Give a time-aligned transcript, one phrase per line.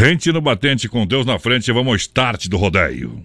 [0.00, 3.22] Rente no batente com Deus na frente, vamos ao start do rodeio.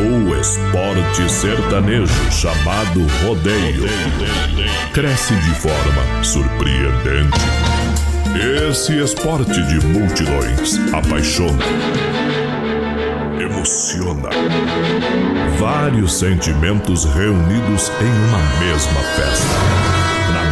[0.00, 3.84] O esporte sertanejo chamado rodeio
[4.92, 7.38] cresce de forma surpreendente.
[8.68, 11.64] Esse esporte de multidões apaixona,
[13.40, 14.30] emociona.
[15.56, 20.01] Vários sentimentos reunidos em uma mesma festa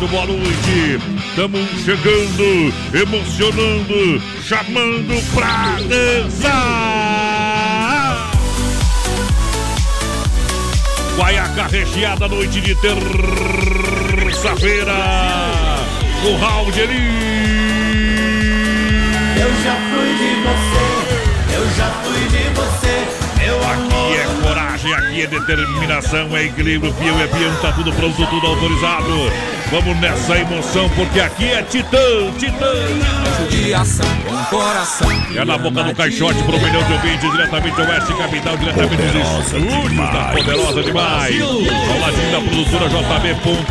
[0.00, 0.98] Muito boa noite.
[1.28, 6.50] Estamos chegando, emocionando, chamando pra dançar.
[11.18, 14.94] Guaiaca recheada noite de terça-feira.
[16.22, 16.86] Com Raul de Eu
[19.62, 20.86] já fui de você,
[21.56, 22.96] eu já fui de você.
[23.70, 28.46] Aqui é coragem, aqui é determinação, é equilíbrio, fiel é peão, tá tudo pronto, tudo
[28.46, 29.30] autorizado.
[29.70, 32.72] Vamos nessa emoção, porque aqui é Titã, Titã.
[35.36, 39.46] É na boca do caixote pro milhão de ouvintes, diretamente do Oeste Capital, diretamente dos
[39.46, 41.40] estúdios da Poderosa Demais.
[41.40, 43.70] Ao ladinho da produtora jb.com.br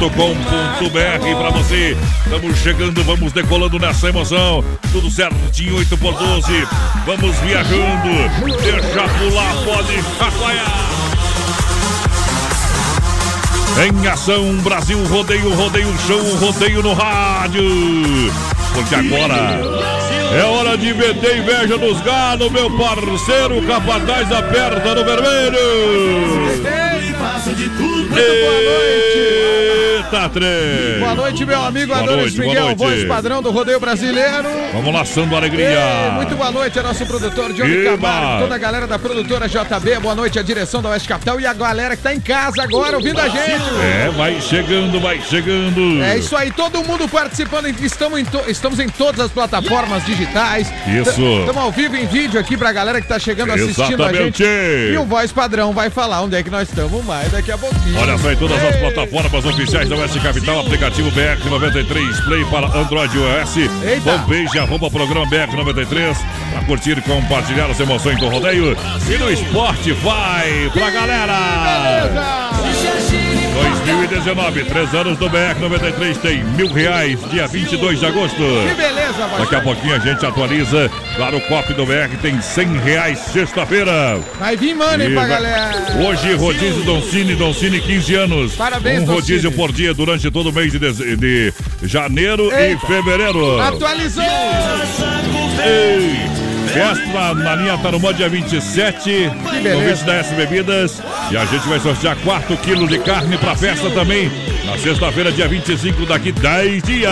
[1.37, 1.97] pra você.
[2.23, 4.63] Estamos chegando, vamos decolando nessa emoção.
[4.93, 6.67] Tudo certinho, 8 por 12.
[7.05, 8.09] Vamos viajando.
[8.63, 10.88] Deixa pular, pode chacoalhar.
[13.77, 17.63] Em ação, Brasil, rodeio, rodeio, chão, rodeio no rádio.
[18.73, 19.61] Porque agora
[20.37, 23.61] é hora de meter inveja nos galos, meu parceiro.
[23.65, 25.59] Capataz aperta no vermelho.
[27.17, 28.15] Faço de tudo.
[30.99, 34.49] Boa noite, meu amigo Adonis noite, Miguel, voz padrão do rodeio brasileiro.
[34.73, 35.69] Vamos laçando alegria.
[35.69, 37.85] Ei, muito boa noite, é nosso produtor Johnny.
[37.85, 39.99] Camargo, toda a galera da produtora JB.
[40.01, 42.97] Boa noite, a direção da Oeste Capital e a galera que tá em casa agora
[42.97, 43.39] ouvindo a gente.
[43.81, 46.03] É, vai chegando, vai chegando.
[46.03, 47.67] É isso aí, todo mundo participando.
[47.81, 50.67] Estamos em, to- estamos em todas as plataformas digitais.
[50.85, 51.21] Isso.
[51.39, 54.43] Estamos ao vivo em vídeo aqui pra galera que tá chegando assistindo a Exatamente.
[54.43, 54.93] gente.
[54.93, 57.97] E o voz padrão vai falar onde é que nós estamos mais daqui a pouquinho.
[57.99, 58.81] Olha só, em todas as Ei.
[58.81, 64.17] plataformas oficiais da Oeste Capital, aplicativo BR93 Play para Android e Eita.
[64.17, 66.17] fanpage arroba programa BR93,
[66.51, 68.75] para curtir e compartilhar as emoções do rodeio
[69.07, 72.48] e no Spotify pra galera.
[73.93, 78.37] 2019, três anos do BR93 tem mil reais, dia 22 de agosto.
[78.37, 80.91] Que beleza, voz Daqui a pouquinho a gente atualiza.
[81.15, 84.19] Claro, o COP do BR tem 100 reais sexta-feira.
[84.39, 85.75] Vai vir money E pra vai- galera.
[86.07, 88.53] Hoje, rodízio Doncini, Doncini, 15 anos.
[88.55, 89.55] Parabéns, Um rodízio Doncini.
[89.55, 92.83] por dia durante todo o mês de, deze- de janeiro Eita.
[92.85, 93.59] e fevereiro.
[93.59, 94.23] Atualizou!
[95.65, 96.48] Ei!
[96.73, 99.29] Festa na linha Tarumã, dia 27.
[99.51, 99.75] beleza.
[99.75, 101.01] Convite da S Bebidas.
[101.31, 104.31] E a gente vai sortear 4 quilos de carne pra festa também.
[104.65, 107.11] Na sexta-feira, dia 25, daqui 10 dias.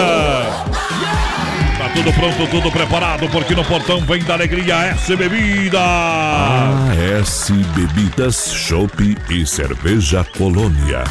[1.88, 5.80] Tá tudo pronto, tudo preparado, porque no portão vem da alegria S Bebida.
[5.80, 11.06] AS Bebidas, Chopp e Cerveja Colônia.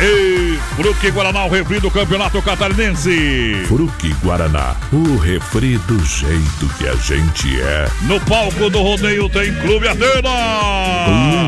[0.00, 3.64] E Fruque Guaraná, o refri do Campeonato Catarinense.
[3.68, 7.86] Fruque Guaraná, o refri do jeito que a gente é.
[8.02, 10.30] No palco do rodeio tem Clube Atena.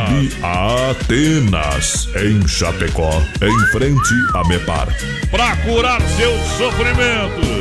[0.07, 4.89] Clube Atenas, em Chapecó, em frente a Mepar.
[5.31, 7.57] Pra curar seu sofrimento.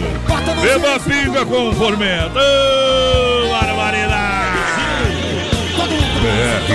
[0.61, 2.37] Beba pinga com formento.
[2.37, 4.55] Ô, barbaridade.
[6.21, 6.65] BR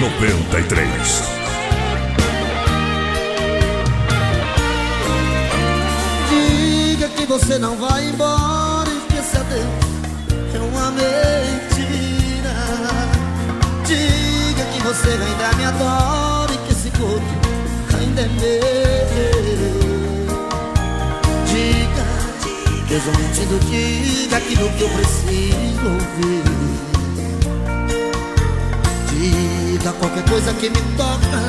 [0.00, 1.22] 93.
[6.28, 9.64] Diga que você não vai embora e que esse adeus
[10.54, 12.54] é uma mentira.
[13.84, 17.24] Diga que você ainda me adora e que esse corpo
[17.98, 19.39] ainda é meu.
[22.90, 26.42] Mesmo mentindo, diga aquilo que eu preciso ouvir.
[29.08, 31.40] Diga qualquer coisa que me toca,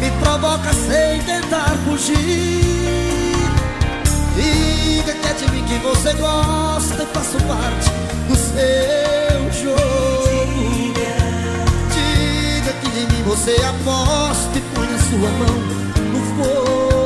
[0.00, 2.64] me provoca sem tentar fugir.
[4.34, 7.90] Diga que é de mim que você gosta e faço parte
[8.26, 10.94] do seu jogo.
[11.92, 15.56] Diga que em mim você aposta e põe a sua mão
[16.10, 16.97] no fogo.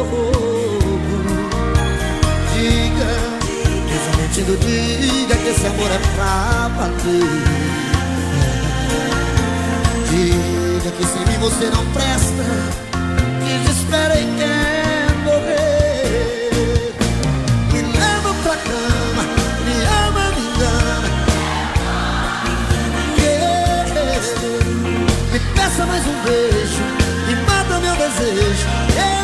[4.43, 7.43] Mesmo mentindo, diga que esse amor é pra valer.
[10.11, 12.45] Diga que sem mim você não presta,
[13.45, 16.51] desespera e quer morrer.
[17.73, 19.23] Me leva pra cama,
[19.65, 19.75] me
[20.07, 21.09] ama, me engana.
[23.19, 23.85] Yeah.
[25.33, 26.83] Me peça mais um beijo,
[27.27, 28.67] me mata meu desejo.
[28.97, 29.22] Eu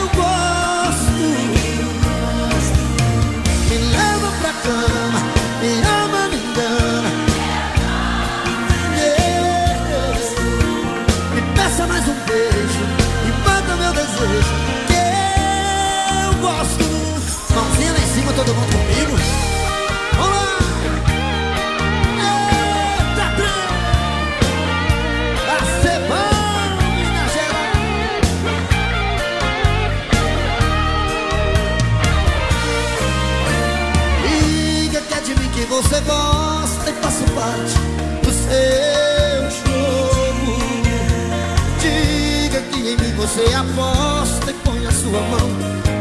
[43.28, 45.48] você aposta e põe a sua mão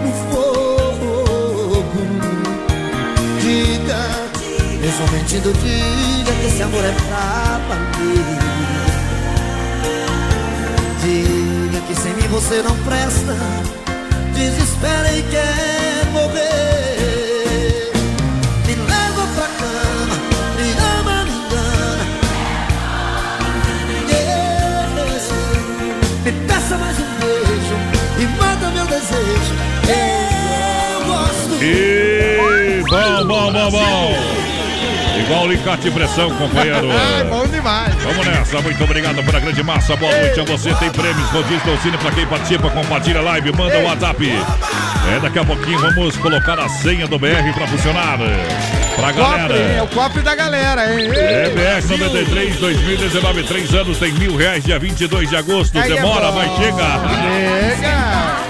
[0.06, 1.26] no fogo.
[3.42, 4.00] Diga,
[4.80, 8.40] mesmo mentindo, diga que esse amor é pra valer.
[11.02, 13.36] Diga que sem mim você não presta,
[14.34, 16.87] desespera e quer morrer.
[31.70, 34.18] E bom, bom, bom, bom.
[35.20, 36.88] Igual o Licate pressão, companheiro.
[37.18, 37.94] Ai, bom demais.
[37.96, 39.96] Vamos nessa, muito obrigado pela grande massa.
[39.98, 40.74] Boa noite a você.
[40.76, 42.70] Tem prêmios, rodízio, Dolcine pra quem participa.
[42.70, 44.32] Compartilha a live, manda o WhatsApp.
[45.14, 48.18] É, daqui a pouquinho vamos colocar a senha do BR pra funcionar.
[48.96, 49.36] Pra Cofre, hein?
[49.36, 49.84] é galera.
[49.84, 51.10] o cofre da galera, hein?
[51.14, 55.78] É, BR 93, 2019, 3 anos, tem mil reais, dia 22 de agosto.
[55.78, 56.38] Aí é Demora, bom.
[56.38, 57.76] mas chega.
[57.76, 58.47] Chega!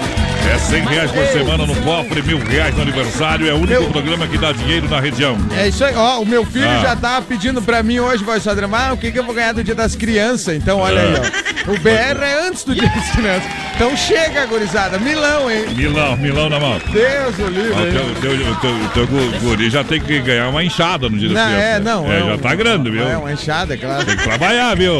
[0.54, 3.48] É 100 reais por semana no cofre, mil reais no aniversário.
[3.48, 5.36] É o único Meu- programa que dá dinheiro na região.
[5.56, 6.80] É isso aí, ó, o meu filho Ah.
[6.82, 9.52] já tava pedindo pra mim hoje, voz padrão, ah, o que que eu vou ganhar
[9.52, 10.54] do dia das crianças?
[10.56, 11.48] Então, olha aí, ó.
[11.72, 13.50] O BR é antes do dia das crianças.
[13.74, 14.98] Então chega, gurizada.
[14.98, 15.66] Milão, hein?
[15.76, 16.80] Milão, milão na mão.
[16.90, 20.48] Deus o livre, Ó, O teu, teu, teu, teu gu- guri já tem que ganhar
[20.48, 21.64] uma enxada no dia das crianças.
[21.64, 22.10] é, não.
[22.12, 23.06] É, um- já tá grande, viu?
[23.08, 24.04] É uma enxada, é claro.
[24.04, 24.94] Tem que trabalhar, viu?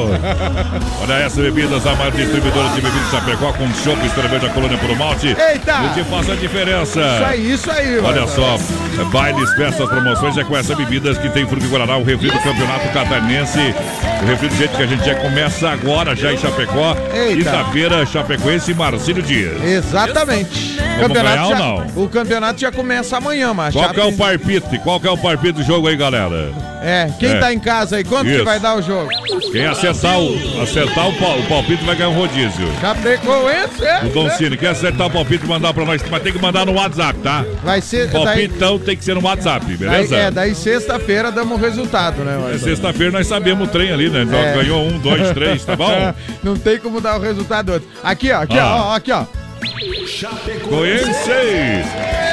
[1.03, 4.97] Olha essa bebidas, a maior distribuidora de bebidas de Chapecó com chopp, cerveja colônia por
[4.97, 5.35] malte.
[5.39, 5.85] Eita!
[5.85, 7.01] E te faz a diferença.
[7.01, 7.99] Isso aí, isso aí.
[8.01, 8.59] Olha voz só,
[9.01, 12.39] é, bailes, festas, promoções é com essa bebidas que tem fruto guaraná, o refri do
[12.41, 13.75] campeonato catarinense.
[14.23, 16.97] O refri do jeito que a gente já começa agora, já em Chapecó.
[17.35, 19.63] Quinta-feira, Chapecoense e Marcílio Dias.
[19.63, 20.77] Exatamente.
[21.01, 21.87] Vamos ganhar já, não?
[21.95, 24.79] O campeonato já começa amanhã, mas Qual é o parpite?
[24.81, 26.53] Qual que é o parpite do jogo aí, galera?
[26.81, 27.39] É, quem É.
[27.41, 28.45] tá em casa aí, quanto que Isso.
[28.45, 29.09] vai dar o jogo?
[29.51, 32.69] Quem acertar o, acertar o, pal- o palpite vai ganhar um rodízio.
[32.81, 34.05] Chapecoense, é?
[34.05, 36.65] O Don Cine, quer acertar o palpite e mandar pra nós, mas tem que mandar
[36.65, 37.45] no WhatsApp, tá?
[37.65, 38.07] Vai ser.
[38.09, 40.17] Daí, Palpitão tem que ser no WhatsApp, daí, beleza?
[40.17, 42.53] é, daí sexta-feira damos o resultado, né?
[42.55, 44.27] É Sexta-feira nós sabemos o trem ali, né?
[44.33, 44.55] É.
[44.55, 46.15] Ganhou um, dois, três, tá bom?
[46.43, 47.89] Não tem como dar o resultado outro.
[48.05, 48.67] Aqui, ó, aqui, Ah.
[48.77, 49.25] ó, ó, aqui, ó.
[50.69, 51.87] Conheceis!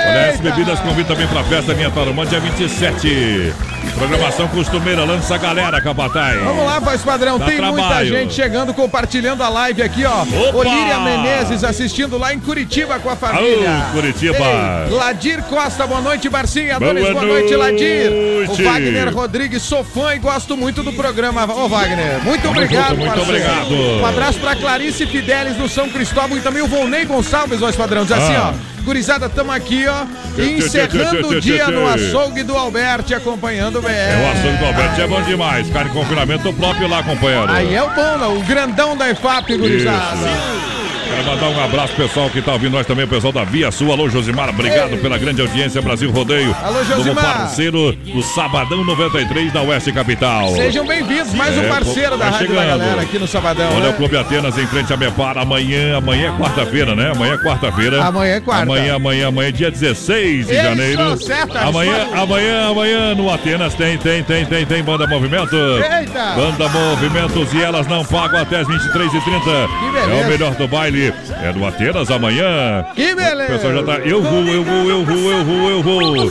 [0.07, 3.51] Olha, bebidas convidam também pra festa Minha Tarumã, dia 27.
[3.93, 6.37] Programação costumeira, lança a galera, Capataz.
[6.43, 7.39] Vamos lá, voz padrão.
[7.39, 8.07] Dá Tem muita trabalho.
[8.09, 10.21] gente chegando, compartilhando a live aqui, ó.
[10.23, 10.57] Opa!
[10.57, 13.69] Olíria Menezes assistindo lá em Curitiba com a família.
[13.69, 14.35] Alô, Curitiba.
[14.37, 16.77] Ei, Ladir Costa, boa noite, Barcinha.
[16.77, 18.11] Boa Adonis, boa noite, Ladir.
[18.49, 21.45] O Wagner Rodrigues, sou fã e gosto muito do programa.
[21.55, 23.73] Ô, Wagner, muito obrigado, junto, muito obrigado.
[24.01, 28.03] Um abraço pra Clarice Fidelis do São Cristóvão e também o Volney Gonçalves, voz padrão.
[28.03, 28.53] Diz assim, Ah.
[28.53, 28.74] ó.
[28.85, 30.05] Gurizada, tamo aqui, ó.
[30.39, 33.89] Encerrando o dia no açougue do Alberti, acompanhando o BR.
[33.89, 35.69] É o açougue do Alberto, é bom demais.
[35.71, 37.51] Carne confinamento próprio lá, companheiro.
[37.51, 38.27] Aí é o bom, né?
[38.27, 40.15] o grandão da EFAP, gurizada.
[40.15, 40.84] Isso.
[41.07, 43.91] Quero mandar um abraço pessoal que tá ouvindo nós também, o pessoal da Via Sul.
[43.91, 46.55] Alô, Josimar, obrigado pela grande audiência, Brasil Rodeio.
[46.63, 47.23] Alô, Como Josimar.
[47.37, 50.49] parceiro do Sabadão 93 da Oeste Capital.
[50.55, 52.65] Sejam bem-vindos, mais um É, parceiro pô, da Rádio da.
[52.65, 53.69] Galera aqui no Sabadão.
[53.73, 53.89] Olha né?
[53.89, 55.37] o Clube Atenas em frente a Mepar.
[55.37, 57.11] Amanhã, amanhã é quarta-feira, né?
[57.11, 58.03] Amanhã é quarta-feira.
[58.03, 58.63] Amanhã é quarta.
[58.63, 61.17] Amanhã, amanhã, amanhã é dia 16 de Isso, janeiro.
[61.21, 65.55] certo, amanhã, amanhã, amanhã no Atenas tem, tem, tem, tem, tem Banda Movimento.
[65.55, 66.33] Eita!
[66.35, 69.21] Banda Movimentos e elas não pagam até as 23h30.
[69.21, 70.11] Que beleza.
[70.11, 70.94] É o melhor do baile.
[70.95, 72.85] Dele é no Atenas amanhã.
[72.95, 73.73] Que O pessoal beleza!
[73.73, 73.97] já tá.
[73.99, 76.23] Eu vou, eu vou, eu vou, eu vou, eu vou.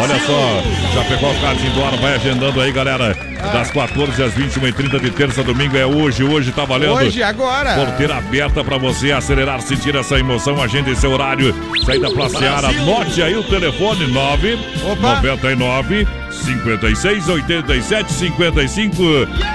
[0.00, 0.62] Olha só,
[0.94, 3.16] já pegou o card embora, vai agendando aí, galera.
[3.52, 6.24] Das 14 às 21h30 de terça a domingo é hoje.
[6.24, 6.94] Hoje tá valendo.
[6.94, 7.74] Hoje, agora.
[7.74, 10.62] Porteira aberta para você acelerar, sentir essa emoção.
[10.62, 11.54] Agende seu horário.
[11.84, 12.68] Saída pra Seara.
[12.68, 14.58] Anote aí o telefone 9
[14.90, 15.16] Opa.
[15.16, 19.02] 99 56 87 55.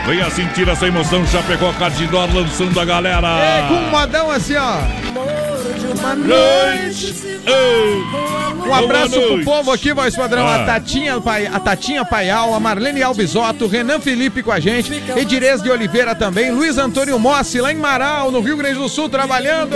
[0.05, 1.25] Venha sentir essa emoção.
[1.27, 3.27] Chapecó Cardidor lançando a galera.
[3.39, 5.38] É, com um modão assim, ó.
[5.97, 7.15] Uma noite.
[8.67, 10.45] Um abraço pro povo aqui, voz padrão.
[10.47, 10.55] Ah.
[10.61, 15.61] A Tatinha, Pai- a Tatinha Paial, a Marlene Albisotto, Renan Felipe com a gente, Edirez
[15.63, 19.75] de Oliveira também, Luiz Antônio Mossi, lá em Marau, no Rio Grande do Sul, trabalhando.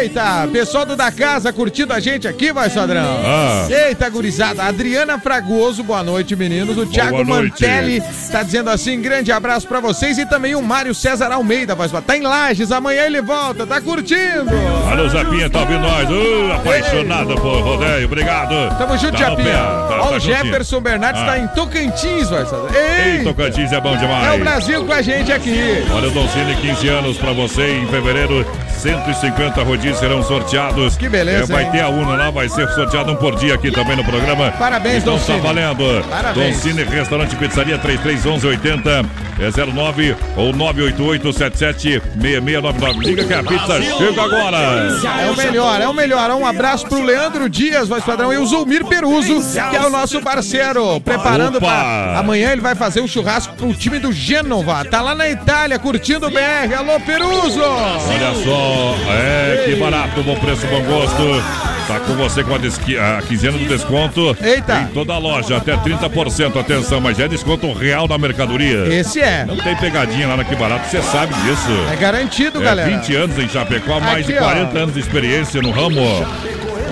[0.00, 3.20] Eita, pessoal do da casa curtindo a gente aqui, voz padrão.
[3.24, 3.66] Ah.
[3.70, 4.64] Eita, gurizada.
[4.64, 6.76] Adriana Fragoso, boa noite, meninos.
[6.76, 7.24] O Thiago.
[7.24, 8.02] Mantelli
[8.32, 12.06] tá dizendo assim: grande abraço pra vocês e também o Mário César Almeida, voz padrão.
[12.06, 14.50] Tá em Lages, amanhã ele volta, tá curtindo.
[14.90, 16.08] Alô, Zapinha, tá ouvindo nós?
[16.10, 18.54] Uh, apaixonada por rodeio, obrigado.
[18.78, 19.52] Tamo junto, Tá Japinha.
[19.52, 20.20] tá- Ó, tá o.
[20.20, 21.26] Jefferson Bernardes Ah.
[21.26, 24.26] tá em Tocantins, vai Ei, Tocantins é bom demais.
[24.26, 25.84] é o Brasil com a gente aqui.
[25.94, 28.46] Olha o Doncini, 15 anos pra você em fevereiro.
[28.82, 30.96] 150 rodízios serão sorteados.
[30.96, 31.70] Que beleza, É, vai hein?
[31.70, 34.50] ter a UNA lá, vai ser sorteado um por dia aqui também no programa.
[34.58, 35.40] Parabéns, então Doncini.
[35.40, 36.04] tá valendo.
[36.08, 36.56] Parabéns.
[36.56, 39.04] Doncini, restaurante pizzaria 331180
[39.40, 42.98] é 09 ou 988776699.
[43.02, 44.56] Liga que a pizza chega agora.
[44.58, 46.30] É o melhor, é o melhor.
[46.32, 50.20] Um abraço pro Leandro Dias, voz padrão, e o Zulmir Peruso, que é o nosso
[50.20, 51.00] parceiro.
[51.00, 51.66] Preparando Opa!
[51.66, 52.18] pra.
[52.18, 54.84] Amanhã ele vai fazer um churrasco pro time do Gênova.
[54.84, 56.74] Tá lá na Itália, curtindo o BR.
[56.76, 57.60] Alô, Peruso!
[57.62, 58.71] Olha só,
[59.10, 61.42] é que barato, bom preço, bom gosto.
[61.88, 64.36] Tá com você com a, desqui- a quinzena do desconto.
[64.40, 64.82] Eita.
[64.82, 66.58] Em toda a loja, até 30%.
[66.58, 68.86] Atenção, mas é desconto real da mercadoria.
[68.86, 69.44] Esse é.
[69.44, 71.68] Não tem pegadinha lá na Que Barato, você sabe disso.
[71.92, 72.88] É garantido, É galera.
[72.88, 74.42] 20 anos em Chapecó, mais Aqui, de ó.
[74.44, 76.00] 40 anos de experiência no ramo.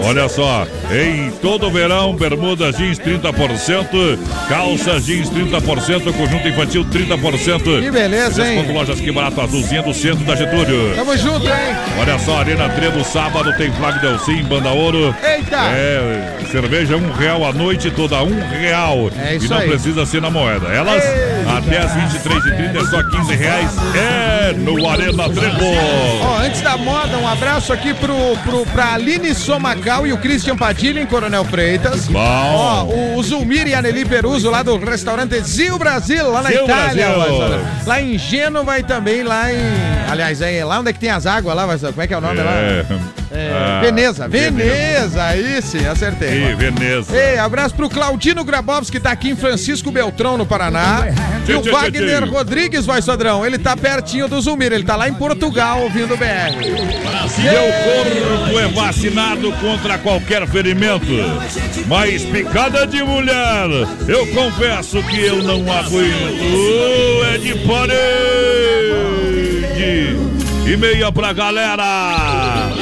[0.02, 7.80] Olha só, em todo o verão, bermudas jeans 30%, calças jeans 30%, conjunto infantil 30%.
[7.82, 8.56] Que beleza, hein?
[8.56, 10.94] Desconto Lojas Que Barato, azulzinha do centro da Getúlio.
[10.94, 11.76] Tamo junto, hein?
[12.00, 15.14] Olha só, Arena Trevo, sábado tem Flávio Delcim, Banda Ouro.
[15.22, 15.56] Eita!
[15.56, 19.10] É, cerveja um real à noite, toda um real.
[19.18, 19.68] É isso e não aí.
[19.68, 20.66] precisa ser na moeda.
[20.68, 21.58] Elas, Eita!
[21.58, 23.70] até as 23h30 é só 15 reais.
[23.94, 25.64] É no Arena Trevo.
[26.22, 28.14] Ó, antes da moda, um abraço aqui pro,
[28.44, 29.34] pro, pra Aline
[29.90, 32.06] Somacal e o Christian Padilha em Coronel Freitas.
[32.06, 32.20] Bom.
[32.20, 36.50] Ó, o, o Zulmir e a Nelly Peruso lá do restaurante Zil Brasil, lá na
[36.50, 37.08] Zil Itália.
[37.86, 39.58] Lá em Gênova e também lá em.
[40.08, 42.20] Aliás, é lá onde é que tem as águas lá, como é que é o
[42.20, 43.19] nome lá?
[43.32, 46.52] É, ah, Veneza, Veneza, aí sim, acertei.
[46.56, 47.16] Veneza.
[47.16, 51.04] Ei, abraço pro Claudino Grabowski, que tá aqui em Francisco Beltrão, no Paraná.
[51.46, 52.28] E o Wagner.
[52.28, 53.46] Rodrigues, vai, Sodrão.
[53.46, 56.56] Ele tá pertinho do Zulmir, ele tá lá em Portugal ouvindo o BR.
[57.38, 61.06] Meu corpo é vacinado contra qualquer ferimento,
[61.86, 63.68] mas picada de mulher,
[64.08, 67.24] eu confesso que eu não aguento.
[67.32, 68.90] É de parede.
[70.66, 72.79] E meia pra galera.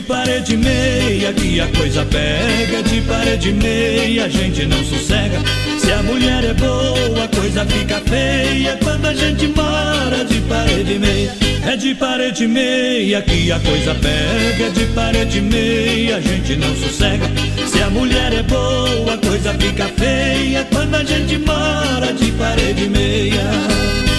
[0.00, 5.38] De parede meia que a coisa pega, de parede meia a gente não sossega.
[5.78, 10.98] Se a mulher é boa, a coisa fica feia quando a gente mora de parede
[10.98, 11.30] meia.
[11.66, 17.30] É de parede meia que a coisa pega, de parede meia a gente não sossega.
[17.70, 22.88] Se a mulher é boa, a coisa fica feia quando a gente mora de parede
[22.88, 24.09] meia.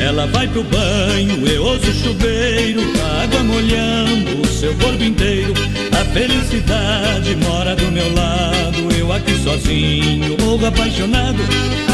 [0.00, 5.52] Ela vai pro banho, eu ouço o chuveiro, a água molhando o seu corpo inteiro.
[5.92, 11.42] A felicidade mora do meu lado, eu aqui sozinho, morro apaixonado.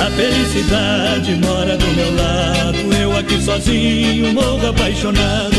[0.00, 5.56] A felicidade mora do meu lado, eu aqui sozinho, morro apaixonado.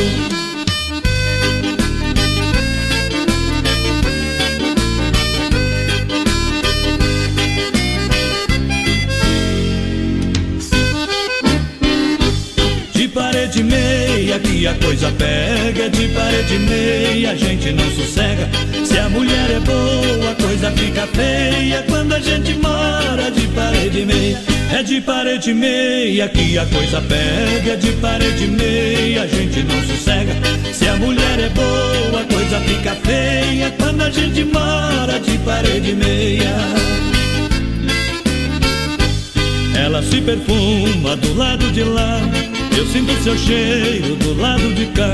[13.48, 18.50] Parede meia que a coisa pega, de parede meia a gente não sossega.
[18.86, 24.06] Se a mulher é boa, a coisa fica feia quando a gente mora de parede
[24.06, 24.38] meia.
[24.78, 30.34] É de parede meia que a coisa pega, de parede meia a gente não sossega.
[30.74, 35.94] Se a mulher é boa, a coisa fica feia quando a gente mora de parede
[35.94, 36.54] meia.
[39.86, 42.20] Ela se perfuma do lado de lá.
[42.78, 45.12] Eu sinto seu cheiro do lado de cá.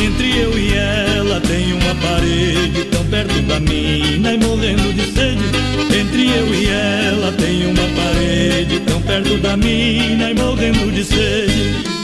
[0.00, 5.42] Entre eu e ela tem uma parede tão perto da mina e morrendo de sede.
[6.00, 12.01] Entre eu e ela tem uma parede tão perto da mina e morrendo de sede.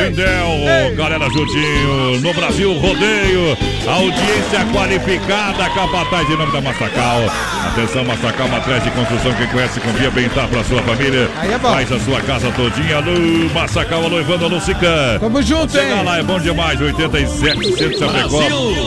[0.00, 3.54] Tendel, galera juntinho, no Brasil Rodeio,
[3.86, 7.20] audiência qualificada, capataz em nome da Massacal.
[7.66, 11.28] Atenção, Massacal, matriz de construção, quem conhece, confia bem, tá pra sua família.
[11.36, 11.70] Aí é bom.
[11.70, 13.12] Faz a sua casa todinha, Alô,
[13.52, 15.18] Massacal, alô, Evandro, alô, Sica.
[15.20, 16.04] Tamo junto, Chega hein?
[16.04, 18.40] lá, é bom demais, 87, Centro Chapecó,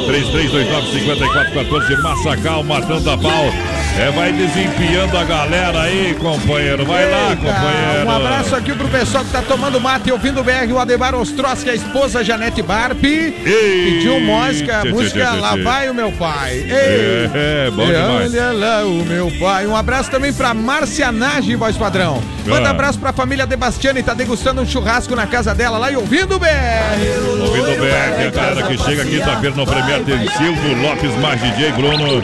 [0.07, 3.53] 3329-5414, Massacal, matando a pau.
[3.99, 6.83] É, vai desempiando a galera aí, companheiro.
[6.83, 8.05] Vai lá, Eita, companheiro.
[8.07, 11.13] Um abraço aqui pro pessoal que tá tomando mate e ouvindo o BR, o Ademar
[11.13, 13.31] Ostroski, a esposa Janete Barpi.
[13.43, 15.61] Pediu música, tchê, música tchê, Lá tchê.
[15.61, 16.53] Vai o Meu Pai.
[16.53, 17.29] Ei, É,
[17.67, 18.33] é, bom demais.
[18.33, 19.67] Olha lá o meu pai.
[19.67, 22.21] Um abraço também pra Márcia Nage, voz padrão.
[22.47, 22.71] Manda Ah.
[22.71, 26.39] abraço pra família Debastiani, tá degustando um churrasco na casa dela lá e ouvindo o
[26.39, 26.47] BR.
[27.41, 31.71] Ouvindo o BR, a galera que chega quinta-feira no Premier tem Silvio Lopes mais DJ
[31.73, 32.21] Bruno.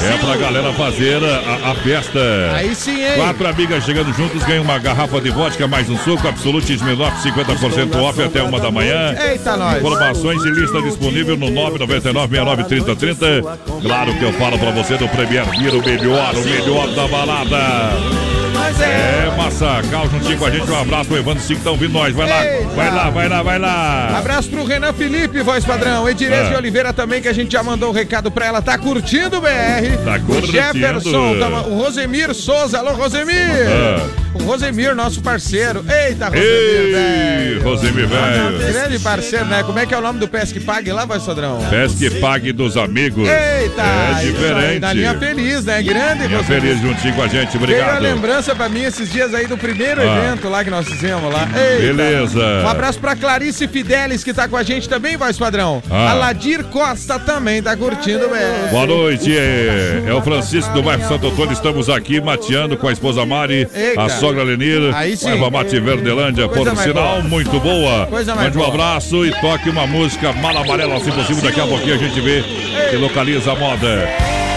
[0.00, 2.20] É pra galera fazer a, a festa.
[2.54, 3.12] Aí sim, hein?
[3.16, 7.96] Quatro amigas chegando juntos ganham uma garrafa de vodka, mais um suco, Absolute Smirnoff, 50%
[7.96, 9.14] off até uma da manhã.
[9.18, 9.78] Eita, nós.
[9.78, 13.58] Informações e lista disponível no 999-693030.
[13.82, 18.37] Claro que eu falo pra você do Premier Beer, o melhor, o melhor da balada.
[18.68, 19.24] Mas é.
[19.32, 20.70] É, Massacal, juntinho com a gente.
[20.70, 22.14] Um abraço pro Evandro Cinco, estão vindo nós.
[22.14, 22.68] Vai lá, Eita.
[22.74, 24.18] vai lá, vai lá, vai lá.
[24.18, 26.06] Abraço pro Renan Felipe, voz padrão.
[26.06, 28.60] Edirez de Oliveira também, que a gente já mandou o recado pra ela.
[28.60, 29.96] Tá curtindo o BR.
[30.04, 30.52] Tá O curtindo.
[30.52, 32.78] Jefferson, tá- o Rosemir Souza.
[32.78, 33.46] Alô, Rosemir.
[33.66, 34.06] Ah.
[34.34, 35.84] O Rosemir, nosso parceiro.
[35.88, 37.62] Eita, Rosemir, Ei, velho.
[37.62, 38.72] Rosemir, velho.
[38.72, 39.62] Grande parceiro, né?
[39.62, 41.58] Como é que é o nome do Pesque Pague lá, voz padrão?
[41.70, 43.26] Pesque pague dos amigos.
[43.28, 43.82] Eita!
[43.82, 44.78] É diferente.
[44.80, 45.82] Na linha feliz, né?
[45.82, 46.60] Grande, Minha Rosemir.
[46.62, 48.02] feliz juntinho com a gente, Veio a obrigado.
[48.02, 50.18] lembrança pra mim esses dias aí do primeiro Ah.
[50.18, 51.48] evento lá que nós fizemos lá.
[51.56, 51.82] Eita.
[51.94, 52.40] Beleza.
[52.64, 55.82] Um abraço pra Clarice Fidelis, que tá com a gente também, voz padrão.
[55.90, 56.10] Ah.
[56.10, 58.68] A Ladir Costa também tá curtindo, velho.
[58.70, 61.52] Boa noite, é, é o Francisco do bairro Santo Antônio.
[61.52, 64.02] Estamos aqui mateando com a esposa Mari, Eita.
[64.02, 64.94] a sogra Lenir.
[65.26, 68.06] Erva Mate Verdelândia, por sinal, muito boa.
[68.06, 71.42] Coisa mais Mande um abraço e toque uma música mala amarela, se possível.
[71.42, 72.42] Daqui a pouquinho a gente vê
[72.90, 74.08] que localiza a moda.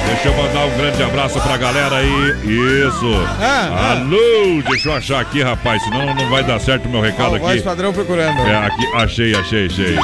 [0.07, 2.31] Deixa eu mandar um grande abraço pra galera aí.
[2.43, 3.11] Isso.
[3.39, 3.91] Ah, ah.
[3.91, 7.35] Alô, deixa eu achar aqui, rapaz, senão não vai dar certo o meu recado Ó,
[7.35, 7.61] o voz aqui.
[7.63, 8.39] padrão procurando.
[8.41, 9.95] É, aqui, achei, achei, achei.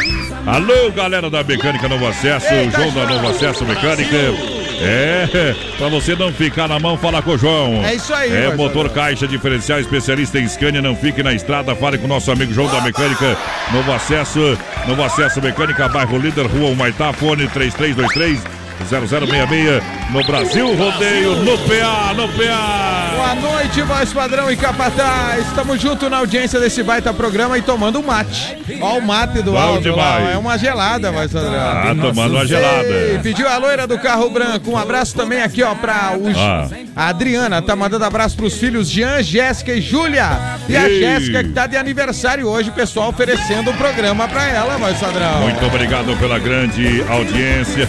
[0.45, 3.05] Alô, galera da Mecânica Novo Acesso, João da.
[3.05, 4.56] Novo Acesso Mecânica.
[4.79, 7.83] É, pra você não ficar na mão, fala com o João.
[7.83, 11.97] É isso aí, É, motor caixa diferencial, especialista em Scania, não fique na estrada, fale
[11.97, 13.37] com o nosso amigo João da Mecânica.
[13.71, 21.35] Novo Acesso, Novo Acesso Mecânica, bairro Líder, Rua Humaitá, fone 3323 0066 no Brasil Rodeio,
[21.37, 23.11] no PA, no PA.
[23.15, 25.45] Boa noite, voz padrão e capataz.
[25.47, 28.57] Estamos juntos na audiência desse baita programa e tomando um mate.
[28.79, 30.31] Ó o mate do Bom Aldo lá.
[30.31, 31.53] É uma gelada, voz padrão.
[31.53, 33.19] Ah, tomando uma Ei, gelada.
[33.21, 34.71] pediu a loira do carro branco.
[34.71, 36.27] Um abraço também aqui, ó, pra o...
[36.37, 36.69] Ah.
[36.95, 37.61] a Adriana.
[37.61, 40.29] Tá mandando abraço pros filhos Jean, Jéssica e Júlia.
[40.69, 40.99] E a Ei.
[40.99, 45.41] Jéssica que tá de aniversário hoje, pessoal oferecendo o programa pra ela, voz padrão.
[45.41, 47.87] Muito obrigado pela grande audiência.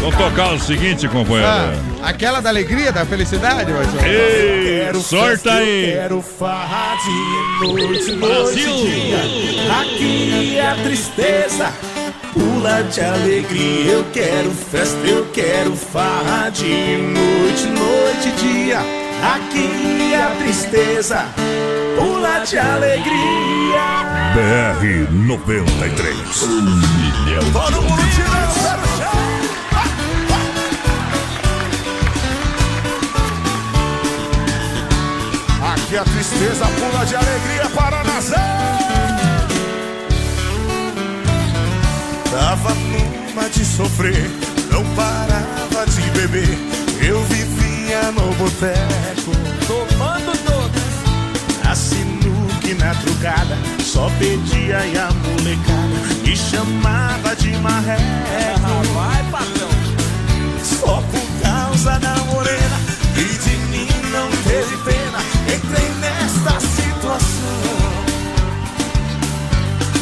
[0.00, 1.74] Vamos tocar o seguinte, Ah, companheira.
[2.02, 4.04] aquela da alegria, da felicidade, padrão.
[4.06, 5.92] Ei, sorta aí.
[5.92, 9.18] Quero farra de noite, noite e dia.
[9.80, 11.72] Aqui é a tristeza,
[12.32, 13.92] pula de alegria.
[13.92, 18.32] Eu quero festa, eu quero farra de noite, noite e
[18.64, 18.78] dia.
[19.34, 21.26] Aqui é a tristeza,
[21.98, 23.50] pula de alegria.
[24.34, 26.16] BR 93.
[27.52, 28.99] Todo mundo tirando
[35.90, 38.38] Aqui a tristeza pula de alegria para nascer.
[42.30, 44.30] Tava numa de sofrer,
[44.70, 46.56] não parava de beber.
[47.04, 49.32] Eu vivia no boteco,
[49.66, 51.68] tomando todas.
[51.68, 58.04] A sinuca e na trucada, só pedia e a molecada me chamava de marreco.
[58.94, 59.68] Vai, patrão!
[60.62, 62.78] Só por causa da morena
[63.16, 65.09] e de mim não teve pena.
[65.70, 68.00] Nesta situação.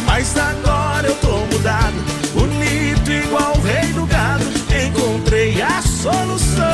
[0.07, 1.95] Mas agora eu tô mudado,
[2.33, 4.45] bonito igual o rei do gado.
[4.87, 6.65] Encontrei a solução.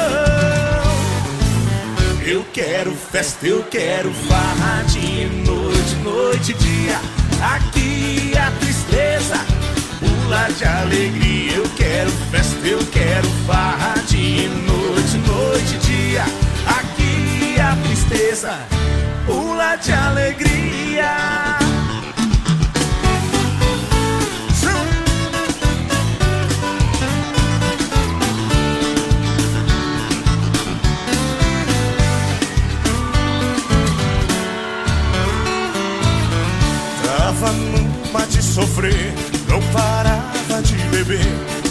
[2.24, 7.00] Eu quero festa, eu quero farra de noite, noite e dia.
[7.54, 9.36] Aqui a tristeza
[9.98, 11.56] pula de alegria.
[11.56, 14.74] Eu quero festa, eu quero farra de noite
[18.04, 18.58] tristeza,
[19.26, 21.58] pula de alegria.
[37.04, 39.14] Tava numa de sofrer,
[39.48, 41.26] não parava de beber.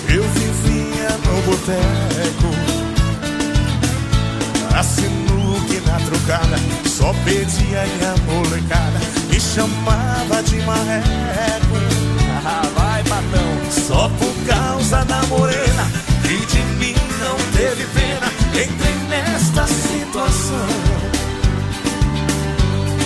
[0.09, 2.53] Eu vivia no boteco.
[4.75, 5.32] Assinou
[5.99, 11.75] trocada, só pedia e a molecada me chamava de marreco.
[12.45, 13.71] Ah, vai, patrão.
[13.71, 15.91] Só por causa da morena
[16.25, 18.31] e de mim não teve pena.
[18.49, 20.67] Entrei nesta situação.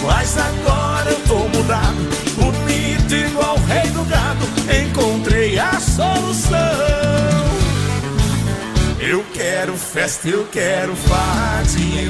[0.04, 1.98] Mas agora eu tô mudado,
[2.36, 4.46] bonito igual o rei do gado.
[4.82, 6.58] Encontrei a solução.
[9.00, 12.02] Eu quero festa, eu quero farra dia,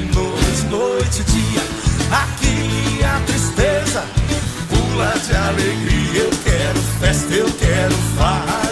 [0.68, 1.62] noite, noite, dia.
[2.10, 4.04] Aqui a tristeza
[4.68, 6.22] pula de alegria.
[6.22, 8.62] Eu quero festa, eu quero farra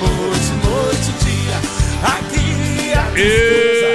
[0.00, 1.56] noite, noite, dia.
[2.02, 3.86] Aqui a tristeza.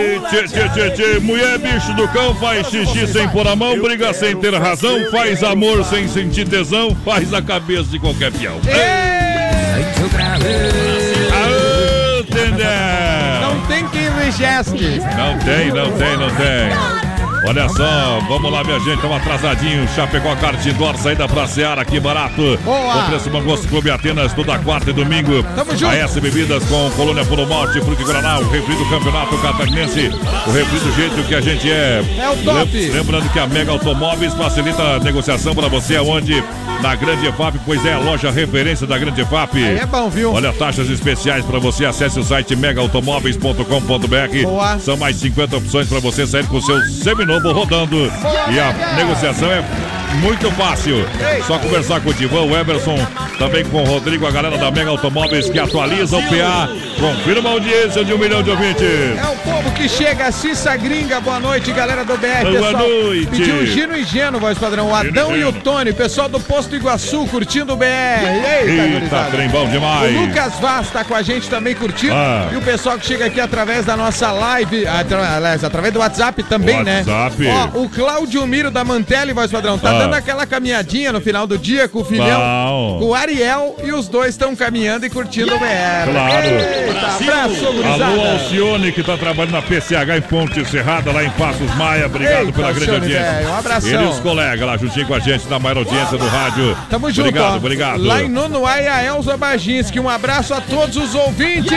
[0.00, 1.18] Ei, tchê, tchê, tchê, tchê.
[1.20, 5.42] Mulher bicho do cão faz xixi sem pôr a mão, briga sem ter razão, faz
[5.42, 8.60] amor sem sentir tesão, faz a cabeça de qualquer peão.
[10.04, 10.97] Aô,
[15.16, 17.07] Não tem, não tem, não tem.
[17.46, 19.88] Olha só, vamos lá, minha gente, estamos atrasadinho.
[19.94, 22.58] Chapecó Cartidor, saída pra Seara, aqui barato.
[22.64, 22.92] Boa.
[22.94, 25.42] Com preço Bom Gosto Clube Atenas, toda quarta e domingo.
[25.54, 25.86] Tamo junto.
[25.86, 30.10] A S Bebidas com Colônia Puro Malte, Fruto e Guaraná, o refri do Campeonato Catarinense,
[30.46, 32.04] o refri do jeito que a gente é.
[32.18, 32.76] É o top.
[32.76, 36.42] Lem- Lembrando que a Mega Automóveis facilita a negociação para você aonde?
[36.82, 39.56] Na Grande EFAP, pois é a loja referência da Grande EFAP.
[39.56, 40.32] Aí é bom, viu?
[40.32, 41.84] Olha, taxas especiais para você.
[41.84, 44.80] Acesse o site megaautomóveis.com.br.
[44.80, 46.78] São mais 50 opções para você sair com o seu
[47.28, 48.10] seminovo rodando.
[48.50, 49.62] E a negociação é
[50.22, 51.04] muito fácil.
[51.46, 52.96] Só conversar com o Divan, o Emerson,
[53.38, 56.68] também com o Rodrigo, a galera da Mega Automóveis que atualiza o PA.
[56.98, 58.82] Confirma a audiência de um milhão de ouvintes.
[58.82, 62.88] É o povo que chega, Cissa Gringa, boa noite, galera do BR, Boa pessoal.
[62.88, 63.26] noite.
[63.26, 65.52] Pediu Gino e Geno, voz padrão, o Adão e e o.
[65.52, 67.84] Tony, pessoal do Posto Iguaçu, curtindo o BR.
[67.84, 70.16] Eita, Eita, trem bom demais.
[70.16, 72.14] O Lucas Vaz tá com a gente também curtindo.
[72.14, 72.48] Ah.
[72.52, 76.42] E o pessoal que chega aqui através da nossa live, atra- aliás, através do WhatsApp
[76.44, 77.06] também, WhatsApp.
[77.10, 77.12] né?
[77.74, 79.98] Ó, o Cláudio Miro da Mantelli, voz padrão, tá Ah.
[79.98, 84.08] dando aquela caminhadinha no final do dia com o filhão, com o Ariel, e os
[84.08, 86.10] dois estão caminhando e curtindo o BR.
[86.10, 86.46] Claro.
[86.46, 87.66] Eita, abraço.
[87.66, 92.06] Alô, Alcione, que está trabalhando na PCH em Ponte Serrada, lá em Passos Maia.
[92.06, 93.48] Obrigado Eita, pela grande Alcione, audiência.
[93.50, 93.90] um abração.
[93.90, 96.76] Ele e os colegas lá juntinho com a gente na maior audiência do rádio.
[96.90, 97.56] Tamo junto, Obrigado, ó.
[97.56, 98.02] obrigado.
[98.04, 99.98] Lá em Nonoai, a Elza Baginski.
[100.00, 101.72] Um abraço a todos os ouvintes.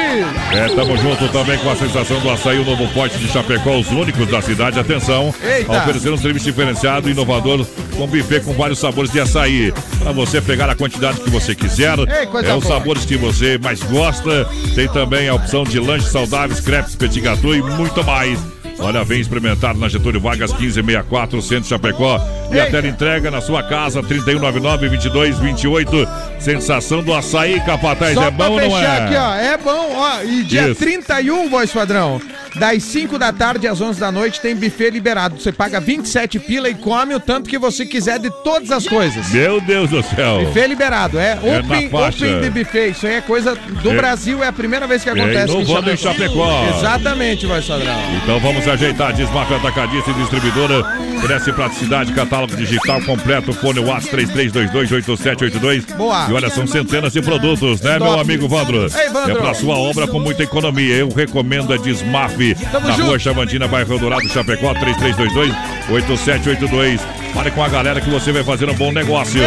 [0.52, 3.90] É, tamo junto também com a sensação do açaí, o novo pote de Chapecó, os
[3.90, 4.80] únicos da cidade.
[4.80, 5.72] Atenção, Eita.
[5.72, 7.66] oferecendo um serviço diferenciado e inovador
[7.96, 9.74] com buffet com vários sabores de açaí.
[10.00, 11.98] Para você pegar a quantidade que você quiser.
[12.00, 12.80] Ei, é os boa.
[12.80, 14.48] sabores que você mais gosta.
[14.76, 18.40] Tem também a opção de lanches saudáveis, crepes, petit gâteau e muito mais.
[18.82, 22.20] Olha, vem experimentar na Getúlio Vargas 1564, Centro Chapecó.
[22.52, 26.08] E a tela entrega na sua casa, 3199-2228.
[26.40, 28.98] Sensação do açaí, capataz, Só é bom ou não é?
[29.04, 29.34] aqui, ó.
[29.36, 30.24] É bom, ó.
[30.24, 30.76] E dia Isso.
[30.80, 32.20] 31, voz padrão.
[32.56, 35.40] Das 5 da tarde às 11 da noite tem buffet liberado.
[35.40, 39.30] Você paga 27 pila e come o tanto que você quiser de todas as coisas.
[39.32, 40.44] Meu Deus do céu.
[40.46, 41.40] Buffet liberado, é.
[41.42, 42.90] É Open, open de buffet.
[42.90, 43.96] Isso aí é coisa do É.
[43.96, 46.66] Brasil, é a primeira vez que acontece inovando em Chapecó.
[46.78, 47.96] Exatamente, voz padrão.
[48.22, 49.14] Então vamos ajeitar.
[49.14, 50.84] Desmafia Atacadista e Distribuidora.
[51.22, 53.54] Cresce praticidade, catálogo digital completo.
[53.54, 55.96] Fone WhatsApp 33228782.
[55.96, 56.28] Boa.
[56.30, 58.12] E olha, são centenas de produtos, né, Top.
[58.12, 58.84] meu amigo Vandro?
[58.84, 59.32] Ei, Vandro.
[59.32, 60.96] É pra sua obra com muita economia.
[60.96, 62.36] Eu recomendo a Desmaf.
[62.72, 63.08] Tamo na junto.
[63.08, 67.00] rua Chavantina, bairro Dourado, Chapecó, 33228782.
[67.34, 69.42] Fale com a galera que você vai fazer um bom negócio.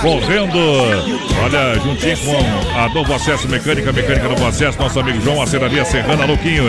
[0.00, 0.58] Correndo,
[1.44, 5.84] olha, juntinho com a Novo Acesso Mecânica, Mecânica Novo Acesso, nosso amigo João, a Serraria
[5.84, 6.64] Serrana, Luquinho.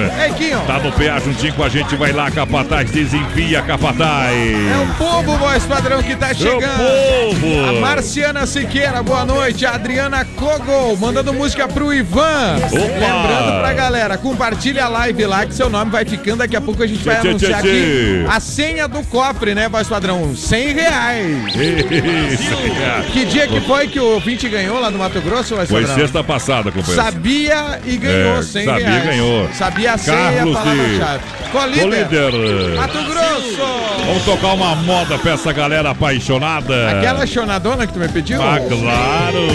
[0.67, 4.33] Tá no PA juntinho com a gente, vai lá, Capataz, desempia, Capataz.
[4.35, 6.77] É o povo, voz padrão, que tá chegando.
[6.77, 7.69] povo.
[7.69, 9.65] A Marciana Siqueira, boa noite.
[9.65, 12.57] A Adriana Kogol, mandando música pro Ivan.
[12.71, 16.37] Lembrando pra galera, compartilha a live lá que seu nome vai ficando.
[16.39, 18.25] Daqui a pouco a gente vai Tchê, anunciar tchê, aqui tchê.
[18.29, 20.32] a senha do cofre, né, voz padrão?
[20.35, 21.53] 100 reais.
[21.55, 23.11] Isso, é.
[23.11, 26.23] Que dia que foi que o ouvinte ganhou lá no Mato Grosso, voz Foi sexta
[26.23, 27.03] passada, companheiro.
[27.03, 29.05] Sabia e ganhou É, 100 sabia e reais.
[29.05, 29.49] ganhou.
[29.53, 31.23] Sabia a e Carlos palavra-chave.
[31.23, 32.31] Ô, Colíder.
[32.31, 32.75] líder.
[32.75, 33.57] Mato Grosso.
[34.05, 36.89] Vamos tocar uma moda pra essa galera apaixonada.
[36.91, 38.41] Aquela chonadona que tu me pediu?
[38.41, 39.47] Ah, claro.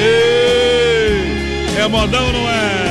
[0.00, 2.83] Ei, É modão, não é?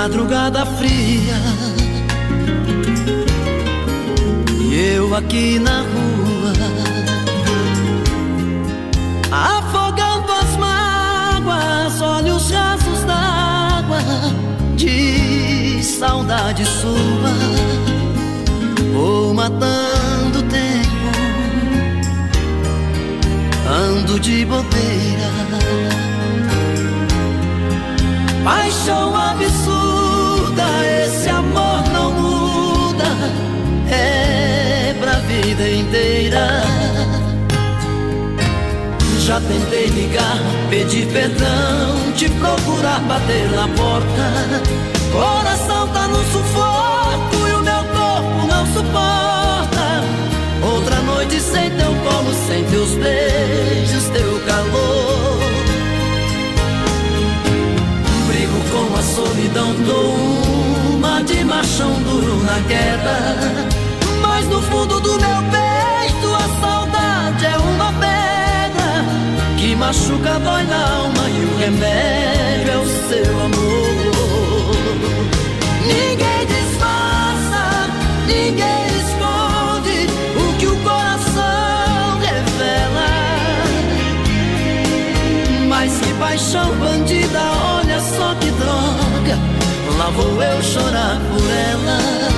[0.00, 1.34] Madrugada fria
[4.60, 6.52] E eu aqui na rua
[9.32, 13.98] Afogando as mágoas Olhos rasos d'água
[14.76, 17.34] De saudade sua.
[18.94, 21.08] Vou matando o tempo,
[23.66, 25.28] ando de bobeira.
[28.44, 29.87] Paixão absurda,
[35.58, 36.62] vida inteira.
[39.18, 40.38] Já tentei ligar,
[40.70, 44.62] pedir perdão, te procurar, bater na porta.
[45.12, 50.02] Coração tá no sufoco e o meu corpo não suporta.
[50.62, 55.38] Outra noite sem teu colo, sem teus beijos, teu calor.
[58.28, 60.14] Brigo com a solidão, dou
[60.96, 63.87] uma de machão duro na queda.
[64.58, 69.04] No fundo do meu peito a saudade é uma pedra
[69.56, 74.74] que machuca, dói na alma e o remédio é o seu amor.
[75.86, 77.88] Ninguém disfarça,
[78.26, 83.10] ninguém esconde o que o coração revela.
[85.68, 87.40] Mas que paixão bandida,
[87.76, 89.38] olha só que droga.
[89.96, 92.37] Lá vou eu chorar por ela.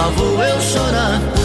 [0.00, 1.39] Lá vou eu chorar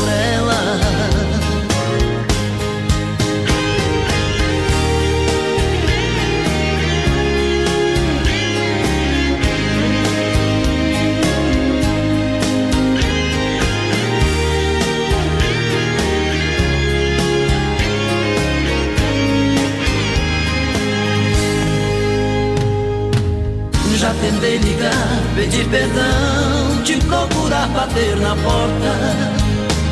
[25.35, 29.35] pedir perdão, te procurar, bater na porta.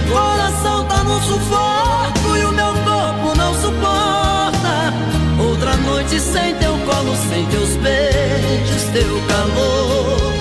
[0.10, 4.94] Coração tá no sufoco e o meu corpo não suporta.
[5.38, 10.34] Outra noite sem teu colo, sem teus beijos, teu calor.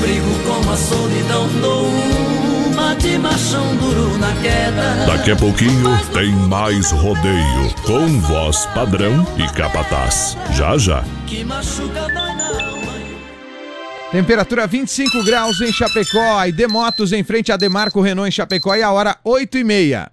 [0.00, 1.86] Brigo com a solidão, dou
[2.72, 5.06] uma de machão duro na queda.
[5.06, 10.36] Daqui a pouquinho tem mais rodeio com voz padrão e capataz.
[10.52, 11.02] Já já.
[11.26, 12.92] Que machuca, na alma.
[14.12, 16.44] Temperatura 25 graus em Chapecó.
[16.44, 18.76] E Motos em frente a Demarco Renault em Chapecó.
[18.76, 20.12] E a hora 8 e meia.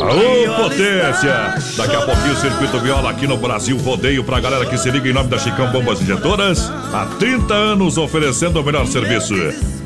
[0.00, 1.54] Aô, potência!
[1.76, 5.08] Daqui a pouquinho o Circuito Viola aqui no Brasil Rodeio pra galera que se liga
[5.08, 6.70] em nome da Chicão Bombas Injetoras.
[6.92, 9.34] Há 30 anos oferecendo o melhor serviço.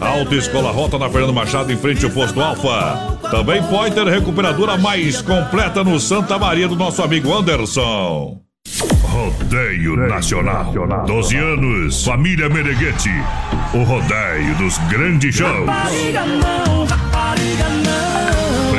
[0.00, 3.18] Autoescola Rota na Fernando Machado em frente ao posto Alfa.
[3.30, 8.38] Também Pointer Recuperadora mais completa no Santa Maria do nosso amigo Anderson.
[9.02, 10.72] Rodeio Nacional.
[11.06, 13.10] 12 anos, família Meneghete.
[13.74, 15.68] O rodeio dos grandes shows.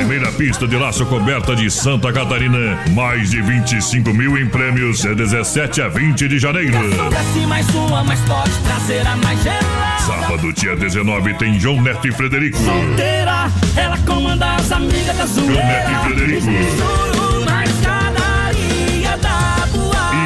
[0.09, 2.79] Primeira pista de laço coberta de Santa Catarina.
[2.95, 6.75] Mais de 25 mil em prêmios de 17 a 20 de janeiro.
[7.47, 9.99] Mais uma, mas pode trazer a mais gelada.
[9.99, 12.57] Sábado, dia 19, tem João Neto e Frederico.
[12.57, 16.15] Solteira, ela comanda as amigas da João Neto e zoeira.
[16.15, 16.47] Frederico.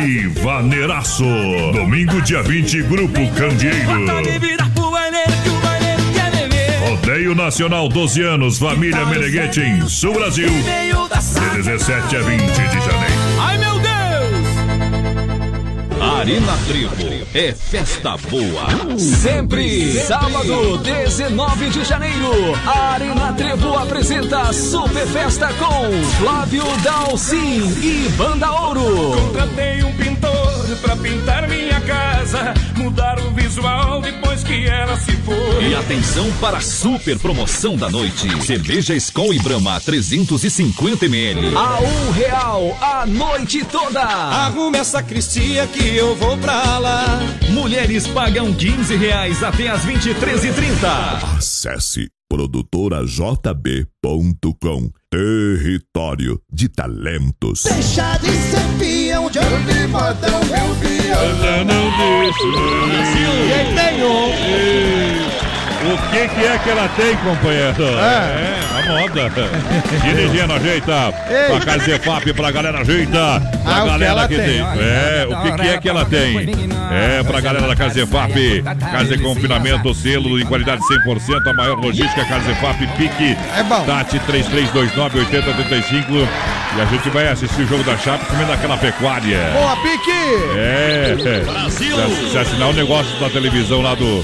[0.06, 1.26] E Vaneiraço.
[1.74, 4.73] Domingo, dia 20, Grupo Candeeiro.
[7.04, 10.48] Rodeio Nacional 12 anos, família Meneghete em Sul Brasil.
[10.48, 11.50] De sala.
[11.56, 13.13] 17 a 20 de janeiro.
[13.42, 13.94] Ai meu Deus!
[16.02, 17.28] Arena Trevo.
[17.34, 18.98] é festa boa.
[18.98, 22.32] Sempre, sábado, 19 de janeiro,
[22.66, 29.12] a Arena Trevo apresenta Super Festa com Flávio Dalcin e Banda Ouro.
[29.18, 30.42] Contratei um pintor
[30.76, 35.70] pra pintar minha casa, mudar o visual depois que ela se foi.
[35.70, 38.28] E atenção para a super promoção da noite.
[38.44, 41.56] Cerveja Skol e Brahma 350 ml.
[41.56, 44.02] A um real a noite toda.
[44.02, 47.20] Arrume essa cristia que eu vou pra lá.
[47.50, 51.38] Mulheres pagam 15 reais até as 23h30.
[51.38, 57.64] Acesse produtorajb.com Território de talentos.
[57.64, 58.78] Deixa de ser
[59.54, 60.74] onde modão meu
[61.48, 62.48] Eu não deixo.
[63.48, 65.42] Quem tem um?
[65.86, 67.84] O que que é que ela tem, companheiro?
[68.00, 69.30] É, a moda.
[70.04, 71.13] Dirigindo, ajeita.
[71.30, 71.58] Ei.
[71.58, 73.41] Pra casa Zefap, pra galera ajeita.
[73.63, 74.46] Pra Ah, o que galera ela que tem.
[74.46, 74.60] tem.
[74.62, 76.50] É, o que que é que ela tem?
[76.91, 78.63] É, pra galera da Casa Zefap.
[78.91, 81.48] Casa de confinamento, selo em qualidade 100%.
[81.50, 83.38] A maior logística, Casa Zefap, pique.
[83.58, 83.84] É bom.
[83.86, 86.28] Tati 3329-8035.
[86.78, 89.38] E a gente vai assistir o jogo da Chape comendo aquela pecuária.
[89.54, 90.12] Boa, Pique!
[90.58, 91.15] É.
[91.46, 91.96] Brasil!
[92.32, 94.24] Se, assinar o negócio da televisão lá do.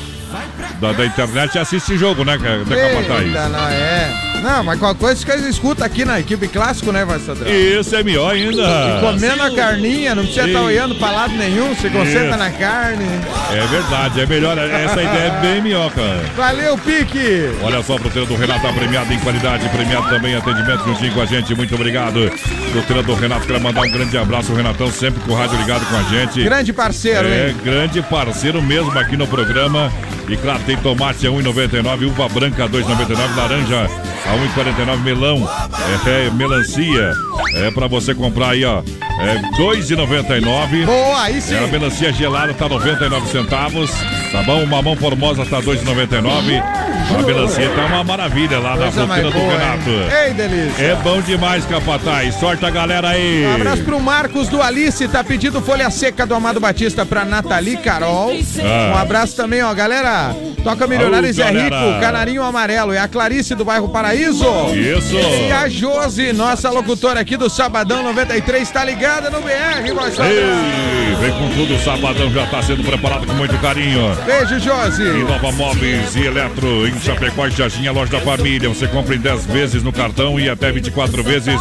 [0.79, 3.27] Da, da internet, assiste jogo, né, da Capataz?
[3.27, 4.29] Eita, não, é.
[4.41, 7.51] Não, mas qualquer coisa que eles escutam aqui na equipe clássico, né, vai Sadrão?
[7.51, 8.99] Isso é melhor ainda.
[9.01, 10.65] Comendo a carninha, não precisa estar Sim.
[10.65, 12.37] olhando pra lado nenhum, você concentra Isso.
[12.37, 13.05] na carne.
[13.51, 14.57] É verdade, é melhor.
[14.57, 16.23] Essa ideia é bem melhor, cara.
[16.37, 17.49] Valeu, Pique!
[17.61, 21.21] Olha só, pro do Renato tá premiado em qualidade, premiado também em atendimento juntinho com
[21.21, 21.53] a gente.
[21.55, 22.31] Muito obrigado.
[22.87, 24.51] Pro do Renato, quero mandar um grande abraço.
[24.53, 26.43] O Renatão sempre com o rádio ligado com a gente.
[26.43, 27.57] Grande parceiro, É, hein?
[27.63, 29.91] grande parceiro mesmo aqui no programa.
[30.29, 33.89] E claro, tem tomate a 1,99, uva branca a 2,99, laranja
[34.25, 35.49] a 1,49, melão,
[36.05, 37.13] é, é, melancia,
[37.55, 38.83] é pra você comprar aí, ó,
[39.19, 40.85] é 2,99.
[40.85, 41.55] Boa, aí sim.
[41.55, 43.89] É, a melancia gelada tá 99 centavos,
[44.31, 44.63] tá bom?
[44.63, 46.63] O mamão formosa tá 2,99.
[47.17, 49.89] A melancia tá uma maravilha lá na fruteira do Renato.
[50.25, 50.83] Ei, delícia.
[50.83, 52.35] É bom demais, Capataz.
[52.35, 53.45] Sorte a galera aí.
[53.45, 57.77] Um abraço pro Marcos do Alice, tá pedindo folha seca do Amado Batista pra Nathalie
[57.77, 58.31] Carol.
[58.63, 58.93] Ah.
[58.93, 60.35] Um abraço também, ó, galera.
[60.63, 61.49] Toca Milionários é.
[61.49, 62.93] Rico, Canarinho Amarelo.
[62.93, 64.45] É a Clarice do bairro Paraíso.
[64.73, 65.15] Isso.
[65.15, 69.49] E a Josi, nossa locutora aqui do Sabadão 93, tá ligada no BR.
[70.23, 74.15] Ei, vem com tudo, o sabadão já tá sendo preparado com muito carinho.
[74.25, 75.03] Beijo, Josi.
[75.03, 78.69] Inova Móveis e Eletro em Chapecó e Jardim, a loja da família.
[78.69, 81.59] Você compra em 10 vezes no cartão e até 24 vezes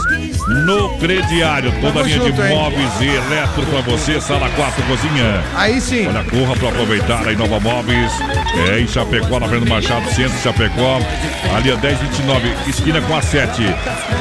[0.65, 1.73] no crediário.
[1.81, 2.57] Toda a linha junto, de hein?
[2.57, 5.43] móveis e eletro pra você, sala 4, cozinha.
[5.55, 6.07] Aí sim.
[6.07, 8.13] Olha, corra para aproveitar a Inova Móveis.
[8.71, 11.01] É em Chapecó, na Fernando Machado, centro de Chapecó.
[11.55, 13.63] Ali a 1029, esquina com a 7.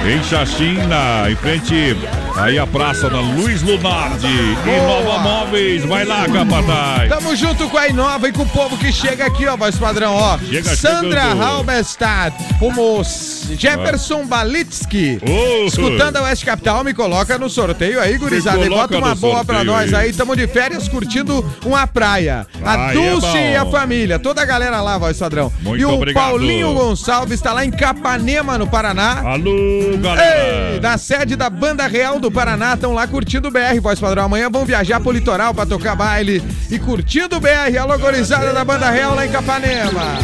[0.06, 1.96] Em Xaxina, em frente
[2.38, 4.28] aí a praça da Luiz Lunardi.
[4.28, 7.10] Inova Móveis, vai lá, Capataz.
[7.10, 10.14] Tamo junto com a Inova e com o povo que chega aqui, ó, voz padrão,
[10.14, 10.38] ó.
[10.38, 11.44] Chega Sandra chegando.
[11.44, 18.18] Halberstadt, o moço Jefferson Balitsky, Ô, escutando a Oeste Capital, me coloca no sorteio aí,
[18.18, 18.66] gurizada.
[18.66, 20.08] E bota uma boa pra nós aí.
[20.08, 20.14] aí.
[20.14, 22.46] Tamo de férias curtindo uma praia.
[22.64, 23.38] A é Dulce bom.
[23.38, 25.52] e a família, toda a galera lá, voz padrão.
[25.62, 26.24] Muito e o obrigado.
[26.24, 29.22] Paulinho Gonçalves tá lá em Capanema, no Paraná.
[29.26, 30.74] Alô, galera.
[30.74, 34.26] Ei, da sede da Banda Real do Paraná, estão lá curtindo o BR, voz padrão.
[34.26, 38.64] Amanhã vão viajar pro litoral pra tocar baile e curtindo o BR, a logorizada da
[38.64, 40.18] Banda Real lá em Capanema.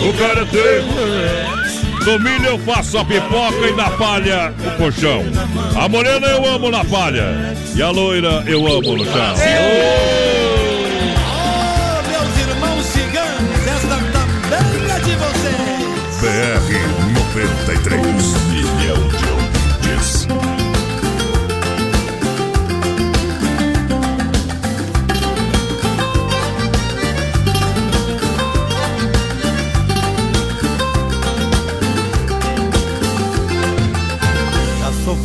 [0.00, 2.04] O cara tem.
[2.04, 5.24] Do milho eu faço a pipoca e na palha o colchão.
[5.76, 7.56] A morena eu amo na palha.
[7.74, 9.34] E a loira eu amo no chão.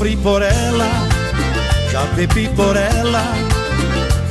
[0.04, 0.90] Sofri por ela,
[1.90, 3.24] já bebi por ela,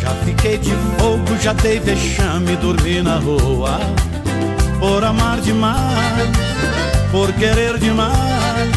[0.02, 3.80] já fiquei de fogo, já dei vexame, dormi na rua.
[4.78, 6.28] Por amar demais,
[7.10, 8.70] por querer demais,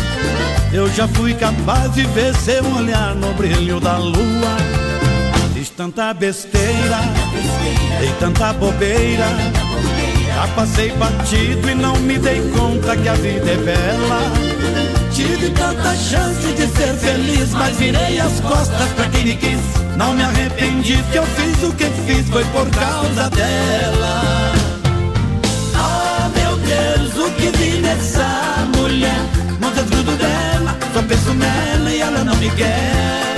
[0.71, 4.55] eu já fui capaz de ver seu olhar no brilho da lua.
[5.53, 6.99] Fiz tanta besteira,
[7.99, 9.27] dei tanta bobeira,
[10.33, 14.94] já passei batido e não me dei conta que a vida é bela
[15.35, 19.59] tive tanta chance de ser feliz, mas virei as costas pra quem me quis.
[19.97, 24.53] Não me arrependi que eu fiz o que fiz, foi por causa dela.
[25.75, 29.19] Ah, meu Deus, o que vi nessa mulher?
[29.59, 33.35] Não tudo dela, só penso nela e ela não me quer.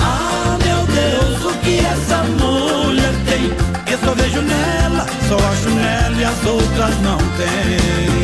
[0.00, 3.92] Ah, meu Deus, o que essa mulher tem?
[3.92, 8.21] Eu só vejo nela, só acho nela e as outras não têm.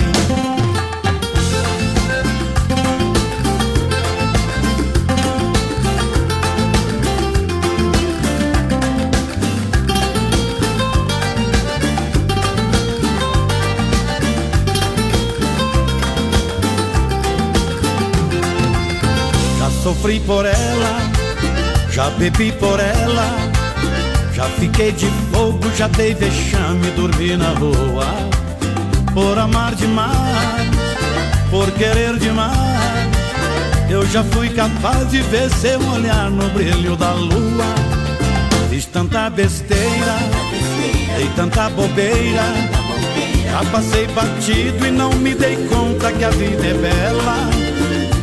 [19.89, 21.01] Sofri por ela,
[21.91, 23.25] já bebi por ela,
[24.35, 28.05] já fiquei de fogo, já dei vexame, dormi na rua.
[29.15, 30.69] Por amar demais,
[31.51, 33.09] por querer demais,
[33.89, 37.75] eu já fui capaz de ver seu olhar no brilho da lua.
[38.69, 40.19] Fiz tanta besteira,
[41.17, 42.45] dei tanta bobeira.
[43.51, 47.68] Já passei batido e não me dei conta que a vida é bela.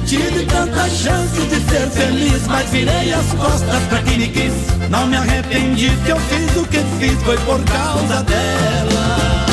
[0.05, 4.53] Tive tanta chance de ser feliz, mas virei as costas pra quem me quis.
[4.89, 9.45] Não me arrependi que eu fiz o que fiz, foi por causa dela.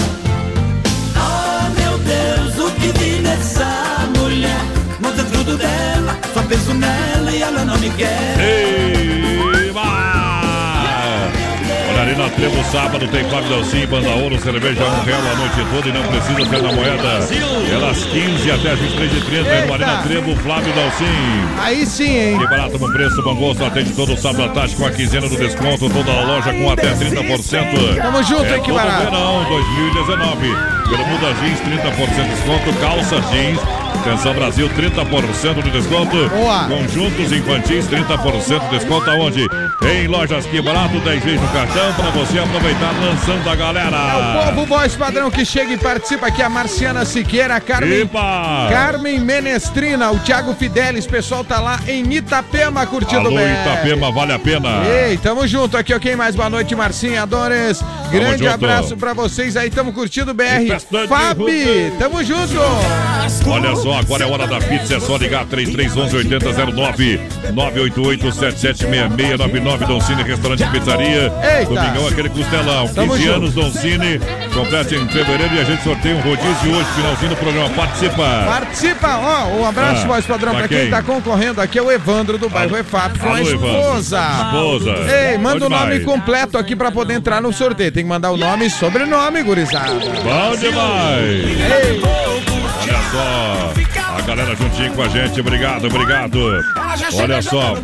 [1.16, 4.60] Ah, meu Deus, o que vi nessa mulher?
[5.00, 8.38] No desgrudo dela, só penso nela e ela não me quer.
[8.38, 8.71] Eba!
[12.16, 15.92] Na Trevo, sábado tem Fábio Dalcin, Banda Ouro, cerveja um real a noite toda e
[15.92, 17.08] não precisa ser na moeda.
[17.72, 21.04] Elas 15 até as 23h30, é no Arena Trevo, Flávio Dalcin.
[21.58, 22.38] Aí sim, hein?
[22.38, 25.36] Que barato, bom preço, bom gosto, atende todo sábado à tarde com a quinzena do
[25.36, 27.96] desconto, toda a loja com até 30%.
[28.02, 29.04] Tamo junto, é hein, que barato.
[29.04, 30.48] verão 2019.
[30.90, 33.58] Bermuda jeans, 30% de desconto, calça jeans,
[34.02, 36.28] Atenção Brasil, 30% de desconto.
[36.28, 36.64] Boa.
[36.64, 39.46] Conjuntos infantis, 30% de desconto aonde?
[39.80, 43.96] Em lojas que barato, 10 vezes no cartão para você aproveitar lançando a galera.
[43.96, 48.00] É o povo voz padrão que chega e participa aqui, a Marciana Siqueira, a Carmen,
[48.00, 48.68] Epa!
[48.70, 53.52] Carmen Menestrina, o Thiago Fidelis, pessoal tá lá em Itapema curtindo Alô, bem.
[53.52, 54.82] Itapema, vale a pena.
[54.84, 56.16] Ei, tamo junto aqui, ok?
[56.16, 57.80] Mais boa noite, Marcinha Adores.
[58.10, 58.54] Grande junto.
[58.54, 60.76] abraço pra vocês aí, tamo curtindo o BR.
[61.08, 62.60] Fabi, tamo junto.
[63.48, 67.20] Olha só, agora é hora da pizza, é só ligar 3311 8009
[67.52, 71.32] 988 776699 Don Cine Restaurante e Pizzaria.
[71.58, 71.74] Eita.
[71.74, 72.82] Domingão, aquele costelão.
[72.88, 73.32] 15 Tamo junto.
[73.32, 74.20] anos, Don Cine.
[74.54, 77.70] Complete em fevereiro e a gente sorteia um rodízio hoje, finalzinho do programa.
[77.70, 78.44] Participa.
[78.46, 80.78] Participa, ó, um abraço, Ah, voz padrão, pra pra quem?
[80.82, 80.90] quem?
[80.90, 84.20] tá concorrendo aqui é o Evandro do bairro EFAP com a esposa.
[84.46, 84.94] Esposa.
[85.30, 87.90] Ei, manda o nome completo aqui pra poder entrar no sorteio.
[87.92, 89.92] Tem que mandar o nome e sobrenome, gurizada.
[89.92, 91.44] Bom demais.
[91.44, 92.51] Ei,
[92.82, 93.72] Olha só,
[94.18, 96.38] a galera juntinho com a gente, obrigado, obrigado.
[97.20, 97.74] Olha só,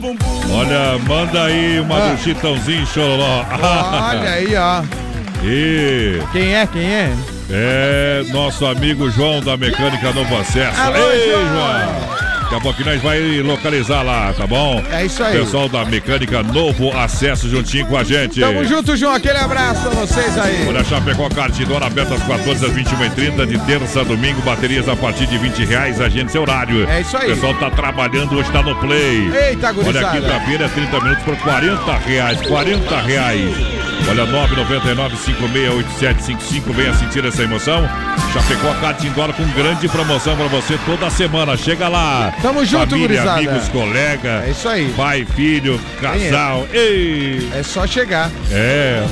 [0.51, 2.09] olha, manda aí uma Ah.
[2.14, 3.44] do Chitãozinho Chororó.
[3.51, 4.82] olha aí, ó.
[5.44, 7.12] E Quem é, quem é?
[7.49, 10.80] é nosso amigo João da Mecânica Novo Acesso.
[10.80, 11.46] Alô, Ei, João.
[11.49, 12.28] João!
[12.49, 14.82] Daqui a pouquinho nós vai localizar lá, tá bom?
[14.90, 15.38] É isso aí.
[15.38, 18.40] Pessoal da Mecânica Novo Acesso juntinho com a gente.
[18.40, 19.12] Tamo junto, João.
[19.14, 20.66] Aquele abraço pra vocês aí.
[20.66, 25.26] Olha, Chapecó Cartidor aberto às 14 às 21h30, de terça a domingo, baterias a partir
[25.26, 26.88] de 20 reais, agende seu horário.
[26.88, 27.30] É isso aí.
[27.30, 29.30] O pessoal tá trabalhando, hoje tá no play.
[29.51, 30.18] Eita, Olha, gurizada.
[30.18, 33.88] quinta-feira é 30 minutos por 40 reais, 40 reais.
[34.11, 37.88] Olha, 999-568755, venha sentir essa emoção.
[38.32, 41.56] Chapecó Cartidor com grande promoção pra você toda semana.
[41.56, 42.32] Chega lá.
[42.42, 43.38] Tamo junto, Família, gurizada.
[43.38, 44.44] amigos, colega.
[44.46, 44.92] É isso aí.
[44.96, 46.66] Pai, filho, casal.
[46.72, 47.48] Ei!
[47.54, 48.30] É só chegar.
[48.50, 49.02] É.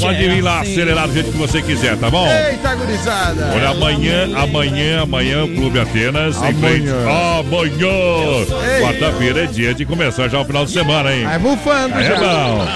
[0.00, 2.26] Pode vir lá acelerar do jeito que você quiser, tá bom?
[2.28, 3.50] Eita, gurizada.
[3.54, 6.88] Olha, amanhã, amanhã, amanhã, o Clube Atenas em frente.
[6.88, 8.44] Amanhã!
[8.80, 11.24] Quarta-feira é dia de começar já o final de semana, hein?
[11.24, 12.16] Vai bufando É já.
[12.16, 12.66] bom.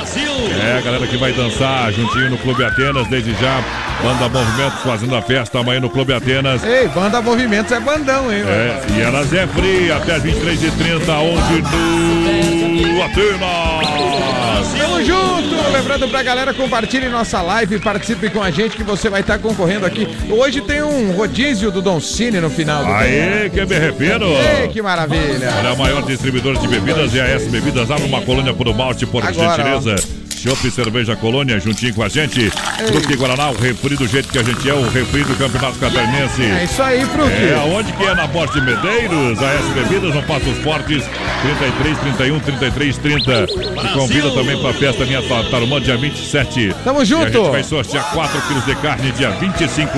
[0.62, 3.62] É, a galera que vai dançar juntinho no Clube Atenas, desde já,
[4.02, 6.62] Banda Movimentos fazendo a festa amanhã no Clube Atenas.
[6.64, 8.42] Ei, banda movimentos é bandão, hein?
[8.46, 11.62] É, e elas é free até as 23h30, onde
[12.92, 14.68] no Atenas.
[14.78, 15.38] Tamo junto!
[15.72, 19.86] Lembrando pra galera, compartilhe nossa live, participe com a gente que você vai estar concorrendo
[19.86, 20.08] aqui.
[20.30, 24.26] Hoje tem um rodízio do Don Cine no final do Aê, que me refiro.
[24.26, 25.52] Ei, que maravilha!
[25.58, 27.90] Olha, a maior distribuidora de bebidas é a S Bebidas.
[27.90, 30.27] Abre uma colônia por malte, por Agora, gentileza.
[30.38, 32.50] Chopp Cerveja Colônia, juntinho com a gente.
[32.50, 36.42] Fruque Guaraná, o refri do jeito que a gente é, o refri do Campeonato Catarinense.
[36.42, 37.32] É isso aí, Fruque.
[37.32, 38.14] É, aonde que é?
[38.14, 41.02] Na Porte Medeiros, a S Bebidas, no Passos Fortes,
[41.42, 43.32] 33, 31, 33, 30.
[43.84, 46.74] E convida também pra festa Minha Tarumã, dia 27.
[46.84, 47.32] Tamo E a junto.
[47.32, 49.90] gente vai sortear 4 quilos de carne, dia 25,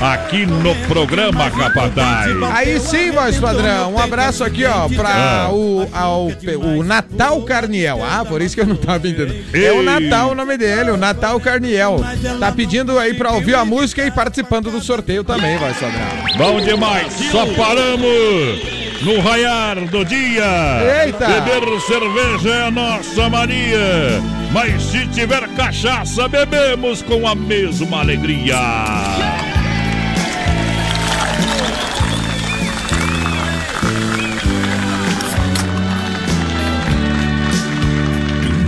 [0.00, 2.30] aqui no programa Capataz.
[2.54, 3.94] Aí sim, voz padrão.
[3.94, 5.48] Um abraço aqui, ó, pra Ah.
[5.52, 6.26] o, ao,
[6.60, 8.00] o Natal Carniel.
[8.04, 9.34] Ah, por isso que eu não tava entendendo.
[9.52, 9.82] É o.
[9.82, 12.00] Natal o nome dele, o Natal Carniel.
[12.40, 16.00] Tá pedindo aí pra ouvir a música e participando do sorteio também, voz padrão.
[16.36, 18.60] Bom demais, só paramos
[19.02, 21.02] no raiar do dia.
[21.04, 21.26] Eita.
[21.26, 24.20] Beber cerveja é a nossa mania.
[24.52, 28.56] Mas se tiver cachaça, bebemos com a mesma alegria.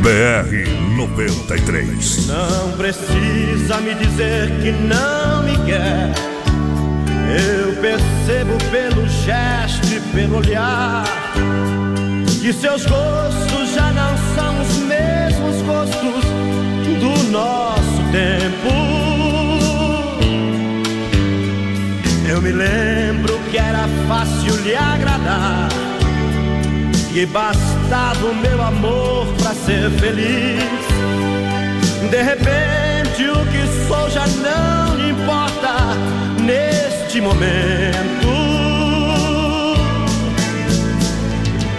[0.05, 2.27] BR 93.
[2.27, 6.13] Não precisa me dizer que não me quer.
[7.35, 11.05] Eu percebo pelo gesto e pelo olhar
[12.39, 16.23] que seus gostos já não são os mesmos gostos
[17.01, 18.69] do nosso tempo.
[22.29, 25.69] Eu me lembro que era fácil lhe agradar,
[27.15, 30.59] que bastava o meu amor para ser feliz.
[32.11, 35.95] De repente, o que sou já não importa
[36.43, 38.35] neste momento.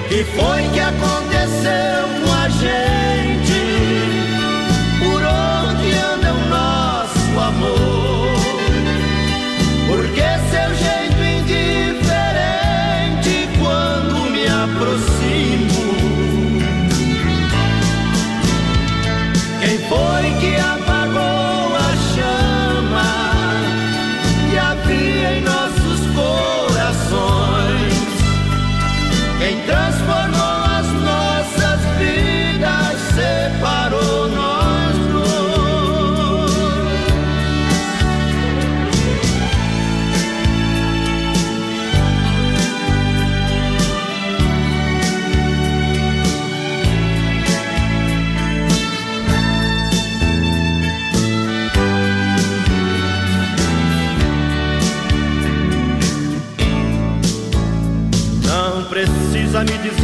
[0.07, 3.05] que foi que aconteceu com a gente?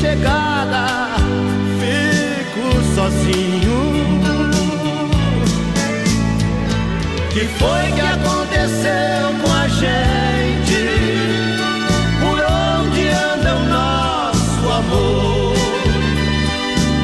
[0.00, 1.16] chegada.
[1.80, 3.78] Fico sozinho.
[7.30, 10.80] Que foi que aconteceu com a gente?
[12.20, 15.54] Por onde anda o nosso amor?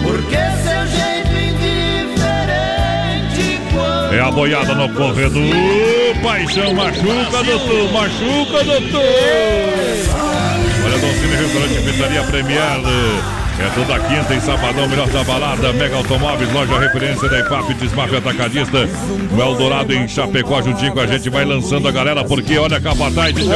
[0.02, 2.64] Por que seu jeito indiferente
[3.72, 5.54] quando É a boiada no corredor.
[6.22, 7.92] Paixão machuca, doutor.
[7.92, 10.33] Machuca, doutor.
[10.84, 13.43] Olha, Doncini Restaurante Pizzaria Premier.
[13.56, 15.72] É toda quinta e sabadão, melhor da balada.
[15.72, 18.88] Mega Automóveis, loja referência da IPAP, Desmafia Atacadista.
[19.36, 22.80] O Eldorado em Chapecó, juntinho com a gente, vai lançando a galera, porque olha a
[22.80, 23.54] Capataz de seu.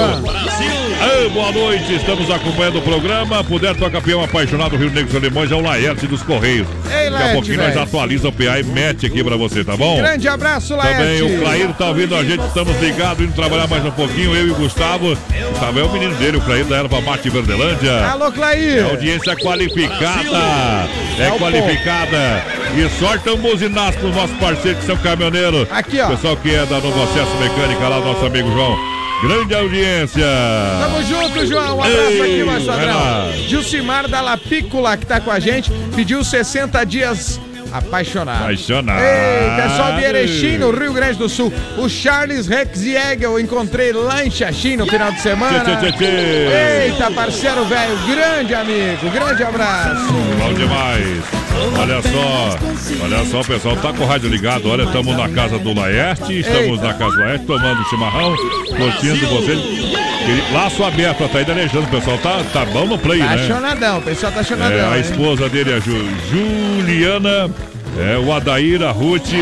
[1.00, 3.42] Ah, boa noite, estamos acompanhando o programa.
[3.44, 6.66] Puder toca peão apaixonado Rio Negro e Limões, é o Laerte dos Correios.
[6.86, 7.82] Ei, Daqui a Laerte, pouquinho nós velho.
[7.82, 9.96] atualiza o PA e mete aqui pra você, tá bom?
[9.96, 10.96] Grande abraço, Laerte.
[10.98, 14.46] Também o Clair tá ouvindo a gente, estamos ligados, indo trabalhar mais um pouquinho, eu
[14.48, 15.16] e o Gustavo.
[15.60, 18.06] Também o menino dele, o Clair da Erva Mate Verdelândia.
[18.06, 18.78] Alô, Clair.
[18.78, 19.87] É audiência qualificada.
[21.18, 22.44] É qualificada.
[22.76, 25.66] E sorte um buzinaço pros nossos parceiros que são caminhoneiros.
[25.70, 26.08] Aqui, ó.
[26.08, 28.76] Pessoal que é da Novo Acesso Mecânica lá, nosso amigo João.
[29.22, 30.24] Grande audiência.
[30.80, 31.78] Tamo junto, João.
[31.78, 33.48] Um abraço Ei, aqui.
[33.48, 37.40] Gilcimar da Lapícola, que tá com a gente, pediu 60 dias
[37.72, 38.42] apaixonado.
[38.44, 39.02] Apaixonado.
[39.02, 41.52] Ei, pessoal de Erechim, no Rio Grande do Sul.
[41.76, 42.84] O Charles Rex
[43.20, 45.64] eu encontrei lá em Xaxim no final de semana.
[45.64, 46.84] Tchê, tchê, tchê.
[46.86, 50.12] Eita, parceiro velho, grande amigo, grande abraço.
[50.38, 51.37] Bom demais.
[51.80, 54.68] Olha só, olha só, pessoal tá com o rádio ligado.
[54.68, 56.86] Olha, estamos na casa do Laerte, estamos Eita.
[56.86, 58.36] na casa do Laerte, tomando chimarrão,
[58.76, 59.58] curtindo vocês.
[59.58, 63.34] E Laço aberto, tá aí Alejandro, o pessoal tá, tá bom no play, Tá né?
[63.34, 64.90] apaixonadão, o pessoal tá É, apaixonadão.
[64.92, 65.02] a hein?
[65.02, 67.50] esposa dele, a Ju- Juliana,
[67.98, 69.32] é, o Adair, a Ruth.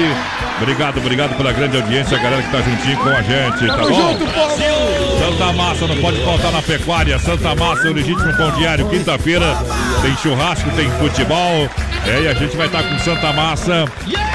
[0.60, 3.88] Obrigado, obrigado pela grande audiência, a galera que tá juntinho com a gente, tá Tamo
[3.90, 4.12] bom?
[4.12, 5.05] junto, povo!
[5.36, 7.18] Santa Massa não pode faltar na pecuária.
[7.18, 8.88] Santa Massa, o legítimo pão diário.
[8.88, 9.54] Quinta-feira
[10.00, 11.68] tem churrasco, tem futebol.
[12.06, 13.84] É, e a gente vai estar com Santa Massa.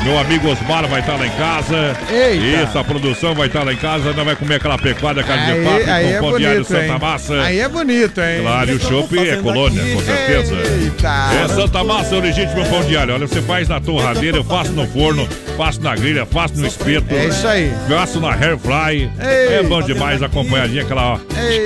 [0.03, 1.97] Meu amigo Osmar vai estar lá em casa.
[2.07, 2.69] Eita.
[2.69, 4.13] Isso, a produção vai estar lá em casa.
[4.13, 6.75] Nós vai comer aquela pecuária, carne de Aí, papo aí com é pão diário bonito,
[6.75, 6.87] hein?
[6.87, 7.41] Santa Massa.
[7.41, 8.41] Aí é bonito, hein?
[8.41, 10.53] Claro, e o chopp é colônia, com certeza.
[10.53, 11.29] Eita.
[11.43, 13.15] É Santa Massa, o legítimo pão diário.
[13.15, 15.27] Olha, você faz na torradeira, eu faço no forno,
[15.57, 17.11] faço na grelha, faço no espeto.
[17.15, 17.73] É isso aí.
[17.89, 19.09] Faço na air fry.
[19.17, 21.19] É bom demais, acompanhadinha, aquela ó,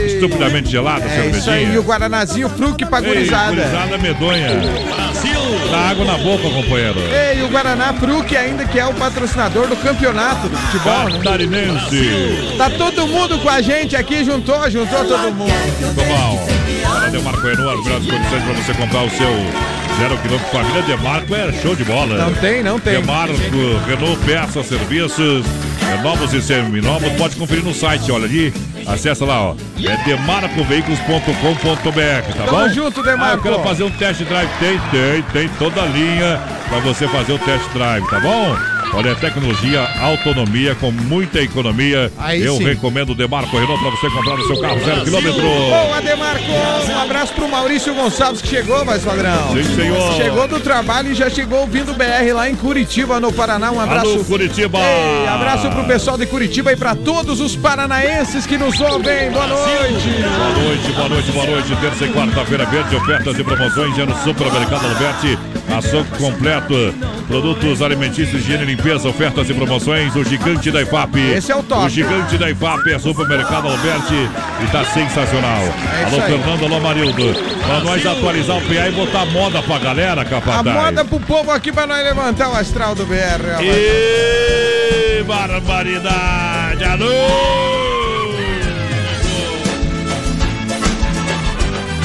[0.06, 1.84] estupidamente gelada, É isso aí, e o.
[1.84, 3.56] Guaranazinho Fruc pra Ei, gurizada.
[3.56, 4.50] gurizada medonha.
[5.72, 7.00] Dá água na boca, companheiro.
[7.00, 11.18] Ei, o Guaraná Fruc ainda que é o patrocinador do campeonato do futebol, né?
[11.18, 12.56] Catarinense.
[12.58, 15.52] Tá todo mundo com a gente aqui, juntou, juntou todo mundo.
[15.78, 16.48] Ficou bom.
[16.88, 19.30] Olha, Demarco Renault, as melhores condições para você comprar o seu
[20.00, 20.82] zero quilômetro família.
[20.84, 22.18] Demarco é show de bola.
[22.18, 23.00] Não tem, não tem.
[23.02, 23.34] Demarco,
[23.88, 25.46] Renault, peças, serviços,
[26.04, 27.12] novos e seminovos.
[27.14, 28.54] Pode conferir no site, olha ali.
[28.88, 29.56] Acessa lá, ó.
[29.84, 32.70] É demarcoveículos.com.br, tá Tamo bom?
[32.70, 33.48] junto, Ah, Demarco.
[33.48, 34.50] eu quero fazer um test drive.
[34.60, 38.56] Tem, tem, tem toda a linha pra você fazer o test drive, tá bom?
[38.94, 42.12] Olha, é tecnologia, autonomia com muita economia.
[42.18, 42.64] Aí eu sim.
[42.64, 45.42] recomendo o Demarco Renault pra você comprar o seu carro zero quilômetro.
[45.42, 46.46] Boa, Demarco!
[46.90, 49.54] Um abraço pro Maurício Gonçalves que chegou, mais padrão.
[49.54, 50.14] Sim, senhor.
[50.14, 53.72] Chegou do trabalho e já chegou ouvindo o BR lá em Curitiba, no Paraná.
[53.72, 54.10] Um abraço.
[54.12, 54.80] Alô, Curitiba!
[54.80, 59.32] Ei, abraço pro pessoal de Curitiba e pra todos os paranaenses que nos ouvem.
[59.32, 60.10] Boa noite.
[60.22, 61.76] Boa noite, boa noite, boa noite.
[61.76, 65.55] Terça e quarta-feira verde, ofertas e promoções é no Supermercado Alberti.
[65.68, 66.94] Açougue completo,
[67.28, 70.16] produtos alimentícios, higiene e limpeza, ofertas e promoções.
[70.16, 71.18] O gigante da IFAP.
[71.20, 71.86] Esse é o top.
[71.86, 74.30] O gigante da IFAP é Supermercado Alberti
[74.64, 75.64] e tá sensacional.
[76.00, 76.32] É alô, aí.
[76.32, 77.34] Fernando, alô, Marildo.
[77.66, 80.76] Pra nós atualizar o PA e botar moda pra galera, A capataz.
[80.76, 83.62] moda pro povo aqui pra nós levantar o astral do BR.
[83.62, 86.84] E barbaridade!
[86.84, 87.06] Alô!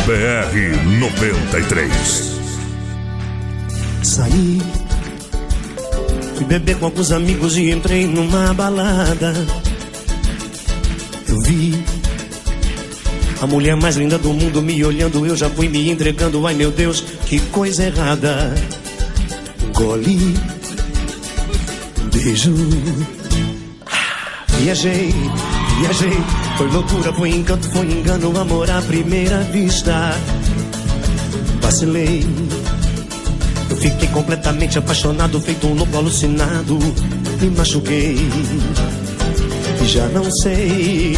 [0.06, 2.39] BR 93.
[4.11, 4.61] Saí,
[6.34, 9.32] fui beber com alguns amigos e entrei numa balada.
[11.28, 11.80] Eu vi
[13.40, 16.44] a mulher mais linda do mundo me olhando, eu já fui me entregando.
[16.44, 18.52] Ai meu Deus, que coisa errada.
[19.74, 20.34] Gole,
[22.12, 22.52] beijo.
[24.58, 25.14] Viajei,
[25.78, 26.18] viajei,
[26.58, 30.18] foi loucura, foi encanto, foi engano, amor à primeira vista.
[31.62, 32.26] Vacilei.
[33.80, 36.78] Fiquei completamente apaixonado, feito um louco alucinado.
[37.40, 38.16] Me machuquei
[39.82, 41.16] e já não sei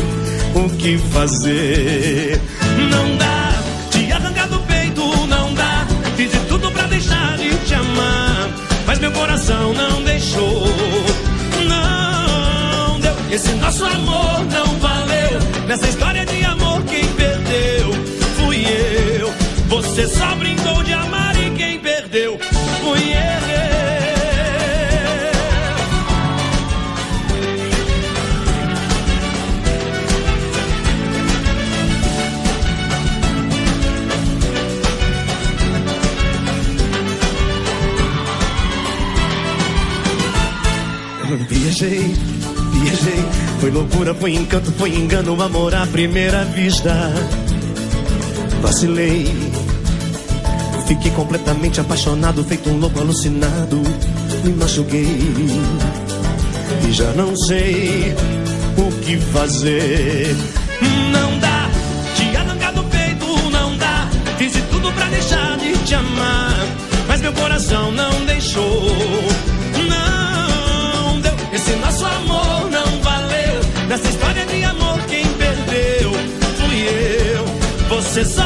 [0.54, 2.40] o que fazer.
[2.88, 3.52] Não dá
[3.90, 5.86] de arrancar do peito, não dá.
[6.16, 8.48] Fiz de tudo pra deixar de te amar,
[8.86, 10.66] mas meu coração não deixou.
[11.68, 13.14] Não deu.
[13.32, 15.40] Esse nosso amor não valeu.
[15.66, 17.92] Nessa história de amor, quem perdeu
[18.36, 19.32] fui eu.
[19.68, 22.38] Você só brincou de amar e quem perdeu.
[41.49, 42.14] Viajei,
[42.72, 43.24] viajei,
[43.59, 46.95] foi loucura, foi encanto, foi engano, amor à primeira vista.
[48.61, 49.24] Vacilei,
[50.95, 53.80] fiquei completamente apaixonado, feito um louco alucinado.
[54.45, 55.07] Me machuquei
[56.86, 58.14] e já não sei
[58.76, 60.36] o que fazer.
[61.11, 61.70] Não dá
[62.14, 64.07] de arrancar do peito, não dá.
[64.36, 66.66] Fiz de tudo pra deixar de te amar,
[67.09, 68.82] mas meu coração não deixou.
[69.88, 73.88] Não deu, esse nosso amor não valeu.
[73.88, 76.12] Nessa história de amor, quem perdeu
[76.59, 76.82] fui
[77.34, 77.45] eu.
[77.88, 78.41] Você só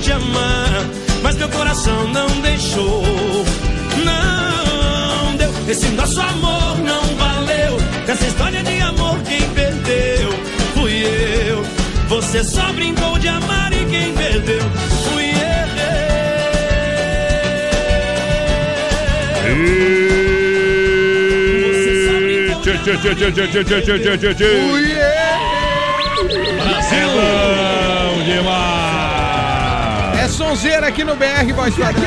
[0.00, 0.86] te amar,
[1.22, 3.02] mas meu coração não deixou.
[4.04, 7.76] Não deu, esse nosso amor não valeu.
[8.08, 10.30] Essa história de amor quem perdeu
[10.74, 11.04] fui
[11.48, 11.64] eu.
[12.08, 14.62] Você só brincou de amar e quem perdeu
[15.04, 16.10] fui eu.
[21.68, 25.49] Você só brincou de amar e quem perdeu fui eu.
[30.40, 32.02] Sonzeira aqui no BR, voz padrão.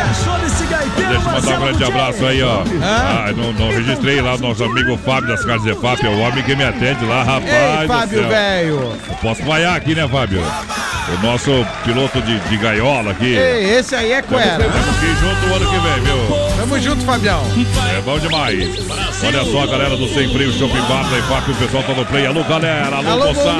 [0.97, 2.63] Deixa eu mandar um grande abraço aí, ó.
[2.81, 3.31] Ah.
[3.38, 6.43] Não, não registrei lá o nosso amigo Fábio das Casas de Fábio, é o homem
[6.43, 7.81] que me atende lá, rapaz.
[7.81, 8.97] Ei, Fábio, velho.
[9.07, 10.41] Eu posso vaiar aqui, né, Fábio?
[10.41, 11.51] O nosso
[11.84, 13.36] piloto de, de gaiola aqui.
[13.36, 16.53] Ei, esse aí é que ir junto o ano que vem, viu?
[16.64, 17.43] Tamo junto, Fabião.
[17.93, 18.70] É bom demais.
[19.22, 22.05] Olha só a galera do Sem Freio Shopping Bar da IFAP, o pessoal tá no
[22.05, 22.26] play.
[22.26, 23.59] Alô, galera, alô, Alô, moçada.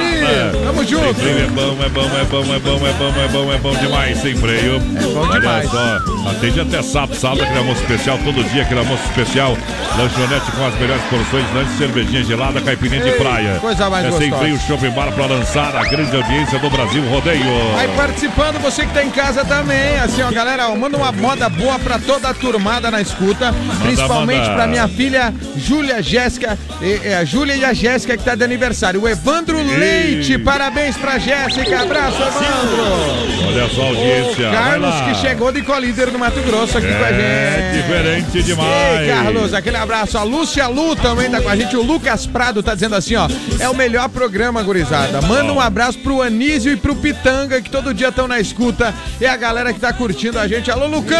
[0.64, 1.04] Tamo junto.
[1.04, 3.58] Sem freio é bom, é bom, é bom, é bom, é bom, é bom, é
[3.58, 4.22] bom demais.
[4.22, 4.76] Sem freio.
[4.76, 5.70] É bom Olha demais.
[5.70, 9.54] só, atende até sábado, sábado, aquele almoço especial, todo dia aquele almoço especial.
[9.98, 13.58] Lanchonete com as melhores porções, lanche, cervejinha gelada, caipirinha de praia.
[13.60, 14.38] coisa mais é Sem gostosa.
[14.38, 17.44] Freio Shopping Bar pra lançar a grande audiência do Brasil Rodeio.
[17.74, 19.98] Vai participando, você que tá em casa também.
[19.98, 23.54] Assim, ó, galera, ó, manda uma moda boa pra toda a turmada na escuta.
[23.82, 24.54] principalmente manda.
[24.54, 26.58] pra minha filha Júlia Jéssica.
[26.80, 29.02] e- é, a Júlia e a Jéssica que tá de aniversário.
[29.02, 30.38] O Evandro Leite.
[30.38, 31.82] Parabéns pra Jéssica.
[31.82, 33.44] Abraço, Evandro.
[33.48, 34.48] Olha só a audiência.
[34.48, 37.20] O Carlos que chegou de colíder no Mato Grosso aqui com a gente.
[37.20, 39.00] É diferente demais.
[39.00, 40.16] Ei, Carlos, aquele abraço.
[40.18, 41.76] A Lúcia Lu também tá com a gente.
[41.76, 43.28] O Lucas Prado tá dizendo assim, ó.
[43.58, 45.20] É o melhor programa, gurizada.
[45.22, 48.92] Manda um abraço pro Anísio e pro Pitanga, que todo dia estão na escuta.
[49.20, 50.70] E a galera que tá curtindo a gente.
[50.70, 51.16] Alô, Lucão!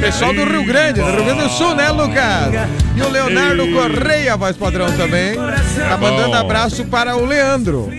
[0.00, 2.68] Pessoal do Rio Grande, do Rio Grande do Sul, né, Lucas?
[2.96, 3.72] E o Leonardo Ei.
[3.72, 5.34] Correia, voz padrão também.
[5.34, 7.90] Tá mandando abraço para o Leandro.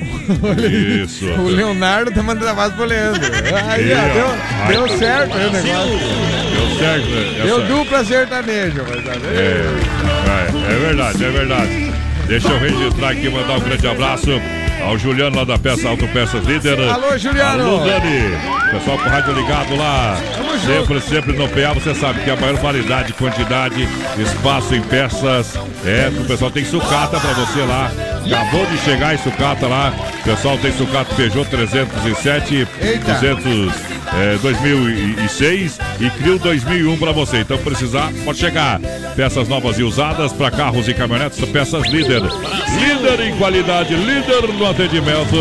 [1.04, 1.26] Isso.
[1.42, 3.22] O Leonardo tá mandando abraço pro Leandro.
[3.70, 6.00] Aí, ó, deu, deu certo aí o negócio.
[6.52, 7.06] Deu certo.
[7.08, 7.42] né?
[7.44, 9.36] Deu dupla sertanejo, mas tá vendo?
[9.36, 11.94] É, é verdade, é verdade.
[12.28, 14.30] Deixa eu registrar aqui, mandar um grande abraço
[14.86, 16.80] ao Juliano lá da Peça Autopeças Líder.
[16.90, 17.64] Alô, Juliano.
[17.64, 18.38] Alô, Dani.
[18.72, 20.18] Pessoal com o rádio ligado lá.
[20.66, 25.56] Sempre, sempre no PA, você sabe que a maior variedade, quantidade, espaço em peças.
[25.86, 27.92] É, o pessoal tem sucata pra você lá.
[28.26, 29.94] Acabou de chegar em sucata lá.
[30.20, 33.14] O pessoal tem sucata Peugeot 307, Eita.
[33.14, 33.74] 200,
[34.14, 37.38] é, 2006 e Crio 2001 pra você.
[37.40, 38.80] Então precisar, pode chegar.
[39.16, 42.22] Peças novas e usadas para carros e caminhonetes, peças líder.
[42.22, 45.36] Líder em qualidade, líder no atendimento.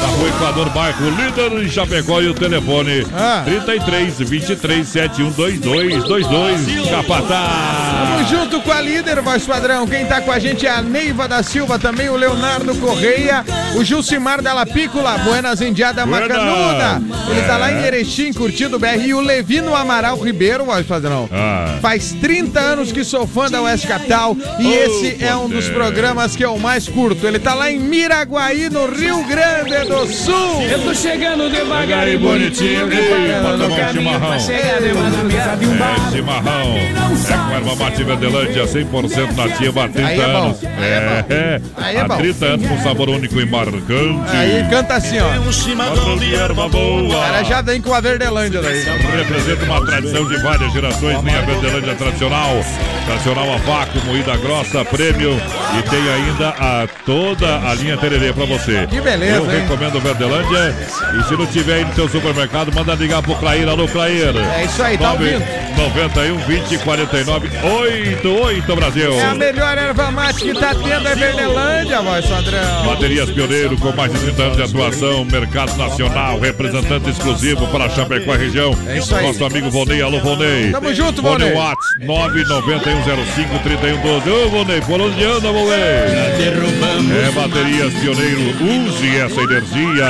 [0.00, 3.42] Na rua Equador, bairro líder em Chapecó e o telefone Ah.
[3.44, 8.16] 33 23 71 22 22 Capataz.
[8.16, 9.86] Tamo junto com a líder, voz padrão.
[9.86, 13.44] Quem tá com a gente é a Neiva da Silva, também o Leonardo Correia,
[13.74, 16.28] o Gilcimar Dalla Pícola, Buenas Indiada Buenas.
[16.28, 17.02] Macanuda.
[17.30, 17.80] Ele tá lá em É.
[18.06, 19.04] Erechim, curtindo o BR.
[19.04, 21.28] E o Levino Amaral Ribeiro, voz padrão.
[21.32, 21.78] Ah.
[21.82, 25.68] Faz 30 anos que sou fã da Oeste Capital e Oh, esse é um dos
[25.68, 27.26] programas que eu mais curto.
[27.26, 30.62] Ele tá lá em Miraguaí, no Rio Grande do Sul.
[30.62, 34.40] Eu tô chegando devagar e bonitinho, preparando bota o caminho chimarrão.
[34.40, 36.06] chegar e bar.
[36.06, 36.76] É, chimarrão.
[36.76, 40.64] É com erva mate Verdelândia, 100% nativa há 30 Aí é anos.
[40.64, 41.24] aí é.
[41.28, 42.16] É, Aí é há bom.
[42.18, 44.36] 30 anos com sabor único e marcante.
[44.36, 45.40] Aí canta assim, ó.
[45.40, 47.20] Um chimarrão de erva O boa.
[47.20, 48.82] cara já vem com a Verdelândia daí.
[49.16, 52.60] Representa uma tradição de várias gerações, linha Verdelândia tradicional,
[53.06, 55.40] tradicional a vácuo, moída grossa, prêmio
[55.78, 58.86] e tem ainda a, toda a linha Tererê pra você.
[58.86, 59.60] Que beleza, Eu hein?
[59.62, 60.74] recomendo Verdelândia
[61.18, 64.36] e se não tiver aí no seu supermercado, manda ligar pro Clair, alô Clair.
[64.36, 65.42] É isso aí, tá ouvindo?
[65.76, 69.12] 91 20 49 88 Brasil.
[69.12, 72.86] É a melhor erva mate que tá tendo é Verdelândia, voz padrão.
[72.86, 78.34] Baterias Pioneiro com mais de 30 anos de atuação, mercado nacional, representante exclusivo para Chapecó
[78.34, 78.74] e região.
[78.86, 79.26] É isso aí.
[79.26, 80.70] Nosso amigo Vonei, alô Vonei.
[80.70, 81.50] Tamo junto, Vonei.
[81.52, 81.62] Vonei.
[81.62, 84.46] Whats 991053112.
[84.46, 85.76] Ô Vonei, por onde anda, Vonei?
[85.76, 90.06] É Baterias Pioneiro, use essa energia.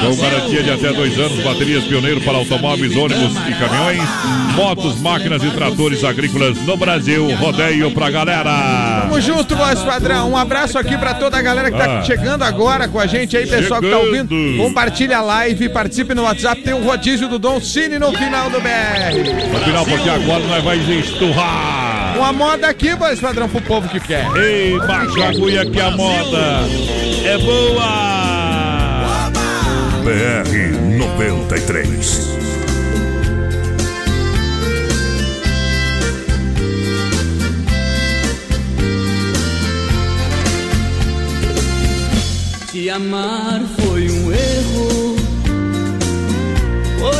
[0.00, 4.02] Com garantia de até dois anos, baterias Pioneiro para automóveis, ônibus e caminhões,
[4.56, 7.32] motos, máquinas e tratores agrícolas no Brasil.
[7.36, 9.02] Rodeio pra galera.
[9.02, 10.30] Tamo junto, voz padrão.
[10.32, 12.02] Um abraço aqui pra toda a galera que tá Ah.
[12.02, 14.28] chegando agora com a gente aí, pessoal que tá ouvindo.
[14.34, 14.56] Chegando.
[14.58, 16.60] Compartilha a live, participe no WhatsApp.
[16.62, 19.52] Tem o rodízio do Dom Cine no final do BR.
[19.52, 22.16] No final, porque agora nós vai esturrar.
[22.16, 24.26] Uma moda aqui, voz padrão, pro povo que quer.
[24.34, 26.60] Ei, baixa a agulha que a moda
[27.26, 29.28] é boa!
[30.02, 30.48] BR
[30.96, 32.38] 93.
[42.72, 43.87] Te amar foi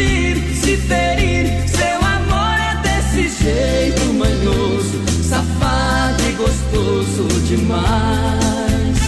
[0.00, 1.68] Iludir, se ferir.
[1.68, 9.00] Seu amor é desse jeito manhoso, safado e gostoso demais.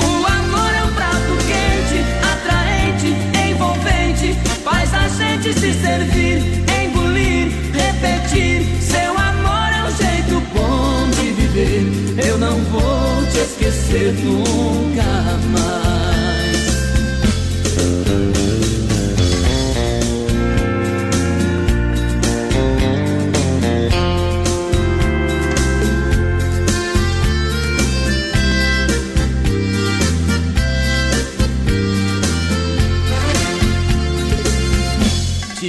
[0.00, 3.14] O amor é um prato quente, atraente,
[3.50, 4.38] envolvente.
[4.64, 8.66] Faz a gente se servir, engolir, repetir.
[8.80, 12.26] Seu amor é um jeito bom de viver.
[12.26, 16.27] Eu não vou te esquecer nunca mais.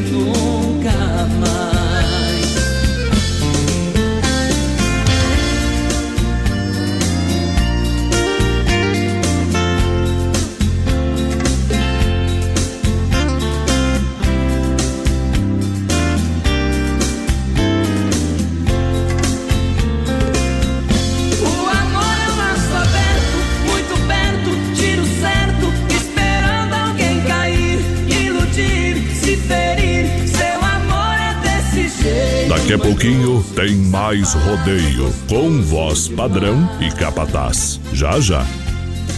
[0.00, 1.57] nunca mais.
[32.88, 37.78] Pouquinho tem mais rodeio com voz padrão e capataz.
[37.92, 38.40] Já já.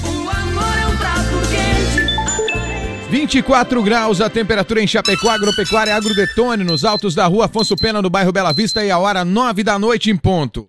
[0.03, 3.11] O amor é um prato quente.
[3.11, 8.11] 24 graus a temperatura em Chapecó, Agropecuária Agrodetone, nos altos da rua Afonso Pena, no
[8.11, 10.69] bairro Bela Vista, e a hora 9 da noite em ponto.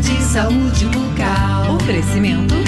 [0.00, 1.76] De saúde bucal.
[1.76, 2.59] Oferecimento.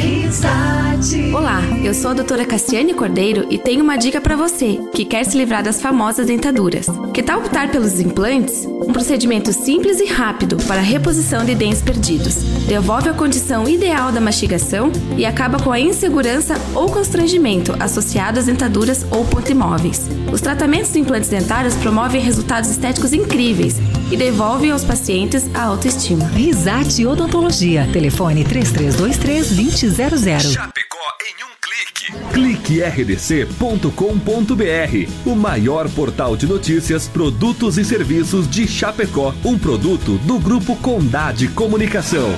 [1.34, 5.24] Olá, eu sou a doutora Cassiane Cordeiro e tenho uma dica para você que quer
[5.24, 6.86] se livrar das famosas dentaduras.
[7.12, 8.64] Que tal optar pelos implantes?
[8.64, 12.36] Um procedimento simples e rápido para a reposição de dentes perdidos.
[12.66, 18.46] Devolve a condição ideal da mastigação e acaba com a insegurança ou constrangimento associado às
[18.46, 20.08] dentaduras ou pontimóveis.
[20.32, 23.76] Os tratamentos de implantes dentários promovem resultados estéticos incríveis
[24.10, 26.26] e devolvem aos pacientes a autoestima.
[26.28, 27.88] Risate Odontologia.
[27.92, 28.44] Telefone
[30.22, 30.72] 3323-2000.
[32.32, 33.90] Clique rdc.com.br,
[35.26, 41.48] o maior portal de notícias, produtos e serviços de Chapecó, um produto do grupo Condade
[41.48, 42.30] Comunicação.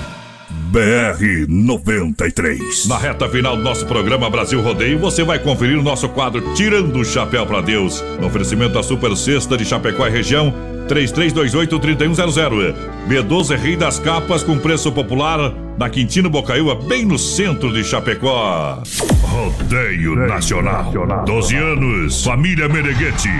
[0.75, 2.87] BR 93.
[2.87, 6.99] Na reta final do nosso programa Brasil Rodeio, você vai conferir o nosso quadro Tirando
[6.99, 8.03] o Chapéu para Deus.
[8.21, 10.53] No oferecimento da Super Sexta de Chapecó e região,
[10.89, 12.75] 3328-3100.
[13.09, 17.83] B12 é Rei das Capas com preço popular na Quintino Bocaiúva, bem no centro de
[17.85, 18.83] Chapecó.
[19.23, 20.93] Rodeio Nacional.
[21.27, 23.31] 12 anos, família Meneghete.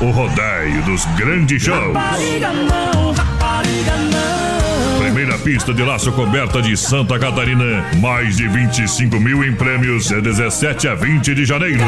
[0.00, 1.94] O rodeio dos grandes shows.
[1.94, 4.31] Rapariga não, rapariga não.
[5.22, 7.84] Primeira pista de laço coberta de Santa Catarina.
[8.00, 10.08] Mais de 25 mil em prêmios.
[10.08, 11.84] De 17 a 20 de janeiro.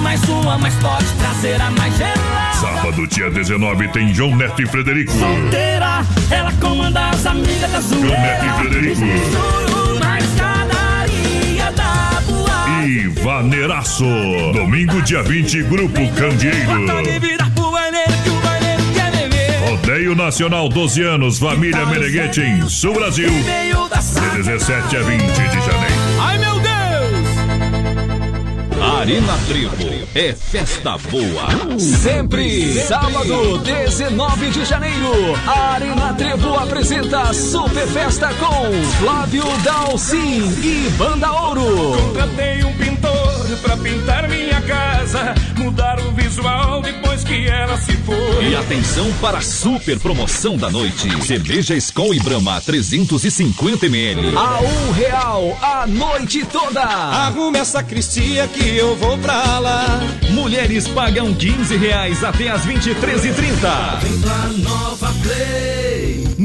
[0.00, 2.52] Mais uma, mas pode trazer a mais gelada.
[2.60, 5.10] Sábado, dia 19, tem João Neto e Frederico.
[5.10, 9.00] Solteira, ela comanda as amigas da João Neto e Frederico.
[12.86, 14.04] E Vaneiraço.
[14.52, 17.59] Domingo, dia 20, Grupo Candeeiro.
[19.90, 23.28] Rodeio Nacional 12 anos, família Meneghete em Sul Brasil.
[23.28, 25.94] Veio da De 17 a 20 de janeiro.
[26.20, 26.70] Ai meu Deus!
[29.00, 31.78] Arena Trevo é festa boa.
[31.80, 38.70] Sempre, sábado, 19 de janeiro, a Arena Trevo apresenta Super Festa com
[39.00, 41.96] Flávio Dalcin e Banda Ouro.
[42.00, 44.89] Contratei um pintor pra pintar minha casa.
[45.10, 48.44] Casa, mudaram o visual depois que ela se foi.
[48.48, 51.08] E atenção para a super promoção da noite.
[51.24, 54.36] Cerveja Skol e Brahma 350ml.
[54.36, 56.82] A um real a noite toda.
[56.82, 60.00] Arrume essa cristia que eu vou pra lá.
[60.30, 64.62] Mulheres pagam 15 reais até as 23h30.
[64.62, 65.89] Nova Play.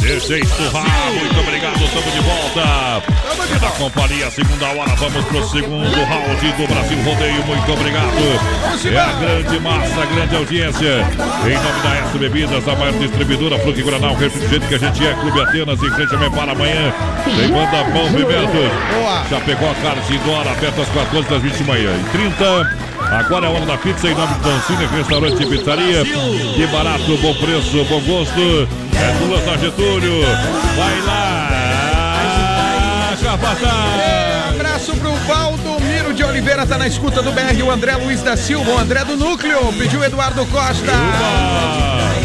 [0.00, 3.02] Desejo Rá, muito obrigado, estamos de volta.
[3.54, 8.90] É da companhia, segunda hora, vamos pro segundo round do Brasil Rodeio, muito obrigado.
[8.90, 11.06] É a grande massa, a grande audiência.
[11.44, 15.12] Em nome da S Bebidas, a maior distribuidora, Fruque Granal, refrigerante que a gente é,
[15.12, 16.94] Clube Atenas, em frente a para amanhã.
[17.24, 18.72] Tem banda Movimentos.
[19.30, 21.90] Já pegou a Carlos Indora, aberta às 14 das 20 de manhã.
[21.92, 22.89] E 30.
[23.10, 26.04] Agora é a hora da pizza em nome de Dancine, restaurante e pizzaria.
[26.04, 28.68] Que barato, bom preço, bom gosto.
[28.94, 30.22] É duas da Getúlio.
[30.76, 31.40] Vai lá,
[33.22, 34.54] capataz.
[34.54, 38.70] Abraço pro Valdomiro de Oliveira, tá na escuta do BR, o André Luiz da Silva,
[38.70, 40.92] o André do Núcleo, pediu Eduardo Costa.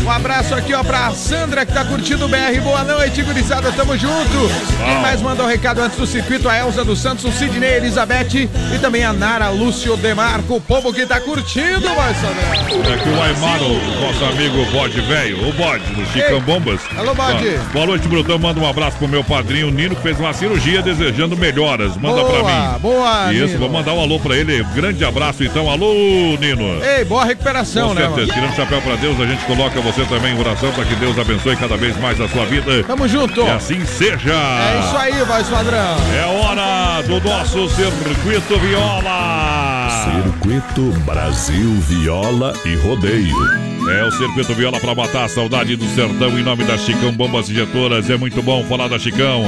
[0.03, 2.61] Um abraço aqui, ó, pra Sandra que tá curtindo o BR.
[2.63, 4.51] Boa noite, gurizada, tamo junto.
[4.85, 6.47] Quem mais mandou um recado antes do circuito?
[6.47, 10.93] A Elza dos Santos, o Sidney Elizabeth e também a Nara Lúcio Demarco, o povo
[10.93, 12.93] que tá curtindo, saber.
[12.93, 16.81] É que o Aymaro, nosso amigo Bode Velho, o Bode, do Chicão Ei, Bombas.
[16.97, 17.47] alô, Bode.
[17.69, 18.37] Ó, Boa noite, Brutão.
[18.37, 21.97] Manda um abraço pro meu padrinho Nino, que fez uma cirurgia desejando melhoras.
[21.97, 22.79] Manda Boa, pra mim.
[22.79, 23.59] boa, Isso, Nino.
[23.59, 24.63] vou mandar um alô pra ele.
[24.75, 25.67] Grande abraço, então.
[25.69, 25.91] Alô,
[26.39, 26.79] Nino.
[26.83, 28.33] Ei, boa recuperação, Com né, certeza, mano?
[28.33, 31.55] tirando o chapéu pra Deus, a gente coloca você também oração para que Deus abençoe
[31.55, 32.83] cada vez mais a sua vida.
[32.85, 33.41] Tamo junto.
[33.41, 34.33] E assim seja.
[34.33, 35.95] É isso aí, voz padrão.
[36.11, 39.87] É hora do nosso Circuito Viola.
[40.03, 43.74] Circuito Brasil Viola e Rodeio.
[43.89, 47.49] É o Circuito Viola para matar a saudade do sertão em nome da Chicão Bombas
[47.49, 48.09] Injetoras.
[48.09, 49.43] É muito bom falar da Chicão.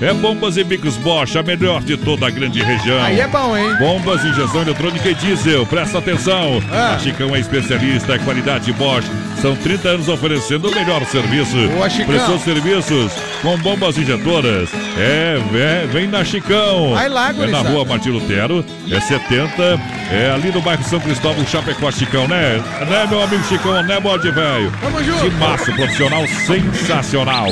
[0.00, 3.02] É Bombas e Bicos Bosch, a melhor de toda a grande região.
[3.02, 3.74] Aí é bom, hein?
[3.78, 5.66] Bombas, injeção eletrônica e diesel.
[5.66, 6.62] Presta atenção.
[6.70, 6.94] Ah.
[6.94, 9.06] A Chicão é especialista, é qualidade Bosch.
[9.40, 11.56] São 30 anos oferecendo o melhor serviço.
[11.68, 12.06] Boa, Chicão.
[12.06, 13.12] Prestou serviços
[13.42, 14.68] com bombas injetoras.
[14.96, 16.94] É, é, vem na Chicão.
[16.94, 19.80] Vai lá, É na rua Martim Lutero, é 70,
[20.12, 22.62] é ali no bairro São Cristóvão, Chapecó, Chicão, né?
[22.88, 24.72] Né, meu amigo Chicão, né, bode velho?
[24.80, 25.20] Tamo junto.
[25.20, 27.48] Que massa, profissional sensacional.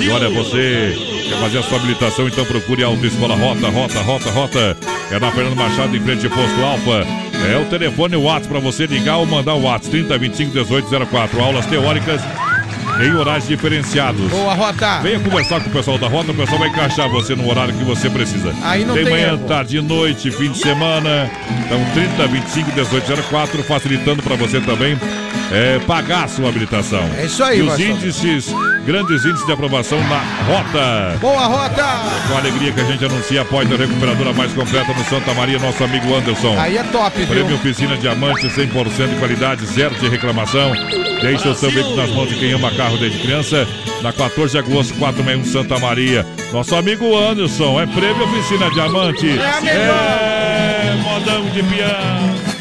[0.00, 0.94] E olha, você
[1.28, 4.76] quer fazer a sua habilitação, então procure a Autoescola Rota, Rota, Rota, Rota.
[5.10, 7.06] É na Fernando Machado, em frente ao Posto Alfa.
[7.52, 11.06] É o telefone, o WhatsApp para você ligar ou mandar o WhatsApp 30 25 18
[11.06, 11.42] 04.
[11.42, 12.20] Aulas teóricas
[13.02, 14.30] em horários diferenciados.
[14.30, 15.00] Boa, Rota.
[15.00, 17.84] Venha conversar com o pessoal da Rota, o pessoal vai encaixar você no horário que
[17.84, 18.54] você precisa.
[18.62, 19.48] Aí não tem tem manhã, erro.
[19.48, 21.30] tarde e noite, fim de semana.
[21.66, 24.96] Então 30, 25, 18, 04, facilitando para você também
[25.52, 27.02] é, pagar a sua habilitação.
[27.18, 28.46] É isso aí, E os índices,
[28.86, 31.18] grandes índices de aprovação na Rota.
[31.20, 31.84] Boa, Rota.
[32.28, 35.58] Com a alegria que a gente anuncia após a recuperadora mais completa no Santa Maria,
[35.58, 36.58] nosso amigo Anderson.
[36.58, 37.26] Aí é top, viu?
[37.28, 40.72] Prêmio Oficina Diamante, 100% de qualidade, zero de reclamação.
[41.20, 43.66] Deixa o seu veículo nas mãos de quem ama carro desde criança.
[44.02, 46.26] Na 14 de agosto, 461 Santa Maria.
[46.52, 49.28] Nosso amigo Anderson, é Prêmio Oficina Diamante.
[49.38, 50.18] É a melhor.
[50.20, 52.53] É modão de piano.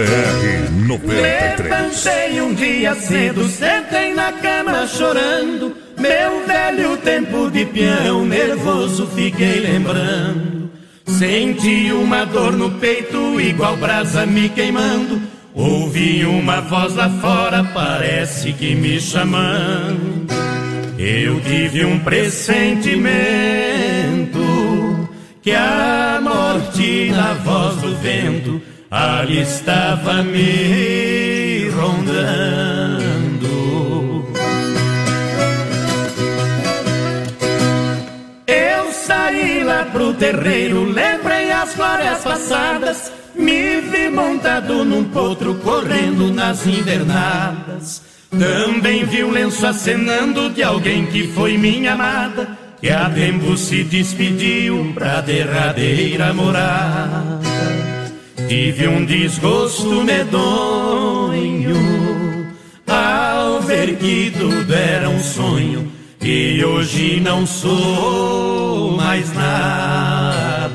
[0.00, 1.68] BR 93.
[1.68, 5.76] Levantei um dia cedo, sentei na cama chorando.
[5.98, 10.70] Meu velho tempo de peão, nervoso fiquei lembrando.
[11.06, 15.20] Senti uma dor no peito, igual brasa me queimando.
[15.52, 20.28] Ouvi uma voz lá fora, parece que me chamando.
[20.96, 24.40] Eu tive um pressentimento
[25.42, 33.50] que a morte na voz do vento ali estava me rondando.
[38.46, 43.12] Eu saí lá pro terreiro, lembrei as glórias passadas.
[43.34, 48.02] Me vi montado num potro correndo nas invernadas.
[48.30, 52.58] Também vi um lenço acenando de alguém que foi minha amada.
[52.80, 57.69] Que a tempo se despediu pra derradeira morada.
[58.50, 61.76] Tive um desgosto medonho
[62.84, 70.74] ao ver que tudo era um sonho e hoje não sou mais nada.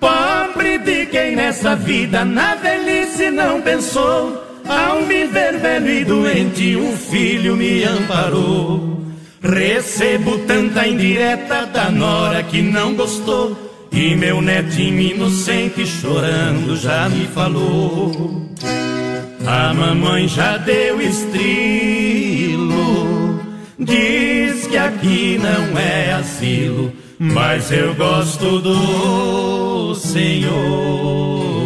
[0.00, 4.42] Pobre de quem nessa vida na velhice não pensou.
[4.66, 9.04] Ao me ver velho e doente, um filho me amparou.
[9.44, 13.54] Recebo tanta indireta da nora que não gostou.
[13.92, 18.48] E meu netinho inocente chorando já me falou.
[19.46, 22.64] A mamãe já deu estrilo.
[23.78, 31.63] Diz que aqui não é asilo, mas eu gosto do Senhor.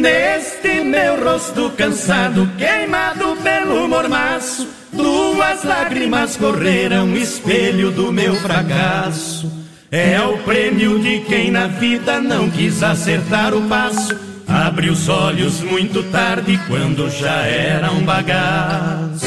[0.00, 9.52] Neste meu rosto cansado, queimado pelo mormaço, duas lágrimas correram, espelho do meu fracasso.
[9.90, 14.16] É o prêmio de quem na vida não quis acertar o passo.
[14.48, 19.26] Abre os olhos muito tarde, quando já era um bagaço.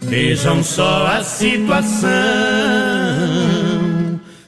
[0.00, 2.10] Vejam só a situação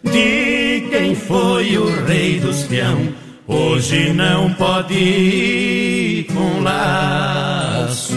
[0.02, 3.27] de quem foi o rei dos peão.
[3.50, 8.14] Hoje não pode ir com laço.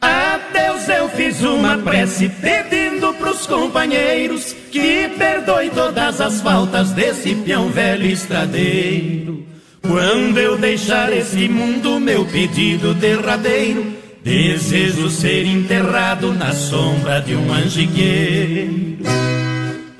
[0.00, 7.32] A Deus eu fiz uma prece pedindo pros companheiros que perdoe todas as faltas desse
[7.36, 9.46] peão velho estradeiro.
[9.80, 17.46] Quando eu deixar esse mundo, meu pedido derradeiro, desejo ser enterrado na sombra de um
[17.46, 18.96] manjigueiro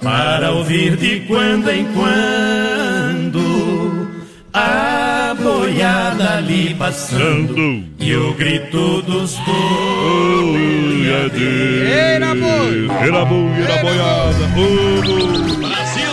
[0.03, 3.47] para ouvir de quando em quando
[4.53, 9.37] a boiada ali passando e o grito dos
[11.05, 11.91] boiadeiros.
[11.91, 12.89] Era boi!
[13.01, 14.47] Era boi, era boiada!
[15.59, 16.07] Brasil!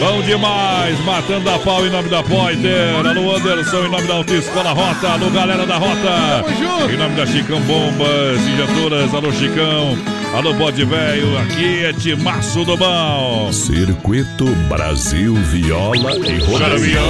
[0.00, 4.72] Bom demais, matando a pau em nome da Poiter, alô Anderson em nome da Autoescola
[4.72, 6.42] Rota, alô galera da Rota,
[6.90, 9.98] em nome da Chicão Bombas, injetoras, alô Chicão,
[10.34, 13.52] alô Bode Velho, aqui é Timaço do Bom.
[13.52, 17.00] Circuito Brasil Viola e Rodeio.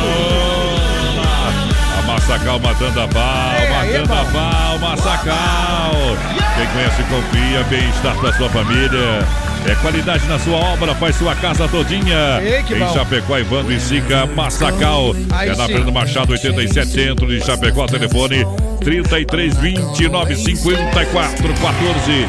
[2.06, 6.49] Massacal matando a pau, matando a pau, Massacal.
[6.60, 9.26] Quem conhece, confia, bem-estar para sua família.
[9.66, 12.38] É qualidade na sua obra, faz sua casa todinha.
[12.42, 12.92] Ei, em bom.
[12.92, 15.14] Chapecó, Evandro e Sica, Massacal.
[15.32, 15.72] Aí é na sim.
[15.72, 18.44] Fernando Machado, 87 Centro de Chapecó, telefone
[18.80, 22.28] 33 29 54 14.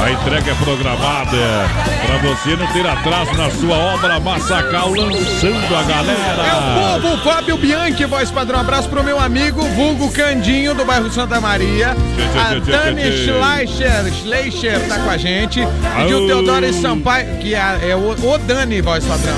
[0.00, 1.36] A entrega é programada
[2.06, 6.42] para você não ter atraso na sua obra Massacal, lançando a galera.
[6.46, 8.60] É o povo Fábio Bianchi, voz padrão.
[8.60, 11.90] Abraço pro meu amigo Vulgo Candinho, do bairro Santa Maria.
[11.90, 13.32] A tchê, tchê, Dani tchê, tchê.
[13.76, 15.60] Schleicher, Schleicher tá com a gente.
[15.60, 19.34] E o Teodoro Sampaio, que é, é o, o Dani, voz padrão.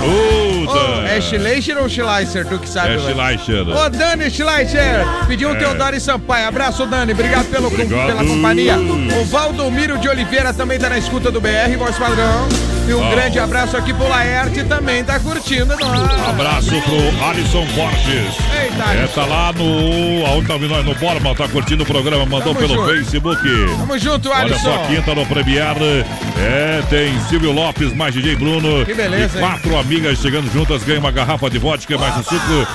[0.67, 1.07] Dan.
[1.09, 2.95] é Schleicher ou Schleicher, tu que sabe?
[2.95, 2.99] É?
[2.99, 3.69] Schleicher.
[3.69, 5.59] Ô, Dani Schleicher, pediu um É.
[5.59, 6.49] Teodoro Sampaio.
[6.49, 7.13] Abraço, Dani.
[7.13, 8.07] Obrigado pelo, Obrigado.
[8.07, 8.77] pela companhia.
[8.79, 12.70] O Valdomiro de Oliveira também tá na escuta do BR, voz padrão.
[12.91, 13.11] E um Ó.
[13.11, 16.29] grande abraço aqui pro Laerte, também tá curtindo nós.
[16.29, 18.35] Abraço pro Alisson Borges.
[18.61, 20.27] Eita, É, tá lá no.
[20.27, 22.89] Aonde tá vindo nós no Borman, tá curtindo o programa, mandou Tamo pelo junto.
[22.97, 23.41] Facebook.
[23.79, 24.59] Tamo junto, Olha Alisson.
[24.73, 26.05] só, quinta no Premiere.
[26.37, 28.85] É, tem Silvio Lopes, mais DJ Bruno.
[28.85, 32.67] Que beleza, E quatro amigas chegando juntas, ganham uma garrafa de vodka, mais um suco.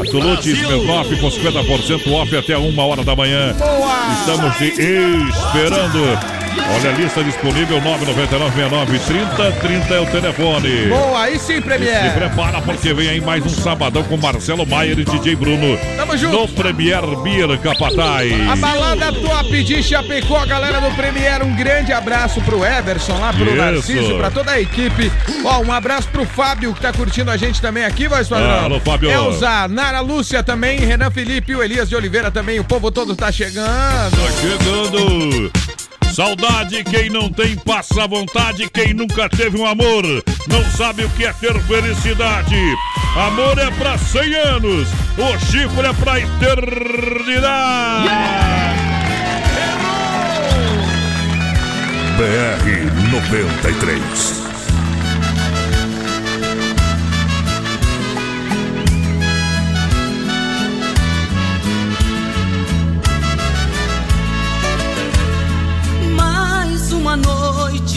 [0.00, 3.54] Absolute Smirnoff com 50% off até uma hora da manhã.
[3.54, 3.96] Boa!
[4.20, 6.41] Estamos te esperando.
[6.74, 10.86] Olha a lista disponível, 999-69-3030 é o telefone.
[10.88, 12.12] Boa, aí sim, Se Premier.
[12.14, 15.78] prepara porque vem aí mais um sabadão com Marcelo Maier e DJ Bruno.
[15.96, 16.36] Tamo junto.
[16.36, 18.32] No Premier Beer Capataz.
[18.50, 21.42] A balada top de Chapecó, galera do Premier.
[21.42, 23.56] Um grande abraço pro Everson, lá pro Isso.
[23.56, 25.10] Narciso, pra toda a equipe.
[25.44, 28.64] Ó, um abraço pro Fábio, que tá curtindo a gente também aqui, voz padrão.
[28.64, 29.10] Alô, Fábio.
[29.10, 32.58] Elza, Nara Lúcia também, Renan Felipe, o Elias de Oliveira também.
[32.58, 34.10] O povo todo tá chegando.
[34.10, 35.50] Tá chegando.
[36.12, 40.04] Saudade, quem não tem passa vontade, quem nunca teve um amor,
[40.46, 42.54] não sabe o que é ter felicidade.
[43.16, 48.08] Amor é pra 100 anos, o chifre é pra eternidade.
[52.18, 54.41] BR 93.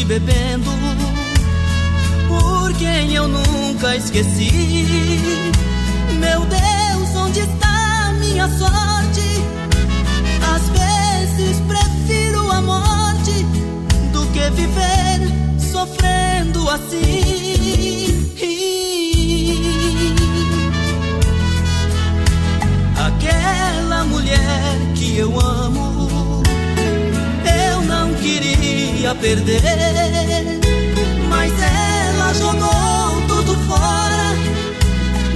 [0.05, 0.69] Bebendo
[2.27, 5.51] por quem eu nunca esqueci.
[6.19, 9.43] Meu Deus, onde está minha sorte?
[10.53, 13.45] Às vezes prefiro a morte
[14.13, 15.19] do que viver
[15.59, 17.65] sofrendo assim.
[22.97, 25.84] Aquela mulher que eu amo,
[29.05, 30.59] queria perder,
[31.29, 34.33] mas ela jogou tudo fora,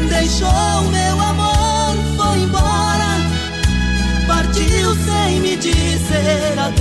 [0.09, 3.17] deixou meu amor, foi embora,
[4.27, 6.79] partiu sem me dizer adeus.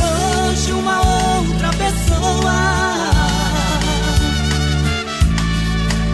[0.00, 2.54] Hoje uma outra pessoa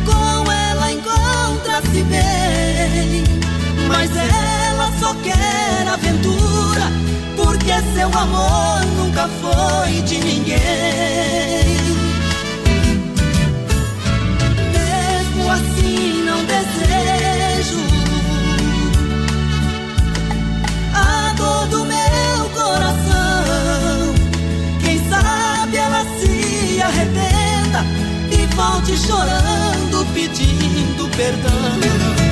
[0.05, 3.23] com ela encontra-se bem,
[3.87, 5.88] mas ela só quer
[7.99, 10.59] seu amor nunca foi de ninguém.
[14.73, 17.81] Mesmo assim, não desejo
[20.95, 24.15] a dor do meu coração.
[24.81, 27.85] Quem sabe ela se arrependa
[28.31, 32.28] e volte chorando, pedindo perdão.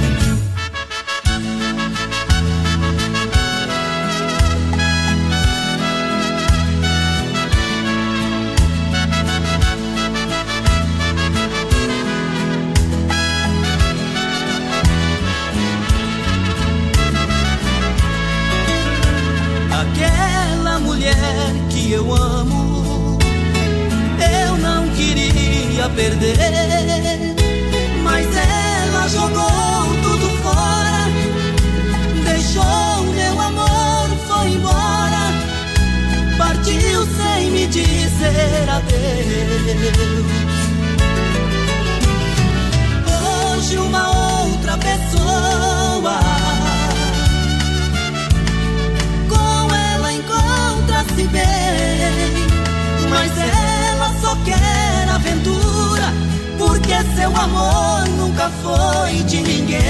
[53.16, 56.12] Mas ela só quer aventura,
[56.58, 59.80] porque seu amor nunca foi de ninguém.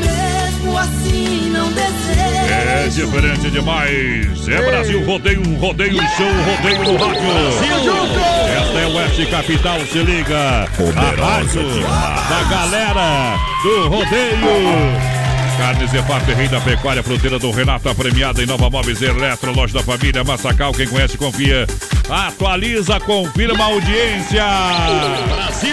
[0.00, 2.52] Mesmo assim, não desejo.
[2.52, 4.48] É diferente demais.
[4.48, 7.22] É Brasil Rodeio, um rodeio show, um rodeio no rádio.
[7.22, 8.18] Brasil junto!
[8.58, 10.66] Esta é o Oeste Capital, se liga.
[10.96, 11.62] A rádio
[12.28, 15.11] da galera do rodeio.
[15.62, 19.80] Carnes EFAP, Rei da Pecuária, fruteira do Renato, premiada em Nova Móveis Eletro, loja da
[19.80, 21.68] família Massacal, quem conhece confia.
[22.10, 24.44] Atualiza, confirma a audiência.
[25.34, 25.72] Brasil!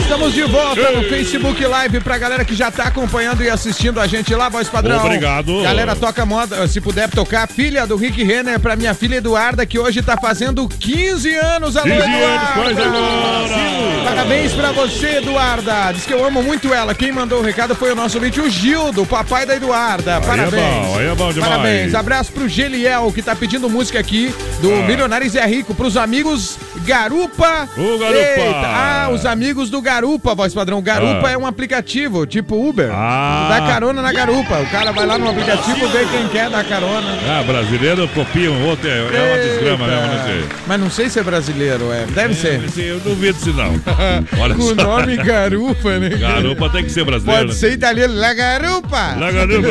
[0.00, 4.06] Estamos de volta no Facebook Live pra galera que já tá acompanhando e assistindo a
[4.06, 5.04] gente lá, voz padrão.
[5.04, 5.62] Obrigado.
[5.62, 9.78] Galera, toca moda, se puder tocar, filha do Rick Renner pra minha filha Eduarda, que
[9.78, 11.76] hoje tá fazendo 15 anos.
[11.76, 14.04] Alô, 15 anos, coisa agora!
[14.04, 15.92] Parabéns pra você, Eduarda.
[15.92, 16.94] Diz que eu amo muito ela.
[16.94, 20.20] Quem mandou o recado foi o nosso ouvinte, o Gildo, papai da Eduarda.
[20.20, 20.62] Parabéns.
[20.62, 21.50] é bom, aí é bom demais.
[21.52, 21.94] Parabéns.
[21.94, 24.82] Abraço pro Geliel, que tá pedindo música aqui do Ah.
[24.86, 27.66] Milionário Zé Rico, pros amigos Garupa.
[27.74, 28.18] O Garupa.
[28.18, 30.82] Eita, Ah, os amigos do Garupa, voz padrão.
[30.82, 31.30] Garupa Ah.
[31.30, 32.90] é um aplicativo, tipo Uber.
[32.92, 33.46] Ah.
[33.48, 34.58] Dá carona na Garupa.
[34.60, 37.08] O cara vai lá no aplicativo, vê quem quer dar carona.
[37.26, 40.44] Ah, brasileiro copia um outro, é, é uma desgrama mesmo, não sei.
[40.66, 42.04] Mas não sei se é brasileiro, é.
[42.06, 42.60] Deve ser.
[42.76, 43.72] Eu duvido se não.
[44.38, 46.10] Olha Com o nome Garupa, né?
[46.10, 47.46] Garupa tem que ser brasileiro.
[47.46, 49.16] Pode ser italiano, La Garupa.
[49.18, 49.68] La Garupa.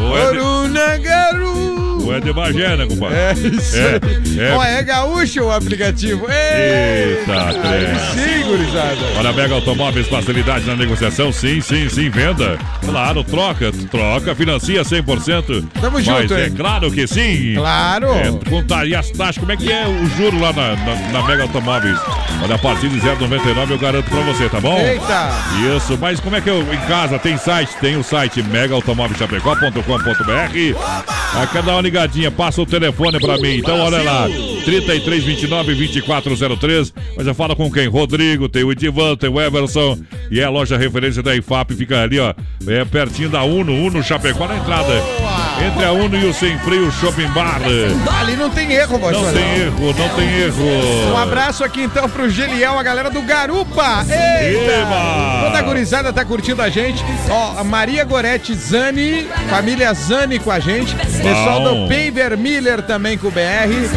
[0.00, 0.32] Ou é
[2.02, 3.16] Ou é de Bagé, né, compadre?
[3.16, 4.54] É isso É, é.
[4.54, 6.26] Ó, é gaúcho o aplicativo.
[6.30, 7.52] Eita,
[8.14, 8.96] sim, gurizada.
[9.18, 12.58] Olha, Mega Automóveis, facilidade na negociação, sim, sim, sim, venda.
[12.84, 15.64] Claro, troca, troca, financia 100%.
[15.80, 16.54] Tamo Mas junto, é hein?
[16.56, 17.54] claro que sim.
[17.56, 18.08] Claro.
[18.14, 21.22] É, contar, e as taxas, como é que é o juro lá na, na, na
[21.26, 21.98] Mega Automóveis?
[22.42, 24.78] Olha, a partir de 0,99 eu garanto pra você, tá bom?
[24.78, 25.30] Eita.
[25.76, 27.76] Isso, mas como é que eu, em casa, tem site?
[27.80, 31.02] Tem o site megaautomóvelchapecó.com.br
[31.34, 33.58] Ah, Quer dar uma ligadinha, passa o telefone pra mim.
[33.58, 34.26] Então, olha lá,
[34.64, 36.92] 3329-2403.
[37.16, 37.86] Mas já fala com quem?
[37.88, 39.98] Rodrigo, tem o Edivan, tem o Everson.
[40.30, 42.34] E é a loja referência da IFAP, fica ali, ó,
[42.66, 44.92] é pertinho da Uno, Uno Chapecó na entrada.
[45.64, 47.60] Entre a Uno e o Sem Freio Shopping Bar.
[48.20, 51.12] Ali não tem erro, voz Não tem erro, não tem erro.
[51.12, 54.04] Um abraço aqui então pro Geliel, a galera do Garupa.
[54.08, 54.72] Eita!
[54.72, 55.42] Eba!
[55.44, 57.04] Toda a gurizada tá curtindo a gente.
[57.30, 60.94] Ó, a Maria Gorete Zani, família Zani com a gente.
[60.96, 63.40] Pessoal do Paver Miller também com o BR.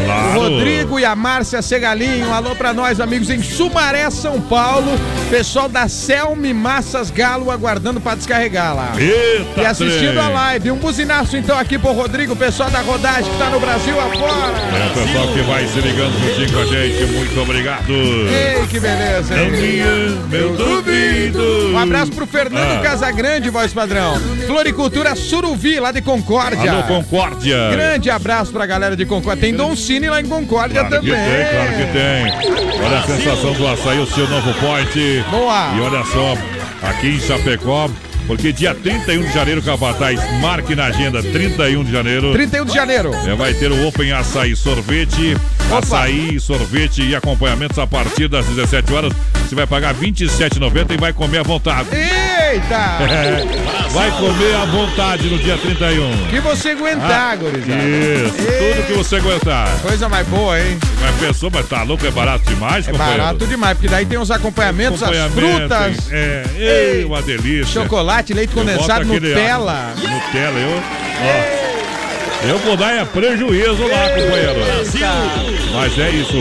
[0.04, 0.40] Claro.
[0.40, 2.32] O Rodrigo e a Márcia Segalinho.
[2.32, 4.86] Alô pra nós, amigos em Sumaré, São Paulo.
[5.30, 8.92] Pessoal da Helme Massas Galo aguardando pra descarregar lá.
[8.98, 10.18] Eita, E assistindo trem.
[10.24, 10.70] a live.
[10.70, 14.56] Um buzinaço então aqui pro Rodrigo, pessoal da rodagem que tá no Brasil afora.
[14.56, 17.04] É o pessoal que vai se ligando juntinho com a gente.
[17.12, 17.90] Muito obrigado.
[17.92, 19.50] Ei, que beleza, hein?
[19.50, 19.86] Minha,
[20.28, 21.70] meu duvido.
[21.72, 22.82] Um abraço pro Fernando Ah.
[22.82, 24.18] Casagrande, voz padrão.
[24.46, 26.70] Floricultura Suruvi, lá de Concórdia.
[26.70, 27.68] Alô, Concórdia.
[27.70, 29.40] Grande abraço pra galera de Concórdia.
[29.42, 31.00] Tem Don Cine lá em Concórdia Claro que também.
[31.00, 32.84] tem, claro que tem.
[32.84, 35.24] Olha a sensação do açaí, o seu novo point.
[35.30, 35.74] Boa.
[35.76, 36.36] E olha só,
[36.88, 37.90] aqui em Chapecó,
[38.26, 42.32] porque dia 31 de janeiro, Capataz, marque na agenda, 31 de janeiro.
[42.32, 43.10] 31 de janeiro.
[43.26, 45.36] É, vai ter o Open Açaí Sorvete,
[45.72, 49.12] açaí, sorvete e acompanhamentos a partir das 17 horas.
[49.48, 51.88] Você vai pagar R$ 27,90 e vai comer à vontade.
[51.92, 52.74] Eita!
[53.08, 53.44] É,
[53.90, 56.26] vai comer à vontade no dia 31.
[56.30, 57.82] Que você aguentar, Ah, gurizada.
[57.82, 59.68] Isso, tudo que você aguentar.
[59.82, 60.76] Coisa mais boa, hein?
[61.00, 63.18] Mas pensou, mas tá louco, é barato demais, É companheiro?
[63.22, 66.12] barato demais, porque daí tem os acompanhamentos, as Acompanhamento, frutas.
[66.12, 66.44] É,
[66.98, 67.66] ei, uma delícia.
[67.82, 69.94] Chocolate, leite condensado, Nutella.
[69.96, 70.82] Nutella, eu.
[71.18, 71.55] Ó,
[72.44, 74.60] eu vou dar é prejuízo lá, companheiro.
[75.72, 76.36] Mas é isso.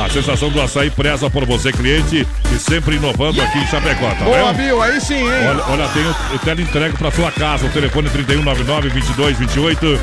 [0.00, 4.24] A sensação do açaí preza por você, cliente, e sempre inovando aqui em Chapecó, tá
[4.24, 4.56] Boa, vendo?
[4.56, 5.48] Bill, aí sim, hein?
[5.48, 7.66] Olha, olha, tem o, o teleentrega pra sua casa.
[7.66, 9.98] O telefone é 3199-2228.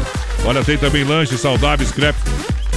[0.45, 2.21] Olha, tem também lanches saudáveis, crepes.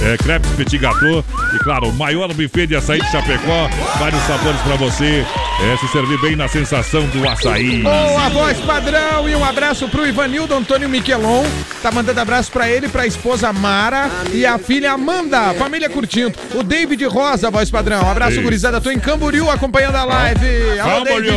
[0.03, 1.23] É, crepes Petit Gâteau
[1.55, 3.67] e claro, o maior buffet de açaí de Chapecó,
[3.97, 5.25] vários sabores pra você
[5.59, 7.81] é, se servir bem na sensação do açaí.
[7.81, 11.43] Boa voz padrão e um abraço pro Ivanildo Antônio Miquelon.
[11.81, 15.53] Tá mandando abraço pra ele, pra esposa Mara e a filha Amanda.
[15.55, 16.33] Família curtindo.
[16.53, 18.03] O David Rosa, voz padrão.
[18.03, 18.43] Um abraço, Ei.
[18.43, 18.79] gurizada.
[18.79, 20.79] Tô em Camboriú acompanhando a live.
[20.79, 21.03] Alô.
[21.05, 21.33] David.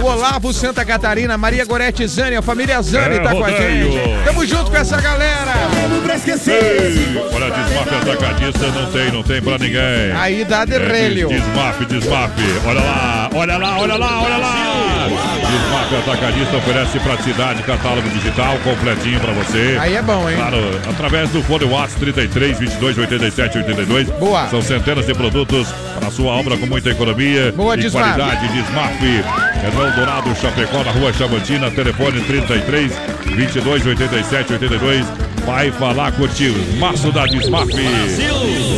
[0.00, 3.92] O Olavo Santa Catarina, Maria Gorete Zani, a família Zani É, tá com a rodeio.
[3.92, 4.24] gente.
[4.24, 5.52] Tamo junto com essa galera.
[6.14, 10.12] Ei, olha, desmafe atacadista não tem, não tem pra ninguém.
[10.16, 11.28] Aí dá de É, relho.
[11.28, 12.42] des- Desmafe, desmafe.
[12.64, 15.08] Olha lá, olha lá, olha lá, olha lá.
[15.50, 19.76] Desmafe atacadista oferece praticidade, catálogo digital completinho pra você.
[19.80, 20.36] Aí é bom, hein?
[20.36, 24.08] Claro, através do fone WhatsApp 33 22 87 82.
[24.10, 24.46] Boa.
[24.48, 25.66] São centenas de produtos
[25.98, 28.14] para a sua obra com muita economia Boa, e Desmaf.
[28.14, 28.48] qualidade.
[28.52, 29.24] Desmafe.
[29.64, 32.92] É no Eldorado, Chapecó, na rua Chavantina, telefone 33
[33.34, 35.06] 22 87 82.
[35.46, 36.58] Vai falar contigo.
[36.78, 37.68] Março da Desmaf.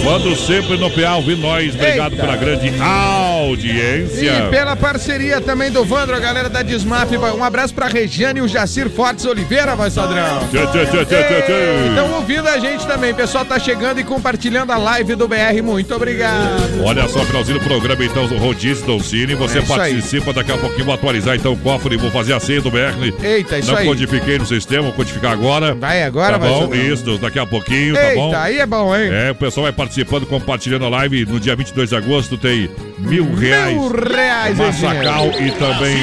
[0.02, 1.74] Quando sempre no PA, ouvir nós.
[1.74, 2.24] Obrigado Eita.
[2.24, 4.32] pela grande audiência.
[4.47, 7.10] E pela parceria também do Vandro, a galera da Desmaf.
[7.16, 10.40] Um abraço pra Regiane e o Jacir Fortes Oliveira, voz padrão.
[10.51, 11.88] Tchê, tchê, tchê, tchê, tchê.
[11.90, 13.12] Estão ouvindo a gente também.
[13.12, 15.62] O pessoal tá chegando e compartilhando a live do BR.
[15.62, 16.82] Muito obrigado.
[16.84, 19.34] Olha só, finalzinho do programa, então, o Rodízio Dolcine.
[19.34, 19.66] Você É aí.
[19.66, 22.70] participa, daqui a pouquinho vou atualizar então o cofre e vou fazer a senha do
[22.70, 23.14] BR.
[23.22, 23.86] Eita, isso Não aí.
[23.86, 25.74] codifiquei no sistema, vou codificar agora.
[25.74, 28.34] Vai agora, Tá vai Isso, daqui a pouquinho, tá Eita, bom?
[28.34, 29.10] aí é bom, hein?
[29.12, 31.24] É, o pessoal vai participando, compartilhando a live.
[31.26, 33.74] No dia 22 de agosto tem mil reais.
[33.77, 35.97] Mil reais, Massacal e também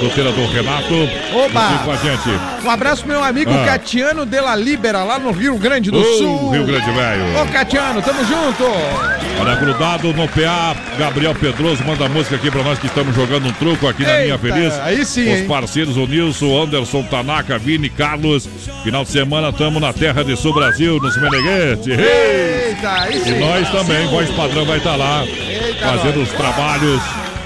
[0.00, 0.94] do Renato.
[1.34, 1.78] Oba!
[1.84, 2.28] Com a gente.
[2.64, 3.64] Um abraço pro meu amigo Ah.
[3.66, 6.50] Catiano de la Libera, lá no Rio Grande do Ô, Sul.
[6.50, 7.40] Rio Grande Velho.
[7.42, 8.64] Ô, Catiano, tamo junto.
[9.40, 13.52] Olha, grudado no PA, Gabriel Pedroso manda música aqui pra nós que estamos jogando um
[13.52, 14.74] truco aqui na Linha Eita, Feliz.
[14.80, 15.46] aí sim, Os hein?
[15.48, 18.48] parceiros, o Nilson, Anderson, Tanaka, Vini, Carlos.
[18.84, 21.90] Final de semana estamos na terra de Sul Brasil, nos Meneghete.
[21.92, 22.68] Ei!
[22.70, 23.38] Eita, aí E sim.
[23.38, 25.24] nós também, voz padrão vai estar lá,
[25.82, 27.02] fazendo os trabalhos.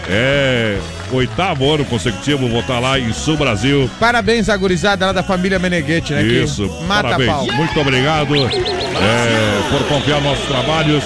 [0.09, 0.79] É,
[1.13, 3.91] oitavo ano consecutivo, vou estar lá em Sul Brasil.
[3.99, 6.23] Parabéns à gurizada lá da família Meneghete, né?
[6.23, 7.31] Isso, Mata parabéns.
[7.31, 7.47] pau.
[7.53, 11.03] Muito obrigado é, por confiar nos nossos trabalhos.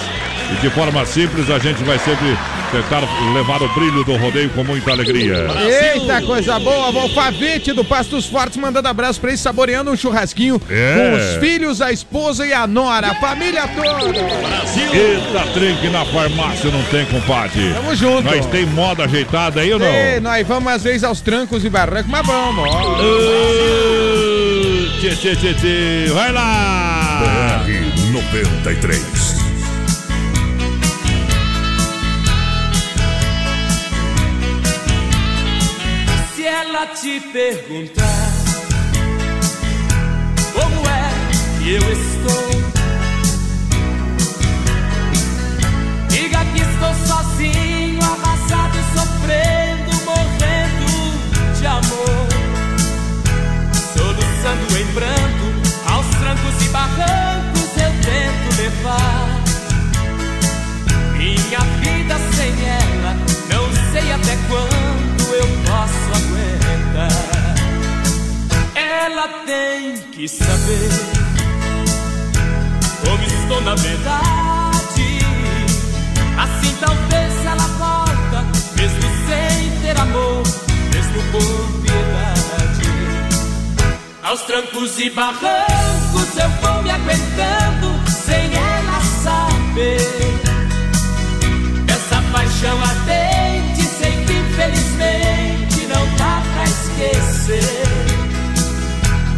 [0.51, 2.35] E de forma simples, a gente vai sempre
[2.71, 3.01] tentar
[3.33, 5.47] levar o brilho do rodeio com muita alegria.
[5.93, 6.89] Eita, coisa boa.
[6.91, 10.95] O Alfavete do Pastos Fortes mandando abraço pra eles, saboreando um churrasquinho É.
[10.95, 14.19] com os filhos, a esposa e a nora, a família toda.
[14.19, 17.73] Eita, trinque na farmácia não tem, compadre.
[17.73, 18.23] Tamo junto.
[18.23, 19.87] Nós tem moda ajeitada aí ou não?
[19.87, 22.69] Ei, nós vamos às vezes aos trancos e barrancos, mas vamos.
[22.69, 22.99] ó.
[24.99, 26.11] Tchê, tchê, tchê, tchê.
[26.13, 27.63] Vai lá!
[27.65, 29.38] BR 93.
[36.95, 38.31] Te perguntar
[40.53, 42.49] como é que eu estou,
[46.09, 50.87] diga que estou sozinho, amassado sofrendo, morrendo
[51.59, 52.27] de amor,
[53.93, 59.43] soluçando em pranto, aos trancos e barrancos eu tento levar.
[61.17, 63.15] Minha vida sem ela,
[63.49, 64.78] não sei até quando
[68.75, 70.89] ela tem que saber
[73.05, 75.19] como estou na verdade.
[76.37, 78.45] Assim talvez ela volta,
[78.75, 80.43] mesmo sem ter amor,
[80.93, 82.89] mesmo por piedade.
[84.23, 89.99] Aos trancos e barrancos eu vou me aguentando sem ela saber.
[91.87, 95.48] Essa paixão ardente, sempre infelizmente
[96.99, 97.63] esquecer.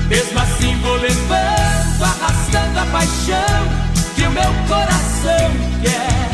[0.08, 3.68] Mesmo assim vou levando, arrastando a paixão
[4.16, 5.52] que o meu coração
[5.82, 6.32] quer.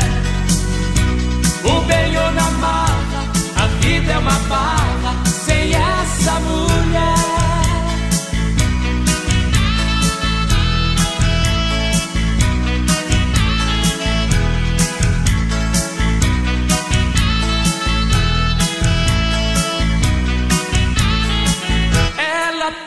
[1.64, 3.24] O bem ou na marra,
[3.56, 7.57] a vida é uma barra sem essa mulher.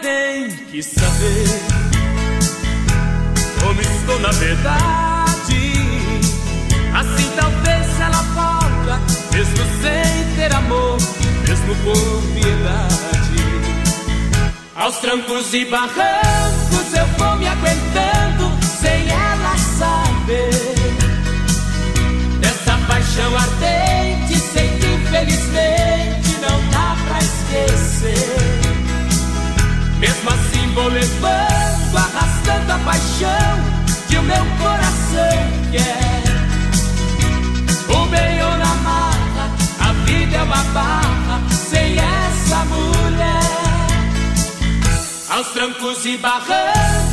[0.02, 1.48] Tem que saber
[3.60, 5.74] como estou na verdade.
[6.94, 9.00] Assim talvez ela volta,
[9.32, 10.98] mesmo sem ter amor,
[11.48, 13.42] mesmo com piedade.
[14.76, 20.76] Aos trancos e barrancos eu vou me aguentando sem ela saber.
[22.40, 28.71] Dessa paixão ardente, sei que infelizmente não dá pra esquecer.
[30.02, 35.38] Mesmo assim vou levando, arrastando a paixão que o meu coração
[35.72, 36.24] quer.
[37.88, 43.42] O ou na marra, a vida é uma barra sem essa mulher.
[45.30, 47.11] Aos trancos e barrancos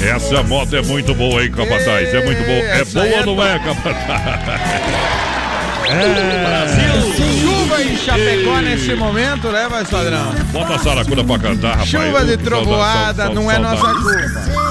[0.00, 2.14] Essa moto é muito boa, hein, Capataz?
[2.14, 2.58] É muito boa.
[2.58, 3.98] É boa é ou não é, Capataz?
[5.90, 6.38] É.
[7.40, 10.32] Chuva em Chapecó nesse momento, né, mais padrão?
[10.52, 11.88] Bota a Saracura pra cantar, rapaz.
[11.88, 14.68] Chuva de trovoada, não é nossa culpa.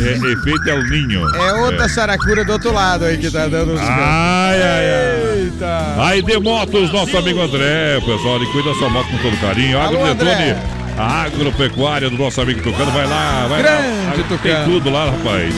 [0.00, 1.36] É, efeito é o ninho.
[1.36, 5.38] É outra saracura do outro lado aí que tá dando os Ai, ai, ai.
[5.38, 5.94] Eita.
[5.98, 9.78] Aí de motos, nosso amigo André, pessoal, ele cuida da sua moto com todo carinho.
[9.78, 10.77] Alô, Agro Detone, André.
[10.98, 14.12] A agropecuária do nosso amigo Tucano, vai lá, vai Grande lá.
[14.16, 14.64] Tem Tucano.
[14.64, 15.54] tudo lá, rapaz.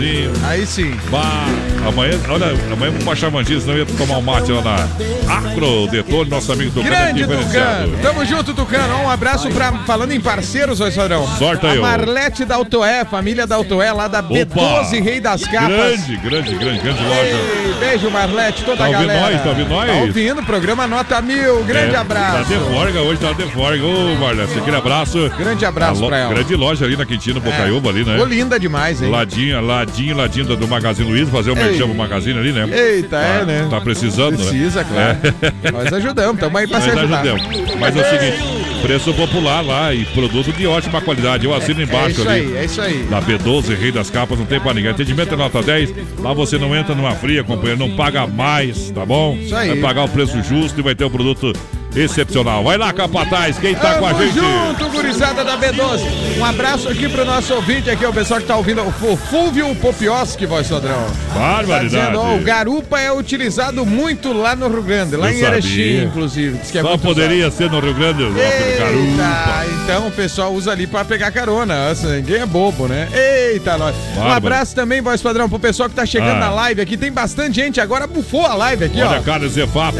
[0.00, 0.30] Ei.
[0.44, 0.96] Aí sim.
[1.10, 1.46] Bah,
[1.86, 5.86] amanhã, olha, amanhã vamos baixar mantinho, senão eu ia tomar um mate lá na Agro
[5.88, 7.26] Detone, nosso amigo Tucano, é Grande.
[7.26, 7.98] Tucano.
[8.02, 8.94] Tamo junto, Tucano.
[9.04, 9.72] Um abraço pra.
[9.86, 11.26] Falando em parceiros, ô Esquadrão.
[11.38, 11.78] Sorte aí.
[11.78, 15.68] Marlete da Autoé, família da Autoé, lá da B12, Rei das Capas.
[15.70, 17.20] Grande, grande, grande, grande loja.
[17.24, 19.30] Ei, beijo, Marlete, toda Tá a ouvindo galera.
[19.32, 19.42] nós?
[19.42, 19.86] Tá ouvindo nós?
[19.90, 21.64] Tá ouvindo, programa Nota Mil.
[21.64, 22.36] Grande É, abraço.
[22.38, 23.84] Tá de forga hoje, tá de forga.
[23.84, 25.30] Ô, Marlete, aquele abraço.
[25.38, 26.34] Grande abraço lo- pra ela.
[26.34, 28.12] Grande loja ali na Quintino, Bocaiúba ali, né?
[28.12, 29.10] Ficou linda demais, hein?
[29.10, 32.68] Ladinho, ladinho, ladinho do Magazine Luiza, fazer o Merchan pro Magazine ali, né?
[32.72, 33.66] Eita, Tá- é, né?
[33.70, 34.86] Tá precisando, Precisa, né?
[35.20, 35.52] claro.
[35.62, 35.70] É.
[35.72, 37.20] Nós ajudamos, tamo aí pra se Nós ajudar.
[37.22, 37.74] ajudamos.
[37.78, 38.38] Mas é o seguinte,
[38.82, 41.44] preço popular lá e produto de ótima qualidade.
[41.44, 42.40] Eu assino É embaixo isso ali.
[42.40, 43.02] aí, é isso aí.
[43.10, 44.90] Da B12, Rei das Capas, não tem pra ninguém.
[44.90, 45.94] Atendimento é nota 10.
[46.18, 47.78] Lá você não entra numa fria, companheiro.
[47.78, 49.36] Não paga mais, tá bom?
[49.40, 49.68] Isso aí.
[49.70, 51.52] Vai pagar o preço justo e vai ter um produto
[51.96, 52.62] excepcional.
[52.64, 54.34] Vai lá, Capataz, quem tá com a gente?
[54.34, 56.00] junto, gurizada da B12.
[56.38, 60.46] Um abraço aqui pro nosso ouvinte aqui, o pessoal que tá ouvindo, o Fulvio Popioski,
[60.46, 61.06] voz padrão.
[61.32, 61.88] Tá Barbaridade.
[61.88, 66.04] dizendo, ó, o garupa é utilizado muito lá no Rio Grande, lá Eu em Erechim,
[66.04, 66.58] inclusive.
[66.58, 69.64] Diz que é Só poderia ser no Rio Grande Eita, garupa.
[69.84, 71.88] então o pessoal usa ali pra pegar carona.
[71.88, 73.08] Nossa, ninguém é bobo, né?
[73.12, 73.94] Eita, nós.
[74.16, 76.40] Um abraço também, voz padrão, pro pessoal que tá chegando Ah.
[76.40, 76.96] na live aqui.
[76.96, 79.22] Tem bastante gente, agora bufou a live aqui, Olha, ó.
[79.22, 79.94] Carne Zefap,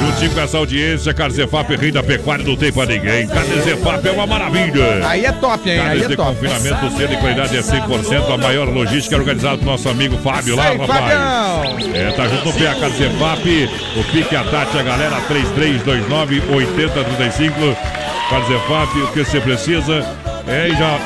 [0.00, 0.81] juntinho com essa audiência,
[1.16, 3.26] Carne Zefap, rei da pecuária, não tem pra ninguém.
[3.26, 5.06] Carne Zefap é uma maravilha.
[5.06, 5.78] Aí é top, hein?
[5.78, 6.34] Aí Carnes é de top.
[6.34, 10.68] confinamento, selo e qualidade é 100%, a maior logística organizada pro nosso amigo Fábio lá,
[10.68, 11.00] Aí, rapaz.
[11.00, 11.94] Fabião.
[11.94, 17.54] É, tá junto no PA Carne Zefap, o Pique a Tati, a galera 3329 8035.
[18.30, 20.04] Carne Zefap, o que você precisa.
[20.46, 20.98] É, e já.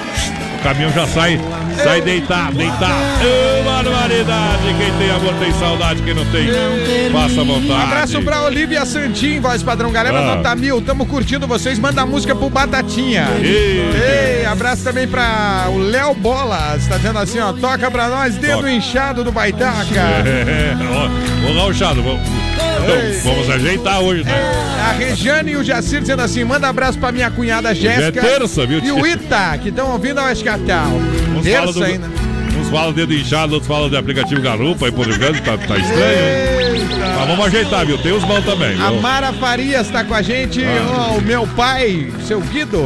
[0.66, 1.40] Caminhão já sai,
[1.84, 2.92] sai deitado, deitado.
[3.22, 4.62] Ô, barbaridade!
[4.76, 6.48] Quem tem amor tem saudade, quem não tem,
[7.12, 7.68] passa vontade.
[7.70, 9.92] Um abraço pra Olivia Santin, voz padrão.
[9.92, 10.34] Galera, Ah.
[10.34, 10.80] nota mil.
[10.82, 11.78] Tamo curtindo vocês.
[11.78, 13.28] Manda a música pro Batatinha.
[13.40, 14.40] Ei.
[14.40, 16.84] Ei, abraço também pra o Léo Bolas.
[16.88, 17.52] Tá dizendo assim, ó.
[17.52, 18.70] Toca pra nós, dedo Toca.
[18.72, 20.00] inchado do Baitaca.
[20.00, 20.74] É,
[21.46, 22.20] ó, ô Gauchado, vamos,
[22.56, 24.32] então, vamos ajeitar hoje, né?
[24.88, 28.20] A Regiane e o Jacir dizendo assim: manda abraço pra minha cunhada Jéssica.
[28.20, 29.06] é terça, viu, E o?
[29.06, 30.90] Ita, que estão ouvindo a Escatal.
[31.42, 32.06] Terça do- ainda.
[32.58, 36.76] Uns falam dedo inchado, outros falam de aplicativo garupa aí por Grande, tá, tá estranho,
[36.78, 36.86] hein?
[37.18, 37.98] Mas vamos ajeitar, viu?
[37.98, 38.72] Tem os bons também.
[38.80, 39.00] A viu?
[39.00, 40.64] Mara Farias tá com a gente.
[40.64, 41.10] Ah.
[41.12, 42.82] Ó, o meu pai, seu Guido.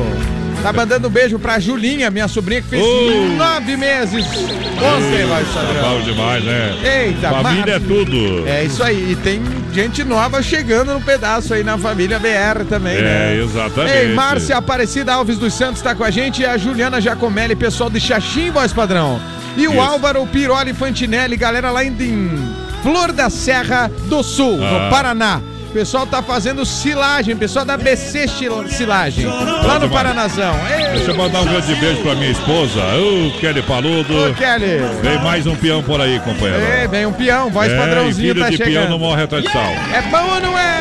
[0.62, 3.36] Tá mandando um beijo pra Julinha, minha sobrinha, que fez Oh.
[3.36, 5.98] nove meses ontem, Tá Sadrão.
[5.98, 6.74] bom demais, né?
[7.06, 8.46] Eita, Família é tudo.
[8.46, 9.12] É isso aí.
[9.12, 9.40] E tem
[9.72, 13.40] gente nova chegando no pedaço aí na família BR também, É, né?
[13.42, 13.96] exatamente.
[13.96, 17.88] Ei, Márcia Aparecida Alves dos Santos tá com a gente e a Juliana Jacomelli, pessoal
[17.88, 19.18] de Xaxim, voz padrão.
[19.56, 19.80] E o Isso.
[19.80, 24.84] Álvaro Piroli Fantinelli, galera lá em, em Flor da Serra do Sul, Ah.
[24.84, 25.40] no Paraná.
[25.70, 28.26] O pessoal tá fazendo silagem, pessoal da BC
[28.68, 29.88] Silagem, lá no.
[29.88, 30.52] Paranazão.
[30.68, 34.30] Ei, Deixa eu mandar um grande beijo pra minha esposa, ô Kelly Paludo.
[34.30, 34.80] Ô, Kelly.
[35.00, 36.60] Vem mais um peão por aí, companheiro.
[36.60, 38.90] Ei, vem um peão, voz é, padrãozinho filho tá de peão chegando.
[38.90, 39.62] não morre a tradição.
[39.62, 40.80] É bom ou não é?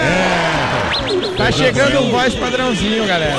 [1.38, 3.38] Tá chegando um voz padrãozinho, galera.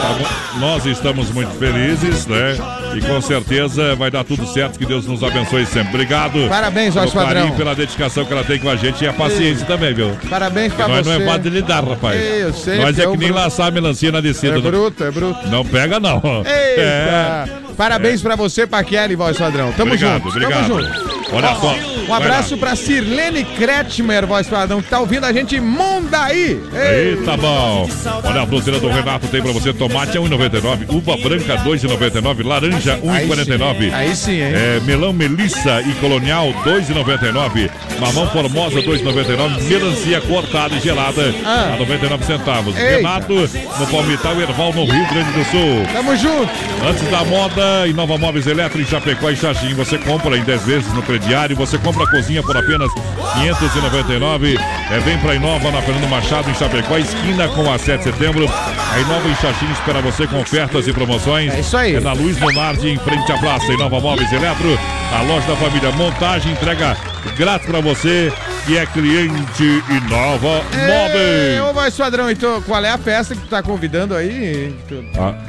[0.61, 2.57] Nós estamos muito felizes, né?
[2.97, 5.91] E com certeza vai dar tudo certo, que Deus nos abençoe sempre.
[5.91, 6.49] Obrigado.
[6.49, 7.51] Parabéns, carinho, padrão.
[7.53, 10.17] pela dedicação que ela tem com a gente e a paciência também, viu?
[10.29, 11.19] Parabéns pra Nós você.
[11.19, 12.21] não é fácil de lidar, rapaz.
[12.21, 14.55] Ei, eu sei, Nós é porque que é nem laçar a melancia na descida.
[14.55, 15.49] É não- bruto, é bruto.
[15.49, 16.17] Não pega, não.
[16.45, 16.81] Eita!
[16.81, 17.45] É.
[17.77, 19.73] Parabéns pra você, Paquele, voz padrão.
[19.73, 20.29] Tamo Obrigado, junto.
[20.29, 20.69] obrigado.
[20.69, 21.20] Tamo junto.
[21.33, 21.75] Olha só.
[22.09, 26.61] Um abraço pra Sirlene Kretschmer, voz padrão, que tá ouvindo a gente em Mondaí.
[26.73, 27.11] Ei.
[27.19, 27.89] Eita, bom.
[28.25, 32.97] Olha a bluseira do Renato tem pra você tomate a 1,99, uva branca 2,99, laranja
[32.99, 33.95] 1,49.
[33.95, 34.53] Aí sim, hein?
[34.55, 37.71] É, melão Melissa e colonial 2,99,
[38.01, 41.75] mamão formosa 2,99, melancia cortada e gelada Ah.
[41.75, 42.77] a 99 centavos.
[42.77, 42.97] Eita.
[42.97, 45.87] Renato no Palmital Erval no Rio Grande do Sul.
[45.93, 46.51] Tamo junto.
[46.89, 49.75] Antes da moda, Inova Móveis Eletro em Chapecó e Xaxim.
[49.75, 51.55] Você compra em 10 vezes no crediário.
[51.57, 52.91] Você compra a cozinha por apenas
[53.35, 54.57] 599.
[54.91, 58.49] É, vem pra Inova na Fernando Machado em Chapecó, esquina com a 7 de setembro.
[58.49, 61.53] A Inova em Xaxim espera você com ofertas e promoções.
[61.53, 61.95] É isso aí.
[61.95, 63.67] É na Luiz Leonardo, em frente à praça.
[63.73, 64.79] Inova Móveis Eletro,
[65.13, 65.93] a loja da família.
[65.93, 66.97] Montagem, entrega
[67.37, 68.33] grátis pra você
[68.67, 71.71] que é cliente Inova Ei, Móveis.
[71.71, 74.75] ô voz padrão, então, qual é a festa que tu tá convidando aí?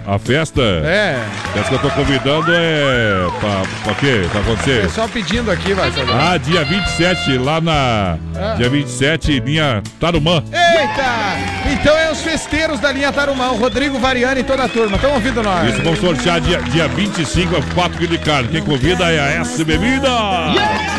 [0.07, 0.61] A, a festa?
[0.61, 1.17] É.
[1.45, 3.27] A festa que eu tô convidando é.
[3.39, 4.21] Pra, pra quê?
[4.31, 4.81] Tá acontecendo?
[4.83, 6.15] Pessoal pedindo aqui, voz padrão.
[6.19, 8.17] Ah, dia 27, lá na.
[8.35, 8.55] Ah.
[8.57, 10.43] Dia 27, linha Tarumã.
[10.51, 11.71] Eita!
[11.71, 14.95] Então é os festeiros da linha Tarumã, o Rodrigo Variani e toda a turma.
[14.95, 15.69] Estão ouvindo nós?
[15.73, 18.49] Isso, vamos sortear dia, dia 25, 4 quilos de carne.
[18.49, 20.09] Quem convida é a S Bebida.
[20.09, 20.90] o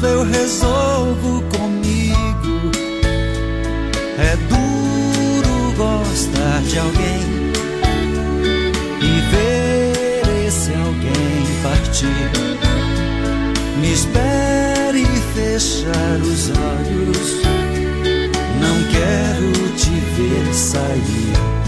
[0.00, 2.70] isso eu resolvo comigo.
[4.18, 7.52] É duro gostar de alguém
[9.02, 12.30] e ver esse alguém partir.
[13.78, 15.04] Me espere
[15.34, 17.42] fechar os olhos.
[18.58, 21.59] Não quero te ver sair.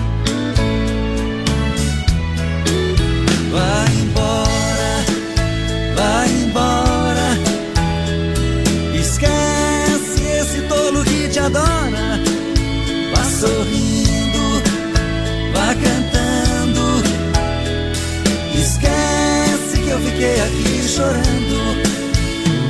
[20.22, 21.58] Fiquei aqui chorando.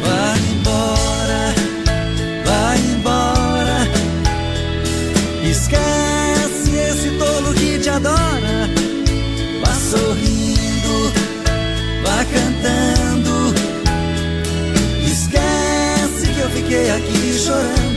[0.00, 1.54] Vai embora,
[2.46, 3.88] vai embora.
[5.44, 8.70] Esquece esse tolo que te adora.
[9.60, 11.12] Vá sorrindo,
[12.02, 13.54] vá cantando.
[15.04, 17.91] Esquece que eu fiquei aqui chorando.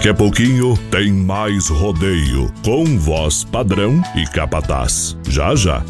[0.00, 5.14] Daqui a pouquinho tem mais rodeio com voz padrão e capataz.
[5.28, 5.84] Já já.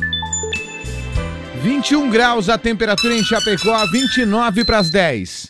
[1.63, 5.50] 21 graus a temperatura em Chapecó, 29 para as 10.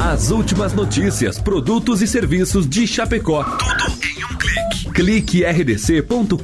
[0.00, 3.44] As últimas notícias, produtos e serviços de Chapecó.
[3.44, 4.90] Tudo em um clique.
[4.92, 6.36] Clique rdc.com.br.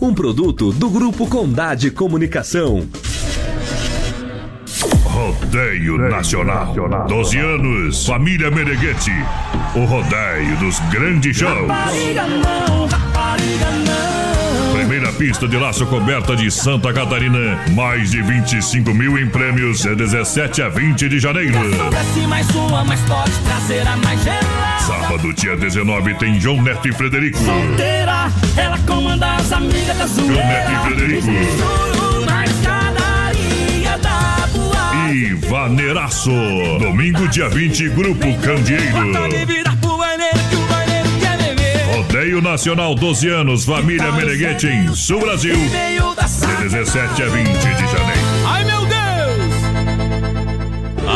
[0.00, 2.88] Um produto do Grupo Condade Comunicação.
[5.04, 6.74] Rodeio Nacional.
[7.06, 8.06] 12 anos.
[8.06, 9.12] Família Meneghete.
[9.74, 11.68] O rodeio dos grandes shows.
[11.68, 14.11] Rapariga não, rapariga não.
[15.22, 17.56] Pista de laço coberta de Santa Catarina.
[17.76, 19.86] Mais de 25 mil em prêmios.
[19.86, 21.56] É 17 a 20 de janeiro.
[22.26, 24.80] Mais uma, pode trazer a mais gelada.
[24.80, 27.38] Sábado, dia 19, tem João Neto e Frederico.
[27.38, 30.80] Solteira, ela comanda as amigas da João Neto e zoeira.
[30.86, 31.28] Frederico.
[35.12, 36.32] E Vaneiraço.
[36.80, 39.81] Domingo, dia 20, Grupo Candeeiro.
[42.42, 45.54] Nacional 12 anos, família Meneghete em Sul Brasil.
[45.54, 48.20] De 17 a 20 de janeiro.
[48.46, 49.02] Ai meu Deus!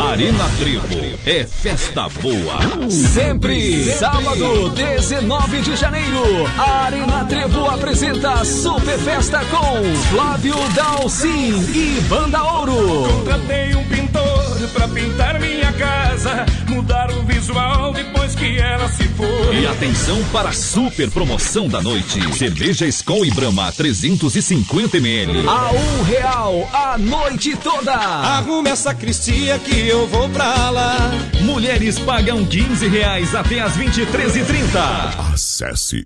[0.09, 2.89] Arena Trevo é festa boa.
[2.89, 3.83] Sempre.
[3.91, 6.23] Sábado, 19 de janeiro.
[6.57, 13.07] Arena Trevo apresenta Super Festa com Flávio Dalcin e Banda Ouro.
[13.11, 14.36] Contratei um pintor
[14.69, 19.55] pra pintar minha casa, mudar o visual depois que ela se foi.
[19.61, 22.19] E atenção para a super promoção da noite.
[22.35, 25.47] Cerveja Skol e Brahma 350ml.
[25.47, 27.93] A um real a noite toda.
[27.93, 31.11] Arrume essa cristia que eu vou pra lá.
[31.41, 35.33] Mulheres pagam 15 reais até as 23h30.
[35.33, 36.03] Acesse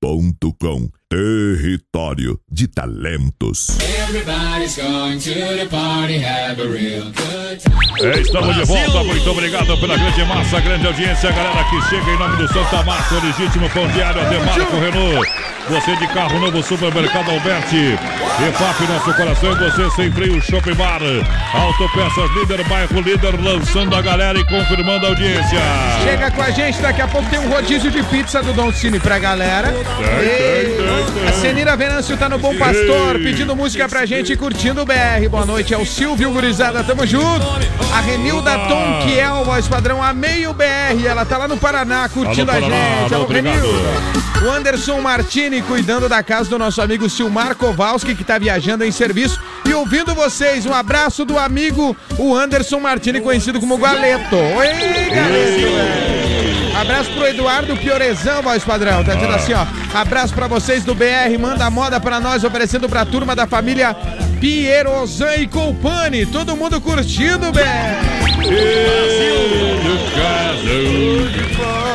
[0.00, 3.76] produtorajb.com Território de Talentos.
[3.80, 7.80] Everybody's going to the party, have a real good time.
[8.00, 12.18] É, estamos de volta, muito obrigado pela grande massa, grande audiência, galera que chega em
[12.18, 15.28] nome do Santa Massa, o legítimo pão diário, Demarco Renault.
[15.68, 17.98] Você de carro novo, supermercado Alberti.
[18.48, 21.00] EFAP, nosso coração, e você sem freio, Shopping Bar.
[21.52, 25.60] Autopeças líder, bairro líder, lançando a galera e confirmando a audiência.
[26.02, 28.98] Chega com a gente, daqui a pouco tem um rodízio de pizza do Don Cine
[28.98, 29.72] pra galera.
[31.28, 35.28] A Senira Venâncio tá no Bom Pastor, pedindo música pra gente e curtindo o BR.
[35.30, 37.46] Boa noite, é o Silvio Gurizada, tamo junto.
[37.94, 41.04] A Renilda Tom Kiel, voz padrão, amei o BR.
[41.06, 43.14] Ela tá lá no Paraná curtindo Alô, a Paraná, gente.
[43.14, 43.26] alô.
[43.26, 44.44] Renilda.
[44.44, 48.90] O Anderson Martini cuidando da casa do nosso amigo Silmar Kowalski, que tá viajando em
[48.90, 50.66] serviço e ouvindo vocês.
[50.66, 54.36] Um abraço do amigo, o Anderson Martini, conhecido como Galeto.
[54.36, 54.66] Oi,
[55.14, 56.30] Galeto!
[56.80, 59.04] Abraço pro Eduardo Piorezão, voz padrão.
[59.04, 59.36] Tá dizendo Ah.
[59.36, 59.66] assim, ó.
[59.94, 63.94] Abraço pra vocês do BR, manda moda pra nós, oferecendo pra turma da família
[64.40, 66.24] Pierozan e Colpani.
[66.26, 67.60] Todo mundo curtindo, BR.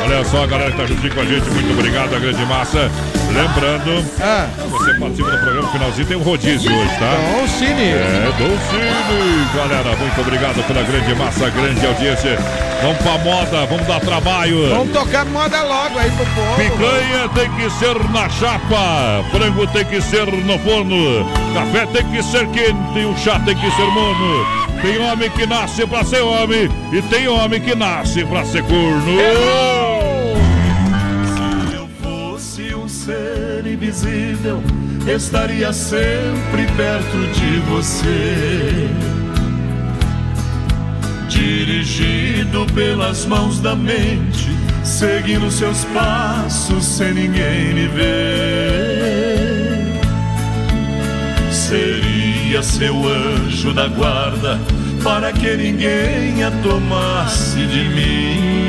[0.04, 2.90] Olha só a galera que tá juntinho com a gente, muito obrigado, a grande massa.
[3.32, 4.46] Lembrando, Ah.
[4.70, 7.12] você participa do programa finalzinho, tem um rodízio hoje, tá?
[7.32, 7.88] Dom Cine.
[7.90, 9.46] É, Dom Cine.
[9.56, 12.38] Galera, muito obrigado pela grande massa, grande audiência.
[12.82, 14.68] Vamos pra moda, vamos dar trabalho.
[14.68, 16.56] Vamos tocar moda logo aí pro povo.
[16.56, 22.20] Picanha tem que ser na chapa, frango tem que ser no forno, café tem que
[22.20, 24.44] ser quente e o chá tem que ser mono.
[24.82, 29.16] Tem homem que nasce pra ser homem e tem homem que nasce pra ser corno.
[31.68, 34.60] Se eu fosse um ser invisível,
[35.06, 38.88] estaria sempre perto de você.
[41.28, 44.50] Dirigido pelas mãos da mente,
[44.86, 48.06] seguindo seus passos sem ninguém me ver.
[51.50, 54.60] Seria seu anjo da guarda
[55.02, 58.66] para que ninguém a tomasse de mim.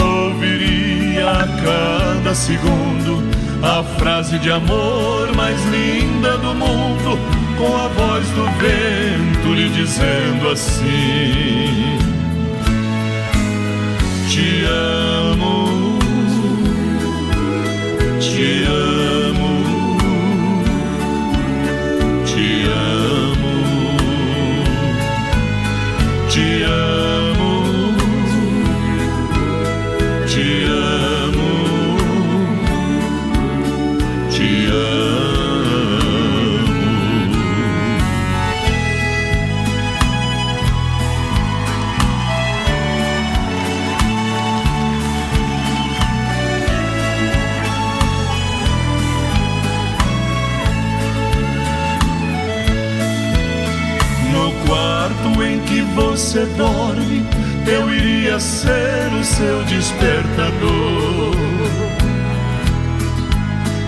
[0.00, 3.20] Ouviria a cada segundo
[3.62, 7.18] a frase de amor mais linda do mundo,
[7.58, 11.99] com a voz do vento lhe dizendo assim:
[14.32, 15.98] Te amo,
[18.20, 18.99] te amo,
[56.30, 57.26] você dorme,
[57.66, 61.34] eu iria ser o seu despertador.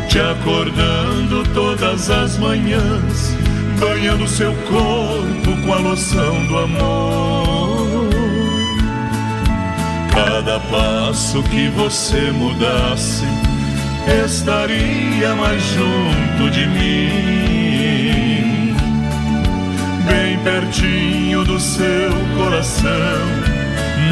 [0.09, 3.37] Te acordando todas as manhãs,
[3.79, 8.09] banhando seu corpo com a loção do amor.
[10.11, 13.25] Cada passo que você mudasse,
[14.25, 17.83] estaria mais junto de mim
[20.13, 22.11] bem pertinho do seu
[22.53, 22.91] coração,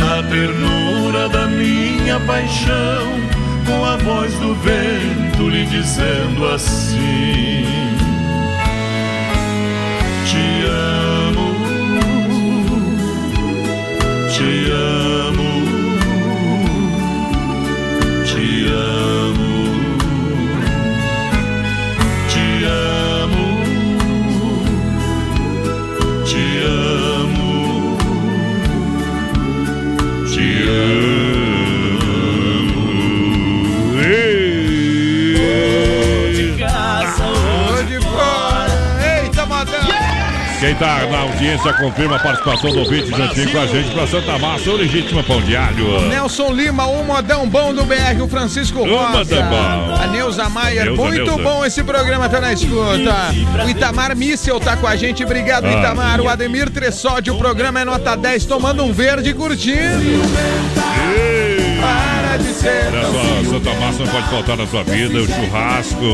[0.01, 3.21] na ternura da minha paixão,
[3.67, 7.90] com a voz do vento lhe dizendo assim:
[40.61, 44.39] Quem tá na audiência confirma a participação do ouvinte juntinho com a gente pra Santa
[44.39, 46.03] Massa, o legítimo pão de alho.
[46.03, 49.43] Nelson Lima, o modão bom do BR, o Francisco Rosa.
[50.03, 51.43] A Neuza Maier, Neuza, muito Neuza.
[51.43, 53.15] bom esse programa, tá na escuta.
[53.65, 55.73] O Itamar Missel tá com a gente, obrigado Ah.
[55.73, 56.21] Itamar.
[56.21, 60.21] O Ademir Tressódio, o programa é nota 10, tomando um verde e curtindo.
[61.81, 66.05] Para de ser Olha só, Santa Massa não pode faltar na sua vida, o churrasco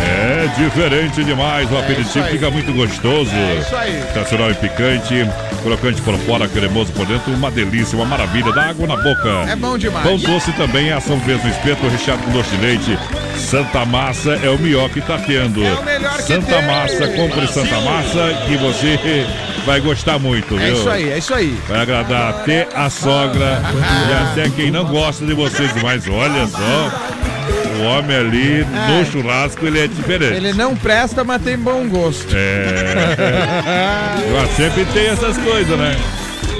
[0.00, 2.32] é diferente demais, o aperitivo aí.
[2.32, 3.30] fica muito gostoso.
[3.34, 4.02] É isso aí.
[4.12, 5.28] Tradicional e picante,
[5.62, 9.50] crocante por fora, cremoso por dentro, uma delícia, uma maravilha, dá água na boca.
[9.50, 10.06] É bom demais.
[10.06, 12.98] Pão doce também, ação fresca no espeto, recheado com doce de leite.
[13.36, 15.64] Santa Massa é o melhor que tá tendo.
[15.64, 16.66] É o melhor que Santa tem.
[16.66, 19.26] Massa, compre Santa Massa que você
[19.64, 20.74] vai gostar muito, É viu?
[20.74, 21.58] isso aí, é isso aí.
[21.68, 23.60] Vai agradar até a sogra
[24.08, 25.70] e até quem não gosta de vocês.
[25.82, 26.92] Mas olha só,
[27.78, 30.34] o homem ali no churrasco ele é diferente.
[30.34, 32.34] Ele não presta, mas tem bom gosto.
[32.34, 33.16] É.
[34.28, 35.96] Eu sempre tem essas coisas, né?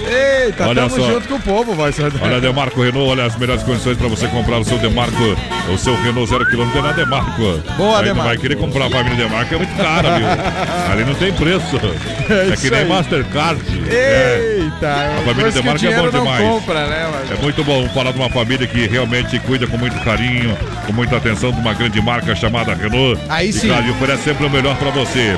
[0.06, 1.12] Eita, Olha tamo só.
[1.12, 2.12] junto com o povo, vai ser.
[2.20, 5.36] Olha, Demarco Renault, olha as melhores condições para você comprar o seu Demarco,
[5.72, 7.60] o seu Renault zero quilômetro é na Demarco.
[7.76, 8.28] Boa, Aí não Demarco.
[8.28, 10.26] vai querer comprar a família Demarco, é muito cara, viu?
[10.92, 11.76] Ali não tem preço.
[12.30, 12.88] É, isso que nem aí.
[12.88, 13.60] Mastercard.
[13.90, 14.58] É.
[14.62, 16.40] Eita, A família Demarco é bom demais.
[16.48, 17.10] compra, né.
[17.30, 20.56] É muito bom falar de uma família que realmente cuida com muito carinho,
[20.86, 23.20] com muita atenção de uma grande marca chamada Renault.
[23.28, 23.68] Aí e, sim.
[23.68, 25.36] Claro, oferece sempre o melhor para você.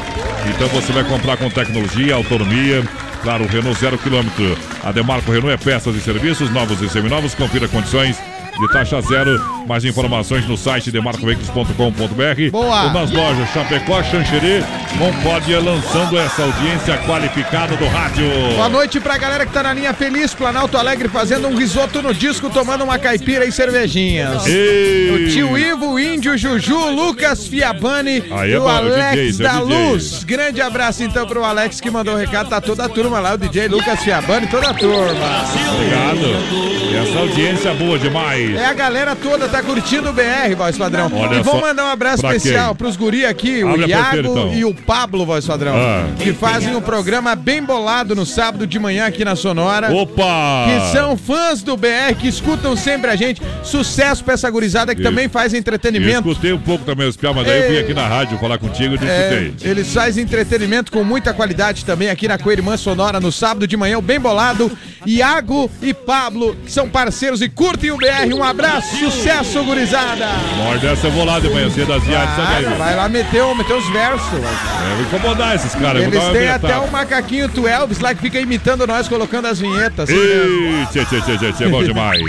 [0.51, 2.83] Então você vai comprar com tecnologia, autonomia.
[3.23, 4.57] Claro, Renault zero quilômetro.
[4.83, 7.35] A Demarco Renault é peças e serviços, novos e seminovos.
[7.35, 8.17] Confira condições
[8.59, 9.58] de taxa zero.
[9.69, 12.85] Mais informações no site demarcoveículos.com.br Boa.
[12.85, 14.65] ou nas lojas Chapecó, Xanxerê,
[14.99, 18.25] Concórdia, lançando essa audiência qualificada do rádio.
[18.57, 22.15] Boa noite pra galera que tá na linha feliz, Planalto Alegre, fazendo um risoto no
[22.15, 24.47] disco, tomando uma caipira e cervejinhas.
[24.47, 25.11] Ei.
[25.11, 29.47] O tio Ivo, o Índio, Juju, Lucas Fiabani Aí e é o é Alex DJ,
[29.47, 29.61] é da.
[29.61, 30.25] Luz.
[30.25, 33.39] Grande abraço então pro Alex que mandou o recado, tá toda a turma lá, o
[33.39, 35.45] DJ Lucas Fiabani, toda a turma.
[35.75, 36.89] Obrigado.
[36.91, 38.55] E essa audiência boa demais.
[38.57, 41.11] É a galera toda tá curtindo o BR, voz padrão.
[41.15, 42.77] Olha e vamos mandar um abraço pra especial quem?
[42.77, 44.53] pros guri aqui, o Abre a Iago então.
[44.55, 46.07] e o Pablo, voz padrão, Ah.
[46.19, 49.93] que fazem um programa bem bolado no sábado de manhã aqui na Sonora.
[49.93, 50.67] Opa!
[50.67, 53.41] Que são fãs do BR, que escutam sempre a gente.
[53.63, 55.11] Sucesso pra essa gurizada que Isso.
[55.11, 56.29] também faz Eu entretenimento.
[56.29, 58.95] escutei um pouco também os piá, mas daí eu vim aqui na rádio falar contigo
[58.95, 59.71] e É, escutei.
[59.71, 63.99] eles fazem entretenimento com muita qualidade também aqui na Coirmã Sonora no sábado de manhã,
[63.99, 64.71] o bem bolado.
[65.07, 68.35] Iago e Pablo que são parceiros e curtem o BR.
[68.35, 70.27] Um abraço, sucesso, gurizada!
[70.57, 72.75] Morde essa eu vou lá de manhã cedo às viagens, sabe aí?
[72.75, 74.33] Vai, lá meter, meter os versos.
[74.33, 76.03] É, vou incomodar esses caras.
[76.03, 80.09] Eles têm até o macaquinho tu Elvis lá que fica imitando nós, colocando as vinhetas.
[80.11, 82.21] Ih, tchê, tchê, tchê, tchê, tchê, bom demais.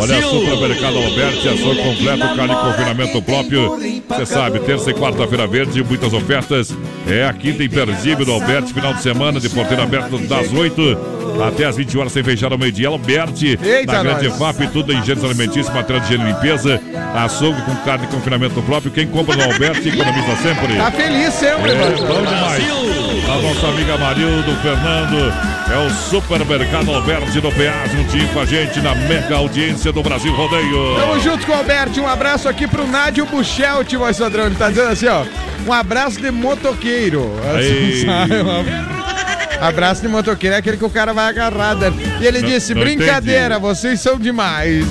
[0.00, 3.78] Olha, Supermercado Alberti, açougue completo, carne e confinamento próprio.
[4.08, 6.74] Você sabe, terça e quarta-feira verde, muitas ofertas.
[7.08, 11.64] É a quinta imperdível do Alberti, final de semana, de porteiro aberto das 8 até
[11.64, 12.88] as 20 horas, sem fechar ao meio-dia.
[12.88, 14.38] Alberti, na Grande nós.
[14.38, 16.80] FAP, tudo em gêneros alimentícios, material de higiene e limpeza.
[17.14, 18.90] Açougue com carne e confinamento próprio.
[18.90, 20.76] Quem compra no Alberti economiza sempre.
[20.76, 22.06] Tá feliz sempre, É, mano.
[22.06, 22.64] bom demais.
[23.24, 25.32] A nossa amiga Marildo, Fernando,
[25.72, 30.32] é o Supermercado Alberti do PA, juntinho com a gente na mega audiência do Brasil
[30.34, 30.96] Rodeio.
[31.00, 32.00] Tamo junto com o Alberto.
[32.00, 34.46] Um abraço aqui pro Nádio Buchelt, voz padrão.
[34.46, 35.24] Ele tá dizendo assim, ó.
[35.66, 37.22] Um abraço de motoqueiro.
[37.22, 38.64] Uma-
[39.68, 41.74] Abraço de motoqueiro é aquele que o cara vai agarrar.
[41.76, 41.90] né?
[42.20, 44.84] E ele Não- disse: não brincadeira, vocês são demais.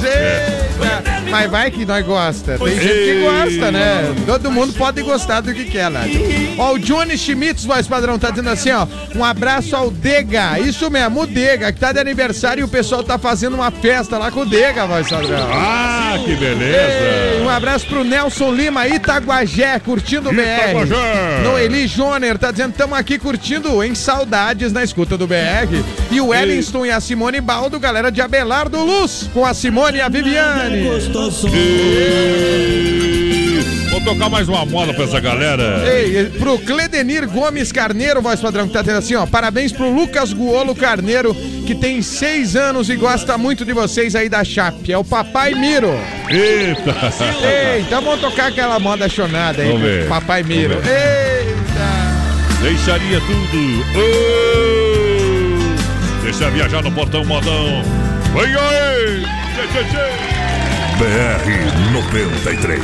[1.30, 2.58] Mas vai que nós gosta.
[2.60, 3.22] Tem gente que Ei.
[3.22, 4.14] gosta, né?
[4.26, 6.22] Todo mundo pode gostar do que quer, Nádio.
[6.60, 8.86] Ó, o Johnny Schmitz, voz padrão, tá dizendo assim, ó.
[9.16, 10.60] Um abraço ao Dega.
[10.60, 14.18] Isso mesmo, o Dega, que tá de aniversário e o pessoal tá fazendo uma festa
[14.18, 15.48] lá com o Dega, voz padrão.
[15.52, 17.44] Ah, que Ei, beleza.
[17.44, 20.42] um abraço pro Nelson Lima, Itaguajé, curtindo o BR.
[20.42, 21.42] Itaguajé.
[21.44, 25.84] Noeli Joner tá dizendo, estamos aqui curtindo em saudades na escuta do BR.
[26.12, 30.02] E o Wellington e a Simone Baldo, galera de Abelardo Luz, com a Simone e
[30.02, 30.73] a Viviane.
[33.92, 35.84] Vou tocar mais uma moda pra essa galera.
[35.88, 39.26] Ei, pro Cledenir Gomes Carneiro, voz padrão, que tá tendo assim, ó.
[39.26, 41.36] Parabéns pro Lucas Guolo Carneiro,
[41.66, 44.92] que tem seis anos e gosta muito de vocês aí da Chape.
[44.92, 45.94] É o Papai Miro.
[46.30, 46.96] Eita.
[47.48, 50.08] Ei, então vamos tocar aquela moda chonada aí, Vamos ver.
[50.08, 50.76] Papai Miro.
[50.76, 51.48] Vamos ver.
[51.48, 52.64] Eita!
[52.64, 53.86] Deixaria tudo.
[53.96, 54.94] Oh!
[56.24, 57.84] Deixa viajar no portão modão.
[58.34, 59.24] Vem aí!
[59.54, 60.43] Tchê, tchê, tchê.
[61.04, 62.80] BR 93.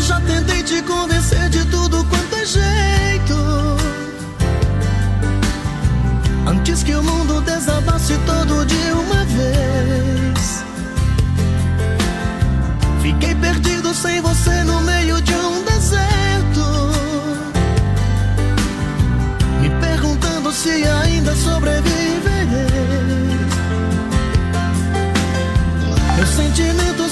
[0.00, 1.62] Já tentei te convencer de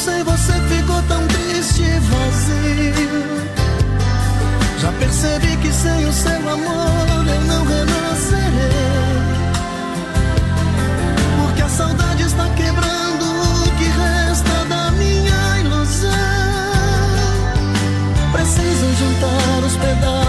[0.01, 3.21] sem você ficou tão triste e vazio.
[4.79, 8.71] Já percebi que sem o seu amor eu não renascerei.
[11.39, 16.11] Porque a saudade está quebrando o que resta da minha ilusão.
[18.33, 20.20] Preciso juntar os pedaços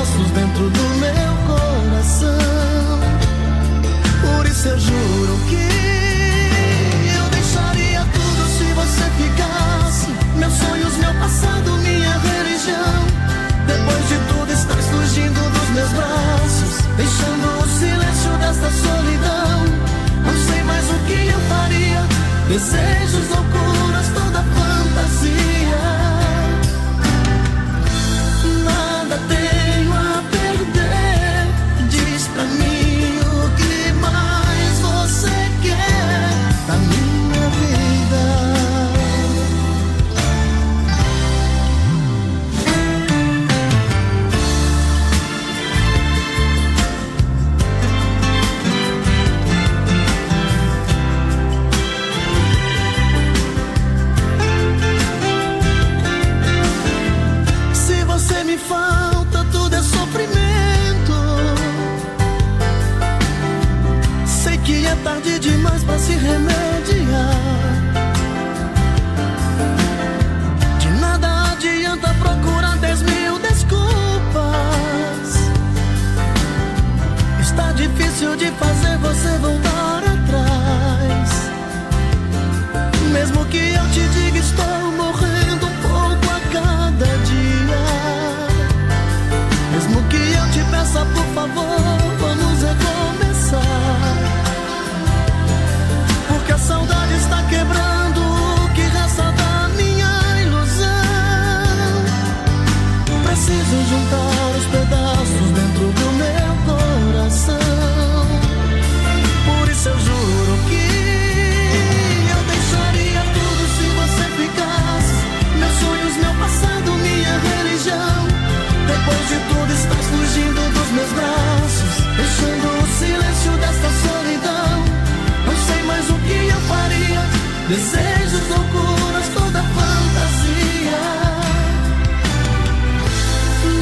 [127.72, 131.00] Desejos, loucuras, toda fantasia.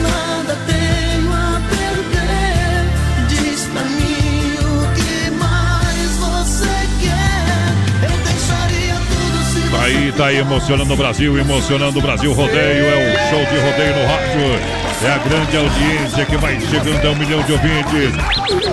[0.03, 2.86] Nada tenho a perder.
[3.30, 6.70] Diz pra mim o que mais você
[7.02, 8.11] quer.
[8.11, 12.86] Eu deixaria tudo se Tá aí, tá aí emocionando o Brasil, emocionando o Brasil rodeio.
[12.86, 14.90] É o show de rodeio no rádio.
[15.02, 18.14] É a grande audiência que vai chegando a um milhão de ouvintes.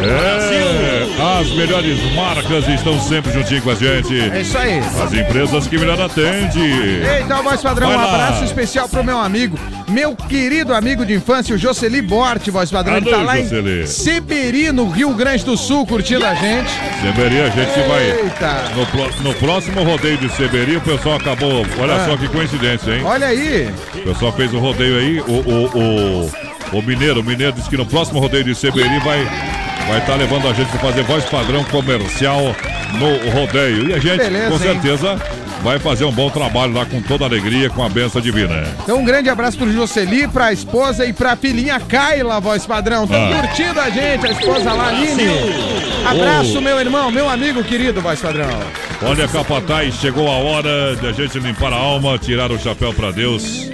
[0.03, 4.19] É, as melhores marcas estão sempre juntinho com a gente.
[4.31, 4.79] É isso aí.
[4.79, 6.61] As empresas que melhor atende.
[7.25, 8.15] Então, voz padrão, Vai um lá.
[8.15, 12.97] abraço especial pro meu amigo, meu querido amigo de infância, o Jocely Borte, voz padrão.
[12.99, 13.83] Ele tá Alô, lá Jocely.
[13.83, 16.71] em Seberi, no Rio Grande do Sul, curtindo a gente.
[17.01, 18.11] Seberi, a gente vai.
[18.11, 18.63] Eita.
[18.77, 21.65] No, pró- no próximo rodeio de Seberi, o pessoal acabou.
[21.79, 22.07] Olha Ah.
[22.11, 23.03] só que coincidência, hein?
[23.05, 23.71] Olha aí.
[23.95, 25.21] O pessoal fez o rodeio aí.
[25.21, 26.25] O, o,
[26.75, 29.27] o, o Mineiro, o Mineiro disse que no próximo rodeio de Seberi vai
[29.89, 32.41] vai estar levando a gente para fazer voz padrão comercial
[32.99, 33.89] no rodeio.
[33.91, 34.59] E a gente, Beleza, com hein?
[34.61, 35.21] certeza,
[35.63, 38.65] vai fazer um bom trabalho lá com toda alegria, com a benção divina.
[38.83, 43.05] Então, um grande abraço pro Jocely, pra esposa e pra filhinha Kaila, voz padrão.
[43.05, 43.41] Estão Ah.
[43.41, 45.25] curtindo a gente, a esposa lá, Aline.
[46.05, 46.61] Abraço, Oh.
[46.61, 48.49] meu irmão, meu amigo querido, voz padrão.
[49.03, 53.11] Olha, Capataz, chegou a hora de a gente limpar a alma, tirar o chapéu para
[53.11, 53.71] Deus.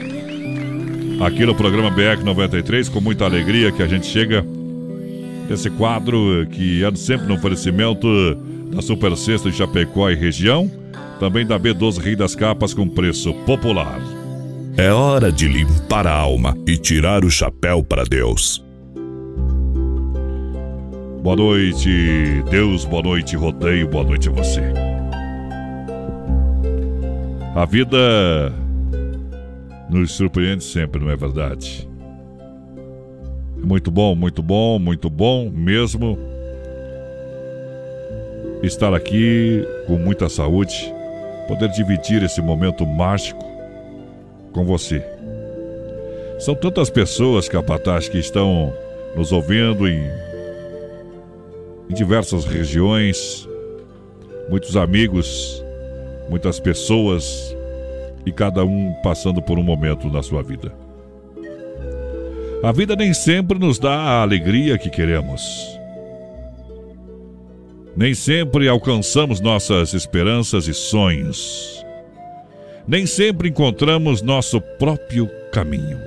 [1.24, 4.44] Aqui no programa BR 93, com muita alegria que a gente chega
[5.52, 8.08] nesse quadro que é sempre no oferecimento
[8.74, 10.70] da Super Sexta de Chapecó e região,
[11.20, 14.00] também da B12 Rio das Capas com preço popular.
[14.78, 18.64] É hora de limpar a alma e tirar o chapéu para Deus.
[21.22, 24.62] Boa noite, Deus, boa noite, rodeio, boa noite a você.
[27.54, 28.50] A vida
[29.90, 31.91] nos surpreende sempre, não é verdade?
[33.64, 36.18] Muito bom, muito bom, muito bom mesmo
[38.62, 40.92] estar aqui com muita saúde,
[41.48, 43.44] poder dividir esse momento mágico
[44.52, 45.04] com você.
[46.38, 48.72] São tantas pessoas, capataz, que estão
[49.16, 50.02] nos ouvindo em
[51.92, 53.46] em diversas regiões,
[54.48, 55.62] muitos amigos,
[56.28, 57.54] muitas pessoas
[58.24, 60.72] e cada um passando por um momento na sua vida.
[62.62, 65.42] A vida nem sempre nos dá a alegria que queremos.
[67.96, 71.84] Nem sempre alcançamos nossas esperanças e sonhos.
[72.86, 75.98] Nem sempre encontramos nosso próprio caminho.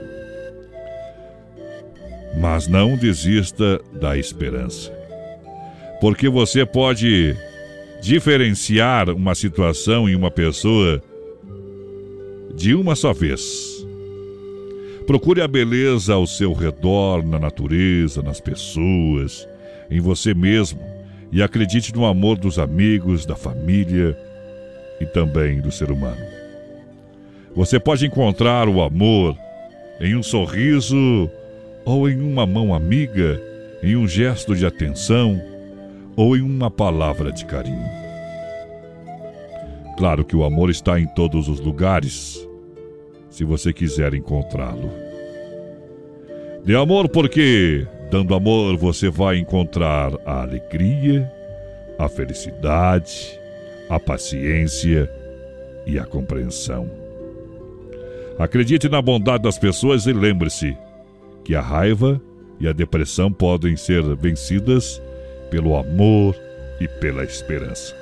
[2.40, 4.94] Mas não desista da esperança.
[6.00, 7.36] Porque você pode
[8.02, 11.04] diferenciar uma situação e uma pessoa
[12.56, 13.75] de uma só vez.
[15.08, 19.48] Procure a beleza ao seu redor, na natureza, nas pessoas,
[19.90, 20.80] em você mesmo
[21.32, 24.18] e acredite no amor dos amigos, da família
[25.00, 26.22] e também do ser humano.
[27.56, 29.38] Você pode encontrar o amor
[30.00, 31.30] em um sorriso
[31.86, 33.42] ou em uma mão amiga,
[33.84, 35.40] em um gesto de atenção
[36.16, 37.90] ou em uma palavra de carinho.
[39.98, 42.45] Claro que o amor está em todos os lugares,
[43.36, 44.90] se você quiser encontrá-lo.
[46.64, 51.30] Dê amor porque, dando amor, você vai encontrar a alegria,
[52.00, 53.38] a felicidade,
[53.90, 55.12] a paciência
[55.86, 56.90] e a compreensão.
[58.40, 60.74] Acredite na bondade das pessoas e lembre-se
[61.44, 62.22] que a raiva
[62.58, 65.02] e a depressão podem ser vencidas
[65.52, 66.34] pelo amor
[66.80, 67.94] e pela esperança.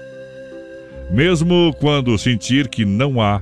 [1.09, 3.41] Mesmo quando sentir que não há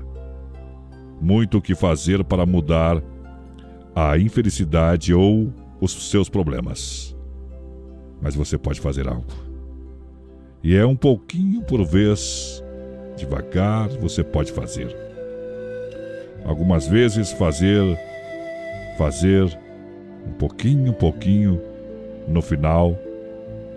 [1.21, 3.01] muito o que fazer para mudar
[3.95, 7.15] a infelicidade ou os seus problemas.
[8.21, 9.31] Mas você pode fazer algo.
[10.63, 12.63] E é um pouquinho por vez,
[13.15, 14.95] devagar, você pode fazer.
[16.45, 17.81] Algumas vezes fazer,
[18.97, 19.45] fazer,
[20.27, 21.61] um pouquinho, um pouquinho,
[22.27, 22.97] no final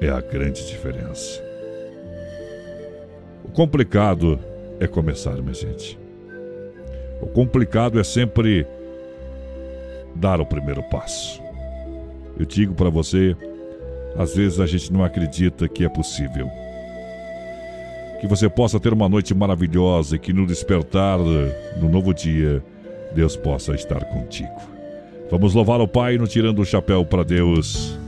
[0.01, 1.43] é a grande diferença.
[3.45, 4.39] O complicado
[4.81, 6.04] é começar, minha gente.
[7.25, 8.67] O complicado é sempre
[10.15, 11.43] dar o primeiro passo.
[12.39, 13.35] Eu digo para você,
[14.15, 16.47] às vezes a gente não acredita que é possível.
[18.21, 22.63] Que você possa ter uma noite maravilhosa e que no despertar no novo dia,
[23.15, 24.61] Deus possa estar contigo.
[25.31, 27.99] Vamos louvar o Pai no Tirando o Chapéu para Deus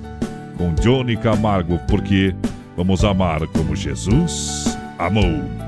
[0.59, 2.35] com Johnny Camargo, porque
[2.77, 5.66] vamos amar como Jesus amou.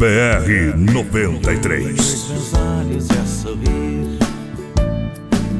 [0.00, 2.28] BR 93.
[2.30, 4.18] meus olhos e a sorrir.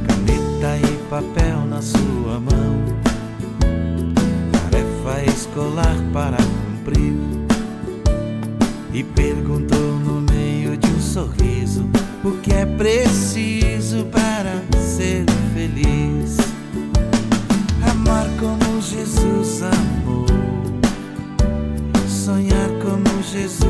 [0.06, 2.82] Caneta e papel na sua mão.
[4.50, 7.12] Tarefa escolar para cumprir.
[8.94, 11.86] E perguntou no meio de um sorriso
[12.24, 16.38] o que é preciso para ser feliz.
[17.90, 20.24] Amar como Jesus amou.
[22.08, 23.69] Sonhar como Jesus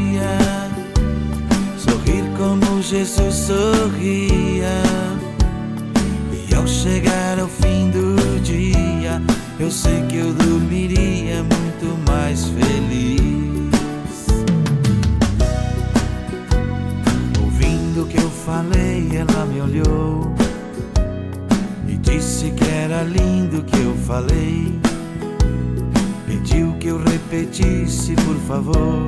[2.81, 4.81] Jesus sorria.
[6.49, 9.21] E ao chegar ao fim do dia,
[9.59, 13.71] eu sei que eu dormiria muito mais feliz.
[17.39, 20.33] Ouvindo o que eu falei, ela me olhou
[21.87, 24.79] e disse que era lindo o que eu falei.
[26.25, 29.07] Pediu que eu repetisse, por favor,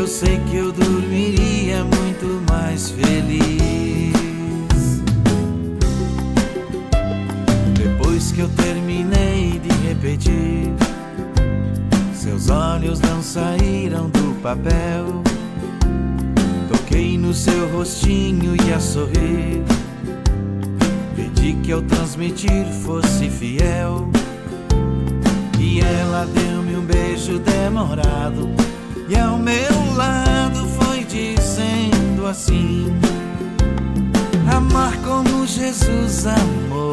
[0.00, 4.14] eu sei que eu dormiria muito mais feliz.
[7.74, 10.72] Depois que eu terminei de repetir,
[12.14, 15.22] seus olhos não saíram do papel.
[16.72, 19.62] Toquei no seu rostinho e a sorrir.
[21.14, 24.08] Pedi que ao transmitir fosse fiel.
[25.58, 28.69] E ela deu-me um beijo demorado.
[29.10, 32.86] E ao meu lado foi dizendo assim:
[34.54, 36.92] Amar como Jesus amou.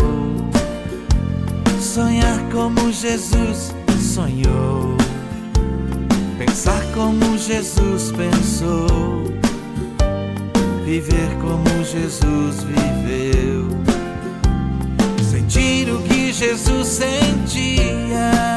[1.79, 4.97] Sonhar como Jesus sonhou.
[6.39, 8.87] Pensar como Jesus pensou.
[10.83, 13.67] Viver como Jesus viveu.
[15.21, 18.56] Sentir o que Jesus sentia.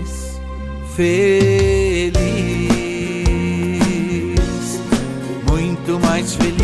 [1.01, 2.13] feliz.
[5.49, 6.61] Muito mais feliz.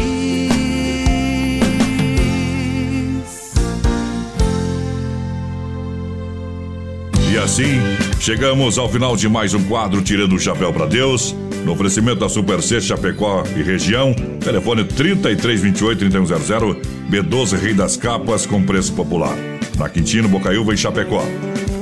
[7.31, 7.81] E assim,
[8.19, 11.35] chegamos ao final de mais um quadro Tirando o Chapéu para Deus.
[11.65, 14.13] No oferecimento da Super C, Chapecó e região.
[14.39, 16.77] Telefone 3328-3100.
[17.09, 19.35] B12 Rei das Capas com preço popular.
[19.77, 21.23] Na Quintino, Bocaiúva e Chapecó.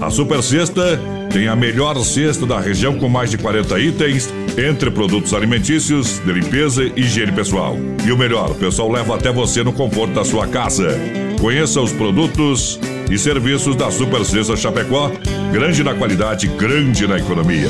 [0.01, 4.89] A Super Sexta tem a melhor cesta da região com mais de 40 itens, entre
[4.89, 7.77] produtos alimentícios, de limpeza e higiene pessoal.
[8.05, 10.97] E o melhor, o pessoal leva até você no conforto da sua casa.
[11.41, 12.79] Conheça os produtos
[13.11, 15.11] e serviços da Super Cesta Chapecó,
[15.51, 17.67] grande na qualidade, grande na economia.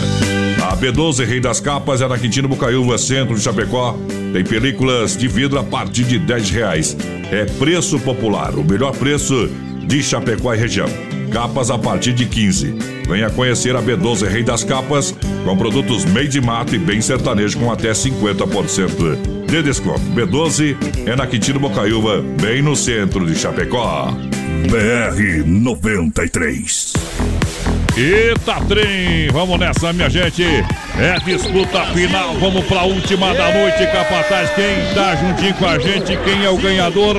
[0.64, 3.98] A B12 Rei das Capas é na Quintino Bucaiúva, centro de Chapecó.
[4.32, 6.96] Tem películas de vidro a partir de 10 reais.
[7.32, 9.50] É preço popular, o melhor preço
[9.88, 10.88] de Chapecó e região.
[11.32, 12.95] Capas a partir de 15.
[13.08, 17.60] Venha conhecer a B12 Rei das Capas, com produtos made in mato e bem sertanejo
[17.60, 20.02] com até 50% de desconto.
[20.16, 20.76] B12
[21.06, 24.12] é na Quintino Bocaiúva, bem no centro de Chapecó.
[24.70, 26.94] BR 93.
[27.96, 30.44] Eita trem, vamos nessa minha gente.
[30.44, 34.50] É disputa final, vamos pra última da noite, capataz.
[34.50, 37.18] Quem tá juntinho com a gente, quem é o ganhador?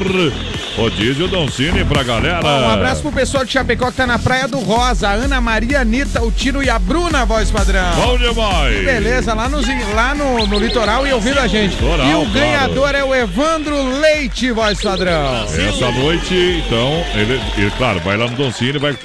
[0.77, 2.45] Rodízio Doncini pra galera.
[2.45, 5.09] Um abraço pro pessoal de Chapecó que tá na Praia do Rosa.
[5.09, 7.95] Ana Maria, Anitta, o Tiro e a Bruna, voz padrão.
[7.97, 8.77] Bom demais.
[8.77, 11.75] Que beleza, lá, nos, lá no, no litoral e ouvindo a gente.
[11.77, 12.31] Litoral, e o claro.
[12.31, 15.45] ganhador é o Evandro Leite, voz padrão.
[15.45, 18.97] Essa noite, então, ele, ele, claro, vai lá no Doncini, vai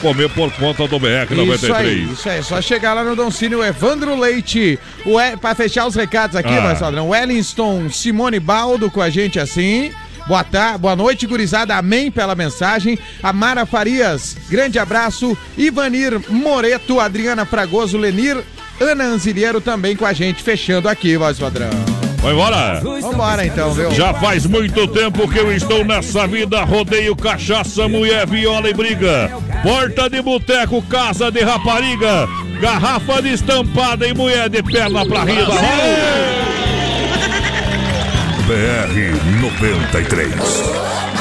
[0.00, 1.62] comer por conta do BR 93.
[1.62, 2.42] Isso aí, isso aí.
[2.42, 4.78] Só chegar lá no Doncini, o Evandro Leite.
[5.04, 5.36] O e...
[5.36, 6.60] Pra fechar os recados aqui, Ah.
[6.60, 7.10] voz padrão.
[7.10, 9.92] Wellington Simone Baldo com a gente assim.
[10.30, 11.74] Boa tarde, boa noite, gurizada.
[11.74, 12.96] Amém pela mensagem.
[13.20, 15.36] Amara Farias, grande abraço.
[15.58, 18.40] Ivanir Moreto, Adriana Fragoso, Lenir,
[18.80, 21.70] Ana Anzilheiro também com a gente, fechando aqui, voz padrão.
[22.18, 22.80] Vai embora?
[22.80, 23.90] Vambora então, viu?
[23.90, 29.32] Já faz muito tempo que eu estou nessa vida, rodeio cachaça, mulher, viola e briga.
[29.64, 32.28] Porta de boteco, casa de rapariga.
[32.60, 35.54] Garrafa de estampada e mulher de perna pra riba.
[38.50, 38.90] BR
[39.40, 41.19] 93.